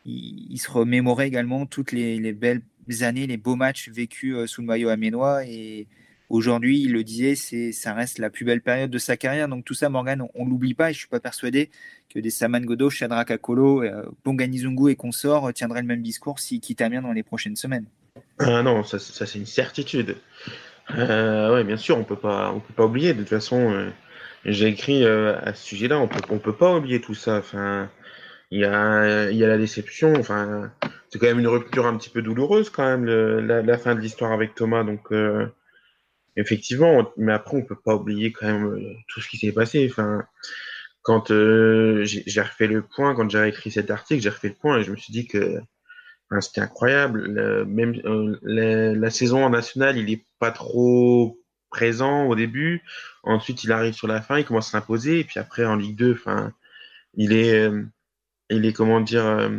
il, 0.05 0.59
se 0.59 0.69
remémorait 0.69 1.27
également 1.27 1.65
toutes 1.65 1.91
les, 1.91 2.19
les, 2.19 2.33
belles 2.33 2.61
années, 3.01 3.25
les 3.25 3.37
beaux 3.37 3.55
matchs 3.55 3.89
vécus 3.89 4.35
euh, 4.35 4.45
sous 4.45 4.61
le 4.61 4.67
maillot 4.67 4.89
amiénois. 4.89 5.43
Et, 5.47 5.87
Aujourd'hui, 6.29 6.81
il 6.81 6.93
le 6.93 7.03
disait, 7.03 7.35
ça 7.71 7.93
reste 7.93 8.17
la 8.17 8.29
plus 8.29 8.45
belle 8.45 8.61
période 8.61 8.89
de 8.89 8.97
sa 8.97 9.17
carrière. 9.17 9.47
Donc 9.47 9.65
tout 9.65 9.73
ça, 9.73 9.89
Morgan, 9.89 10.25
on, 10.33 10.45
ne 10.45 10.49
l'oublie 10.49 10.73
pas. 10.73 10.89
Et 10.89 10.93
je 10.93 10.99
suis 10.99 11.07
pas 11.07 11.19
persuadé 11.19 11.69
que 12.09 12.19
des 12.19 12.29
Saman 12.29 12.65
Godo, 12.65 12.89
Shadrach 12.89 13.29
Akolo, 13.29 13.83
euh, 13.83 14.03
Bonganizungu 14.25 14.89
et 14.89 14.95
consorts 14.95 15.53
tiendraient 15.53 15.81
le 15.81 15.87
même 15.87 16.01
discours 16.01 16.39
s'ils 16.39 16.59
quittent 16.59 16.81
Amiens 16.81 17.01
dans 17.01 17.13
les 17.13 17.23
prochaines 17.23 17.55
semaines. 17.55 17.85
Ah 18.39 18.63
non, 18.63 18.83
ça, 18.83 18.99
c'est 18.99 19.37
une 19.37 19.45
certitude. 19.45 20.17
Euh, 20.97 21.55
oui, 21.55 21.63
bien 21.63 21.77
sûr, 21.77 21.97
on 21.97 22.03
peut 22.03 22.17
pas, 22.17 22.51
on 22.51 22.59
peut 22.59 22.73
pas 22.73 22.85
oublier. 22.85 23.13
De 23.13 23.19
toute 23.19 23.29
façon, 23.29 23.71
euh, 23.71 23.89
j'ai 24.45 24.67
écrit 24.67 25.03
euh, 25.03 25.39
à 25.41 25.53
ce 25.53 25.63
sujet-là, 25.63 25.99
on 25.99 26.07
peut, 26.07 26.19
on 26.29 26.39
peut 26.39 26.55
pas 26.55 26.75
oublier 26.75 27.01
tout 27.01 27.13
ça. 27.13 27.37
Enfin, 27.37 27.89
il 28.51 28.59
y 28.59 28.65
a, 28.65 29.31
y 29.31 29.43
a 29.43 29.47
la 29.47 29.57
déception. 29.57 30.13
Enfin, 30.15 30.71
c'est 31.09 31.19
quand 31.19 31.27
même 31.27 31.39
une 31.39 31.47
rupture 31.47 31.85
un 31.85 31.97
petit 31.97 32.09
peu 32.09 32.21
douloureuse 32.21 32.69
quand 32.69 32.83
même 32.83 33.05
la, 33.05 33.61
la, 33.61 33.77
fin 33.77 33.95
de 33.95 33.99
l'histoire 34.01 34.31
avec 34.31 34.55
Thomas. 34.55 34.83
Donc 34.83 35.11
Effectivement, 36.35 37.11
mais 37.15 37.31
après, 37.31 37.57
on 37.57 37.61
peut 37.63 37.75
pas 37.75 37.95
oublier 37.95 38.31
quand 38.31 38.47
même 38.47 38.65
euh, 38.65 38.93
tout 39.07 39.21
ce 39.21 39.29
qui 39.29 39.37
s'est 39.37 39.51
passé. 39.51 39.87
Enfin, 39.89 40.25
quand 41.03 41.31
euh, 41.31 42.03
j'ai 42.05 42.41
refait 42.41 42.67
le 42.67 42.81
point, 42.81 43.13
quand 43.15 43.29
j'ai 43.29 43.47
écrit 43.47 43.71
cet 43.71 43.91
article, 43.91 44.21
j'ai 44.21 44.29
refait 44.29 44.49
le 44.49 44.55
point 44.55 44.79
et 44.79 44.83
je 44.83 44.91
me 44.91 44.97
suis 44.97 45.13
dit 45.13 45.27
que 45.27 45.59
c'était 46.39 46.61
incroyable. 46.61 47.65
même 47.65 48.01
euh, 48.05 48.39
la, 48.41 49.09
saison 49.11 49.45
en 49.45 49.51
nationale, 49.51 49.97
il 49.97 50.11
est 50.11 50.25
pas 50.39 50.51
trop 50.51 51.39
présent 51.69 52.25
au 52.25 52.35
début. 52.35 52.81
Ensuite, 53.23 53.63
il 53.63 53.71
arrive 53.71 53.93
sur 53.93 54.07
la 54.07 54.21
fin, 54.21 54.39
il 54.39 54.45
commence 54.45 54.69
à 54.69 54.79
s'imposer. 54.79 55.19
Et 55.19 55.23
puis 55.23 55.39
après, 55.39 55.65
en 55.65 55.75
Ligue 55.75 55.95
2, 55.95 56.13
enfin, 56.13 56.51
il 57.13 57.33
est, 57.33 57.69
il 58.49 58.65
est 58.65 58.73
comment 58.73 59.01
dire, 59.01 59.51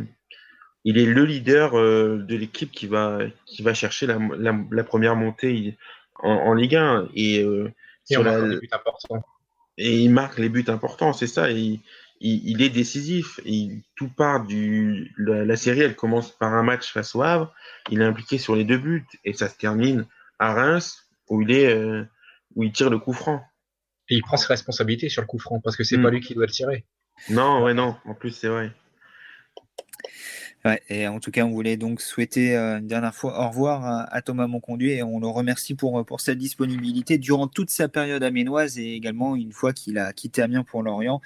il 0.84 0.98
est 0.98 1.06
le 1.06 1.24
leader 1.24 1.74
de 1.74 2.36
l'équipe 2.36 2.72
qui 2.72 2.88
va, 2.88 3.20
qui 3.46 3.62
va 3.62 3.74
chercher 3.74 4.08
la 4.08 4.84
première 4.84 5.14
montée 5.14 5.76
en, 6.16 6.54
Ligue 6.54 6.76
1. 6.76 7.08
Et, 7.14 7.42
euh, 7.42 7.72
et, 8.10 10.02
il 10.02 10.10
marque 10.10 10.38
les 10.38 10.48
buts 10.48 10.64
importants, 10.68 11.12
c'est 11.12 11.26
ça. 11.26 11.50
Et, 11.50 11.80
il, 12.20 12.62
est 12.62 12.70
décisif. 12.70 13.40
Et 13.44 13.68
tout 13.96 14.08
part 14.08 14.44
du. 14.44 15.12
La, 15.18 15.56
série, 15.56 15.80
elle 15.80 15.96
commence 15.96 16.30
par 16.30 16.54
un 16.54 16.62
match 16.62 16.92
face 16.92 17.14
au 17.14 17.22
Havre. 17.22 17.52
Il 17.90 18.00
est 18.00 18.04
impliqué 18.04 18.38
sur 18.38 18.56
les 18.56 18.64
deux 18.64 18.78
buts. 18.78 19.06
Et 19.24 19.32
ça 19.32 19.48
se 19.48 19.56
termine 19.56 20.06
à 20.38 20.54
Reims, 20.54 21.06
où 21.28 21.42
il, 21.42 21.50
est, 21.50 21.74
euh, 21.74 22.04
où 22.56 22.62
il 22.62 22.72
tire 22.72 22.90
le 22.90 22.98
coup 22.98 23.12
franc. 23.12 23.42
Et 24.08 24.16
il 24.16 24.22
prend 24.22 24.36
ses 24.36 24.48
responsabilités 24.48 25.08
sur 25.08 25.22
le 25.22 25.26
coup 25.26 25.38
franc, 25.38 25.60
parce 25.60 25.76
que 25.76 25.84
c'est 25.84 25.96
hmm. 25.96 26.02
pas 26.02 26.10
lui 26.10 26.20
qui 26.20 26.34
doit 26.34 26.46
le 26.46 26.52
tirer. 26.52 26.84
Non, 27.30 27.62
ouais, 27.62 27.74
non. 27.74 27.96
En 28.04 28.14
plus, 28.14 28.30
c'est 28.30 28.48
vrai 28.48 28.72
et 30.88 31.06
en 31.06 31.20
tout 31.20 31.30
cas, 31.30 31.44
on 31.44 31.50
voulait 31.50 31.76
donc 31.76 32.00
souhaiter 32.00 32.56
euh, 32.56 32.78
une 32.78 32.86
dernière 32.86 33.14
fois 33.14 33.38
au 33.38 33.48
revoir 33.48 34.06
à, 34.10 34.22
Thomas 34.22 34.46
Monconduit 34.46 34.92
et 34.92 35.02
on 35.02 35.20
le 35.20 35.26
remercie 35.26 35.74
pour, 35.74 36.04
sa 36.18 36.34
disponibilité 36.34 37.18
durant 37.18 37.48
toute 37.48 37.70
sa 37.70 37.88
période 37.88 38.22
aménoise 38.22 38.78
et 38.78 38.94
également 38.94 39.36
une 39.36 39.52
fois 39.52 39.74
qu'il 39.74 39.98
a 39.98 40.12
quitté 40.14 40.40
Amiens 40.40 40.64
pour 40.64 40.82
Lorient. 40.82 41.20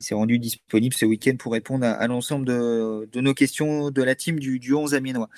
Il 0.00 0.06
s'est 0.06 0.14
rendu 0.14 0.38
disponible 0.38 0.94
ce 0.94 1.06
week-end 1.06 1.36
pour 1.38 1.52
répondre 1.52 1.86
à, 1.86 2.06
l'ensemble 2.08 2.44
de, 2.44 3.08
de, 3.10 3.20
nos 3.20 3.32
questions 3.32 3.90
de 3.90 4.02
la 4.02 4.14
team 4.14 4.38
du, 4.38 4.58
du 4.58 4.74
11 4.74 4.94
amiénois. 4.94 5.30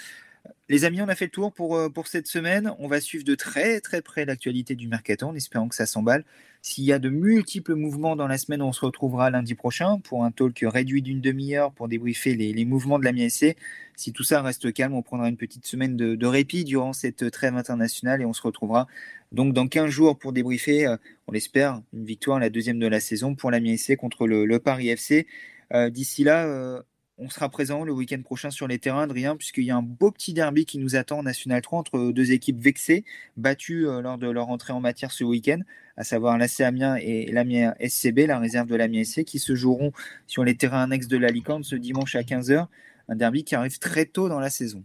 Les 0.68 0.84
amis, 0.84 1.00
on 1.00 1.08
a 1.08 1.14
fait 1.14 1.26
le 1.26 1.30
tour 1.30 1.52
pour, 1.52 1.76
euh, 1.76 1.88
pour 1.88 2.08
cette 2.08 2.26
semaine. 2.26 2.72
On 2.78 2.88
va 2.88 3.00
suivre 3.00 3.24
de 3.24 3.34
très 3.34 3.80
très 3.80 4.02
près 4.02 4.24
l'actualité 4.24 4.74
du 4.74 4.88
mercaton 4.88 5.28
en 5.28 5.34
espérant 5.34 5.68
que 5.68 5.74
ça 5.74 5.86
s'emballe. 5.86 6.24
S'il 6.60 6.82
y 6.84 6.92
a 6.92 6.98
de 6.98 7.08
multiples 7.08 7.74
mouvements 7.74 8.16
dans 8.16 8.26
la 8.26 8.38
semaine, 8.38 8.60
on 8.60 8.72
se 8.72 8.84
retrouvera 8.84 9.30
lundi 9.30 9.54
prochain 9.54 10.00
pour 10.00 10.24
un 10.24 10.32
talk 10.32 10.64
réduit 10.66 11.02
d'une 11.02 11.20
demi-heure 11.20 11.70
pour 11.72 11.86
débriefer 11.86 12.34
les, 12.34 12.64
mouvements 12.64 12.98
de 12.98 13.04
la 13.04 13.12
MSC. 13.12 13.56
Si 13.94 14.12
tout 14.12 14.24
ça 14.24 14.42
reste 14.42 14.72
calme, 14.72 14.94
on 14.94 15.02
prendra 15.02 15.28
une 15.28 15.36
petite 15.36 15.64
semaine 15.64 15.96
de, 15.96 16.26
répit 16.26 16.64
durant 16.64 16.92
cette 16.92 17.30
trêve 17.30 17.56
internationale 17.56 18.20
et 18.20 18.24
on 18.24 18.32
se 18.32 18.42
retrouvera 18.42 18.88
donc 19.30 19.54
dans 19.54 19.68
15 19.68 19.90
jours 19.90 20.18
pour 20.18 20.32
débriefer, 20.32 20.86
euh, 20.88 20.96
on 21.28 21.32
l'espère, 21.32 21.80
une 21.92 22.04
victoire, 22.04 22.40
la 22.40 22.50
deuxième 22.50 22.80
de 22.80 22.88
la 22.88 22.98
saison 22.98 23.36
pour 23.36 23.52
la 23.52 23.60
MSC 23.60 23.96
contre 23.96 24.26
le, 24.26 24.58
Paris 24.58 24.88
FC. 24.88 25.28
Euh, 25.72 25.90
d'ici 25.90 26.24
là, 26.24 26.82
on 27.18 27.30
sera 27.30 27.48
présent 27.48 27.84
le 27.84 27.92
week-end 27.92 28.20
prochain 28.22 28.50
sur 28.50 28.68
les 28.68 28.78
terrains, 28.78 29.02
Adrien, 29.02 29.36
puisqu'il 29.36 29.64
y 29.64 29.70
a 29.70 29.76
un 29.76 29.82
beau 29.82 30.10
petit 30.10 30.34
derby 30.34 30.66
qui 30.66 30.78
nous 30.78 30.96
attend 30.96 31.20
en 31.20 31.22
National 31.22 31.62
3 31.62 31.78
entre 31.78 32.12
deux 32.12 32.32
équipes 32.32 32.60
vexées, 32.60 33.04
battues 33.36 33.88
euh, 33.88 34.02
lors 34.02 34.18
de 34.18 34.28
leur 34.28 34.50
entrée 34.50 34.72
en 34.72 34.80
matière 34.80 35.12
ce 35.12 35.24
week-end, 35.24 35.60
à 35.96 36.04
savoir 36.04 36.36
l'AC 36.36 36.60
Amiens 36.60 36.96
et 36.96 37.30
l'Amiens 37.32 37.74
SCB, 37.80 38.26
la 38.26 38.38
réserve 38.38 38.66
de 38.66 38.76
l'Amiens 38.76 39.04
SC, 39.04 39.24
qui 39.24 39.38
se 39.38 39.54
joueront 39.54 39.92
sur 40.26 40.44
les 40.44 40.56
terrains 40.56 40.82
annexes 40.82 41.08
de 41.08 41.16
la 41.16 41.28
Licorne 41.28 41.64
ce 41.64 41.76
dimanche 41.76 42.14
à 42.16 42.22
15h. 42.22 42.66
Un 43.08 43.16
derby 43.16 43.44
qui 43.44 43.54
arrive 43.54 43.78
très 43.78 44.04
tôt 44.04 44.28
dans 44.28 44.40
la 44.40 44.50
saison. 44.50 44.84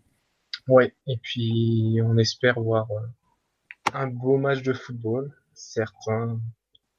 Oui, 0.68 0.86
et 1.08 1.18
puis 1.18 2.00
on 2.04 2.18
espère 2.18 2.60
voir 2.62 2.88
euh, 2.92 3.94
un 3.94 4.08
beau 4.08 4.38
match 4.38 4.62
de 4.62 4.74
football. 4.74 5.34
Certains, 5.54 6.40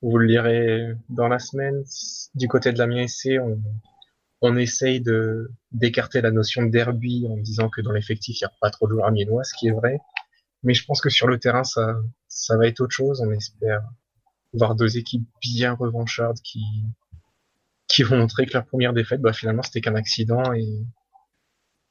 vous 0.02 0.18
le 0.18 0.26
lirez 0.26 0.94
dans 1.08 1.28
la 1.28 1.38
semaine. 1.38 1.84
Du 2.34 2.48
côté 2.48 2.72
de 2.72 2.78
l'Amiens 2.78 3.06
SC, 3.06 3.38
on 3.40 3.58
on 4.42 4.56
essaye 4.56 5.02
d'écarter 5.70 6.20
la 6.20 6.30
notion 6.30 6.62
de 6.62 6.70
derby 6.70 7.26
en 7.30 7.36
disant 7.36 7.70
que 7.70 7.80
dans 7.80 7.92
l'effectif 7.92 8.40
il 8.40 8.44
n'y 8.44 8.46
a 8.46 8.52
pas 8.60 8.70
trop 8.70 8.86
de 8.86 8.92
joueurs 8.92 9.06
amiénois, 9.06 9.44
ce 9.44 9.54
qui 9.58 9.68
est 9.68 9.72
vrai. 9.72 9.98
Mais 10.64 10.74
je 10.74 10.84
pense 10.84 11.00
que 11.00 11.10
sur 11.10 11.26
le 11.26 11.38
terrain 11.38 11.64
ça 11.64 12.56
va 12.56 12.66
être 12.66 12.80
autre 12.80 12.94
chose. 12.94 13.20
On 13.20 13.30
espère 13.32 13.82
voir 14.52 14.74
deux 14.74 14.98
équipes 14.98 15.26
bien 15.40 15.72
revanchardes 15.72 16.40
qui 16.42 18.02
vont 18.02 18.16
montrer 18.18 18.46
que 18.46 18.54
la 18.54 18.62
première 18.62 18.92
défaite, 18.92 19.20
bah, 19.20 19.32
finalement, 19.32 19.62
c'était 19.62 19.80
qu'un 19.80 19.94
accident 19.94 20.52
et, 20.54 20.86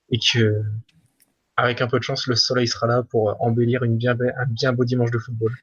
et 0.10 0.20
que, 0.20 0.64
avec 1.58 1.82
un 1.82 1.88
peu 1.88 2.00
de 2.00 2.04
chance, 2.04 2.28
le 2.28 2.36
soleil 2.36 2.68
sera 2.68 2.88
là 2.88 3.04
pour 3.04 3.36
embellir 3.42 3.84
un 3.84 4.46
bien 4.50 4.74
beau 4.74 4.84
dimanche 4.84 5.12
de 5.12 5.20
football. 5.20 5.56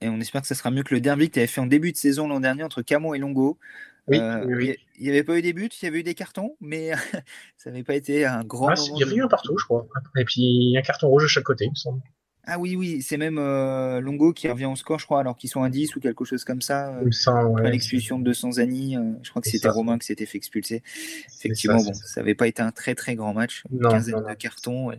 Et 0.00 0.08
on 0.08 0.20
espère 0.20 0.42
que 0.42 0.46
ça 0.46 0.54
sera 0.54 0.70
mieux 0.70 0.82
que 0.82 0.94
le 0.94 1.00
derby 1.00 1.28
que 1.28 1.34
tu 1.34 1.38
avais 1.40 1.46
fait 1.46 1.60
en 1.60 1.66
début 1.66 1.92
de 1.92 1.96
saison 1.96 2.28
l'an 2.28 2.40
dernier 2.40 2.62
entre 2.62 2.82
Camon 2.82 3.14
et 3.14 3.18
Longo. 3.18 3.58
Oui, 4.08 4.18
euh, 4.18 4.74
Il 4.98 5.04
n'y 5.04 5.10
avait 5.10 5.22
pas 5.22 5.38
eu 5.38 5.42
des 5.42 5.52
buts, 5.52 5.68
il 5.80 5.84
y 5.84 5.88
avait 5.88 6.00
eu 6.00 6.02
des 6.02 6.14
cartons, 6.14 6.56
mais 6.60 6.90
ça 7.56 7.70
n'avait 7.70 7.84
pas 7.84 7.94
été 7.94 8.24
un 8.24 8.44
grand. 8.44 8.68
Ah, 8.68 8.74
il 8.94 8.98
y 8.98 9.02
avait 9.04 9.16
eu 9.16 9.22
un 9.22 9.28
partout, 9.28 9.56
je 9.58 9.64
crois. 9.64 9.86
Et 10.16 10.24
puis 10.24 10.74
un 10.76 10.82
carton 10.82 11.08
rouge 11.08 11.24
de 11.24 11.28
chaque 11.28 11.44
côté, 11.44 11.66
il 11.66 11.70
me 11.70 11.76
semble. 11.76 12.02
Ah 12.44 12.58
oui, 12.58 12.74
oui, 12.74 13.02
c'est 13.02 13.18
même 13.18 13.38
euh, 13.38 14.00
Longo 14.00 14.32
qui 14.32 14.48
revient 14.48 14.64
au 14.64 14.74
score, 14.74 14.98
je 14.98 15.04
crois, 15.04 15.20
alors 15.20 15.36
qu'ils 15.36 15.48
sont 15.48 15.62
à 15.62 15.70
10 15.70 15.94
ou 15.94 16.00
quelque 16.00 16.24
chose 16.24 16.42
comme 16.44 16.60
ça. 16.60 16.92
Euh, 16.96 17.70
l'expulsion 17.70 18.18
de 18.18 18.24
200 18.24 18.52
Zani, 18.52 18.96
euh, 18.96 19.12
je 19.22 19.30
crois 19.30 19.40
que 19.40 19.48
c'était 19.48 19.68
Romain 19.68 19.96
qui 19.96 20.06
s'était 20.06 20.26
fait 20.26 20.38
expulser. 20.38 20.82
Effectivement, 21.38 21.78
ça, 21.78 21.84
bon, 21.84 21.94
ça 21.94 22.20
n'avait 22.20 22.34
pas 22.34 22.48
été 22.48 22.60
un 22.60 22.72
très 22.72 22.96
très 22.96 23.14
grand 23.14 23.32
match, 23.32 23.62
une 23.70 23.78
quinzaine 23.82 24.24
de 24.28 24.34
cartons. 24.34 24.90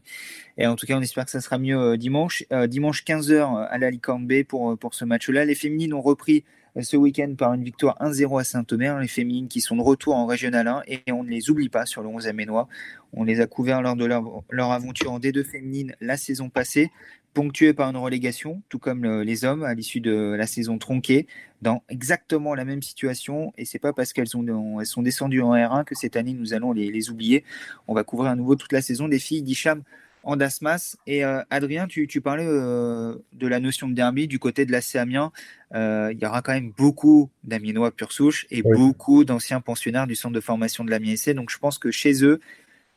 Et, 0.58 0.66
en 0.66 0.78
tout 0.78 0.86
cas, 0.86 0.96
on 0.96 1.02
espère 1.02 1.26
que 1.26 1.32
ça 1.32 1.42
sera 1.42 1.58
mieux 1.58 1.98
dimanche. 1.98 2.46
dimanche 2.70 3.04
15h 3.04 3.68
à 3.68 3.78
la 3.78 3.92
Licorne 3.92 4.26
B 4.26 4.44
pour, 4.44 4.78
pour 4.78 4.94
ce 4.94 5.04
match-là. 5.04 5.44
Les 5.44 5.56
féminines 5.56 5.94
ont 5.94 6.02
repris 6.02 6.46
ce 6.82 6.98
week-end 6.98 7.36
par 7.38 7.54
une 7.54 7.64
victoire 7.64 7.98
1-0 8.00 8.40
à 8.40 8.44
Saint-Omer. 8.44 9.00
Les 9.00 9.08
féminines 9.08 9.48
qui 9.48 9.62
sont 9.62 9.76
de 9.76 9.82
retour 9.82 10.16
en 10.16 10.26
Régional 10.26 10.68
1 10.68 10.84
et 10.88 11.12
on 11.12 11.24
ne 11.24 11.30
les 11.30 11.50
oublie 11.50 11.70
pas 11.70 11.86
sur 11.86 12.02
le 12.02 12.08
11 12.08 12.28
Aménois. 12.28 12.68
On 13.14 13.24
les 13.24 13.42
a 13.42 13.48
couverts 13.48 13.82
lors 13.82 13.96
de 13.96 14.06
leur, 14.06 14.72
aventure 14.72 15.12
en 15.12 15.20
D2 15.20 15.44
féminine 15.44 15.96
la 16.02 16.18
saison 16.18 16.50
passée 16.50 16.92
ponctué 17.34 17.74
par 17.74 17.90
une 17.90 17.98
relégation, 17.98 18.62
tout 18.70 18.78
comme 18.78 19.22
les 19.22 19.44
hommes 19.44 19.64
à 19.64 19.74
l'issue 19.74 20.00
de 20.00 20.36
la 20.38 20.46
saison 20.46 20.78
tronquée, 20.78 21.26
dans 21.64 21.82
exactement 21.90 22.54
la 22.54 22.64
même 22.64 22.84
situation. 22.84 23.54
Et 23.58 23.66
c'est 23.66 23.80
pas 23.80 23.92
parce 23.92 24.14
qu'elles 24.14 24.28
elles 24.28 24.86
sont 24.86 25.02
descendues 25.02 25.42
en 25.42 25.54
R1 25.54 25.84
que 25.84 25.96
cette 25.96 26.16
année 26.16 26.34
nous 26.34 26.54
allons 26.54 26.74
les, 26.74 27.10
oublier. 27.10 27.44
On 27.88 27.96
va 27.96 28.04
couvrir 28.04 28.32
à 28.32 28.36
nouveau 28.36 28.56
toute 28.56 28.72
la 28.72 28.82
saison 28.82 29.08
des 29.08 29.20
filles 29.20 29.42
d'Icham 29.42 29.82
en 30.24 30.36
Dasmas. 30.36 30.98
Et 31.06 31.24
euh, 31.24 31.44
Adrien, 31.50 31.88
tu, 31.88 32.08
parlais 32.22 32.48
euh, 32.48 33.16
de 33.34 33.48
la 33.48 33.60
notion 33.60 33.88
de 33.88 33.94
derby 33.94 34.28
du 34.28 34.40
côté 34.40 34.66
de 34.66 34.72
la 34.72 34.80
Amiens. 34.96 35.32
Euh, 35.74 36.12
il 36.14 36.20
y 36.20 36.26
aura 36.26 36.42
quand 36.42 36.54
même 36.54 36.72
beaucoup 36.72 37.30
d'Amiénois 37.44 37.92
pure 37.92 38.12
souche 38.12 38.48
et 38.50 38.64
beaucoup 38.64 39.26
d'anciens 39.26 39.62
pensionnaires 39.62 40.08
du 40.08 40.16
centre 40.16 40.34
de 40.34 40.40
formation 40.40 40.84
de 40.84 40.90
l'Amiens 40.92 41.16
Donc 41.36 41.50
je 41.50 41.58
pense 41.58 41.78
que 41.78 41.92
chez 41.92 42.24
eux, 42.24 42.40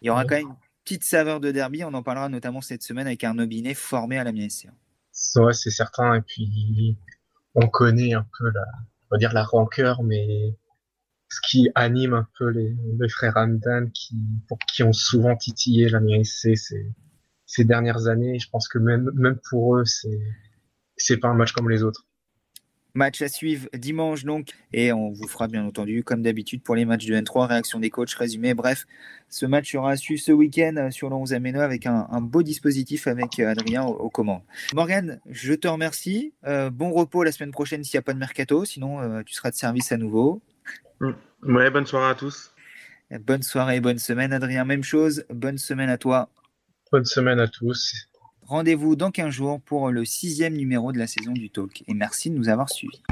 il 0.00 0.06
y 0.06 0.10
aura 0.10 0.24
quand 0.24 0.36
même 0.36 0.54
petite 0.84 1.04
saveur 1.04 1.40
de 1.40 1.50
derby. 1.50 1.84
On 1.84 1.94
en 1.94 2.02
parlera 2.02 2.28
notamment 2.28 2.60
cette 2.60 2.82
semaine 2.82 3.06
avec 3.06 3.22
Arnaud 3.24 3.46
Binet, 3.46 3.74
formé 3.74 4.18
à 4.18 4.24
la 4.24 4.32
MSC. 4.32 4.68
Ouais, 5.36 5.52
c'est 5.52 5.70
certain. 5.70 6.14
Et 6.14 6.20
puis, 6.20 6.96
on 7.54 7.66
connaît 7.68 8.12
un 8.14 8.26
peu 8.38 8.50
la, 8.50 8.64
on 9.10 9.14
va 9.14 9.18
dire 9.18 9.32
la 9.32 9.42
rancœur, 9.42 10.02
mais 10.02 10.54
ce 11.28 11.40
qui 11.48 11.70
anime 11.74 12.12
un 12.12 12.28
peu 12.38 12.48
les, 12.50 13.08
frères 13.08 13.36
Hamdan, 13.36 13.90
qui, 13.92 14.16
pour 14.48 14.58
qui 14.58 14.82
ont 14.82 14.92
souvent 14.92 15.34
titillé 15.34 15.88
la 15.88 16.00
MSC 16.00 16.56
ces, 16.56 16.92
ces 17.46 17.64
dernières 17.64 18.08
années. 18.08 18.38
Je 18.38 18.48
pense 18.50 18.68
que 18.68 18.78
même, 18.78 19.10
même 19.14 19.38
pour 19.48 19.76
eux, 19.76 19.84
c'est, 19.84 20.20
c'est 20.96 21.16
pas 21.16 21.28
un 21.28 21.34
match 21.34 21.52
comme 21.52 21.70
les 21.70 21.82
autres. 21.82 22.04
Match 22.94 23.20
à 23.20 23.28
suivre 23.28 23.68
dimanche 23.74 24.24
donc, 24.24 24.52
et 24.72 24.90
on 24.90 25.10
vous 25.10 25.28
fera 25.28 25.48
bien 25.48 25.62
entendu, 25.66 26.02
comme 26.02 26.22
d'habitude, 26.22 26.62
pour 26.62 26.74
les 26.74 26.86
matchs 26.86 27.04
de 27.04 27.14
N3, 27.14 27.46
réaction 27.46 27.78
des 27.78 27.90
coachs, 27.90 28.14
résumé. 28.14 28.54
Bref, 28.54 28.86
ce 29.28 29.44
match 29.44 29.70
sera 29.70 29.90
à 29.90 29.96
suivre 29.96 30.22
ce 30.22 30.32
week-end 30.32 30.88
sur 30.90 31.10
le 31.10 31.16
11 31.16 31.34
Ameno 31.34 31.60
avec 31.60 31.84
un, 31.84 32.06
beau 32.22 32.42
dispositif 32.42 33.06
avec 33.06 33.38
euh, 33.38 33.50
Adrien 33.50 33.84
aux, 33.84 34.08
commandes. 34.08 34.40
Morgan, 34.74 35.20
je 35.28 35.52
te 35.52 35.68
remercie. 35.68 36.32
Euh, 36.46 36.70
bon 36.70 36.90
repos 36.90 37.22
la 37.22 37.32
semaine 37.32 37.50
prochaine 37.50 37.84
s'il 37.84 37.98
n'y 37.98 38.00
a 38.00 38.02
pas 38.02 38.14
de 38.14 38.18
mercato, 38.18 38.64
sinon 38.64 39.02
euh, 39.02 39.22
tu 39.26 39.34
seras 39.34 39.50
de 39.50 39.56
service 39.56 39.92
à 39.92 39.98
nouveau. 39.98 40.40
Mm. 41.00 41.10
Ouais, 41.42 41.70
bonne 41.70 41.86
soirée 41.86 42.10
à 42.12 42.14
tous. 42.14 42.54
Bonne 43.20 43.42
soirée, 43.42 43.80
bonne 43.80 43.98
semaine, 43.98 44.32
Adrien. 44.32 44.64
Même 44.64 44.82
chose, 44.82 45.26
bonne 45.28 45.58
semaine 45.58 45.90
à 45.90 45.98
toi. 45.98 46.30
Bonne 46.92 47.04
semaine 47.04 47.40
à 47.40 47.48
tous. 47.48 47.94
Rendez-vous 48.42 48.94
dans 48.94 49.10
15 49.10 49.30
jours 49.30 49.60
pour 49.60 49.90
le 49.90 50.04
sixième 50.04 50.54
numéro 50.54 50.92
de 50.92 50.98
la 50.98 51.08
saison 51.08 51.32
du 51.32 51.50
Talk. 51.50 51.82
Et 51.88 51.94
merci 51.94 52.30
de 52.30 52.36
nous 52.36 52.48
avoir 52.48 52.70
suivis. 52.70 53.02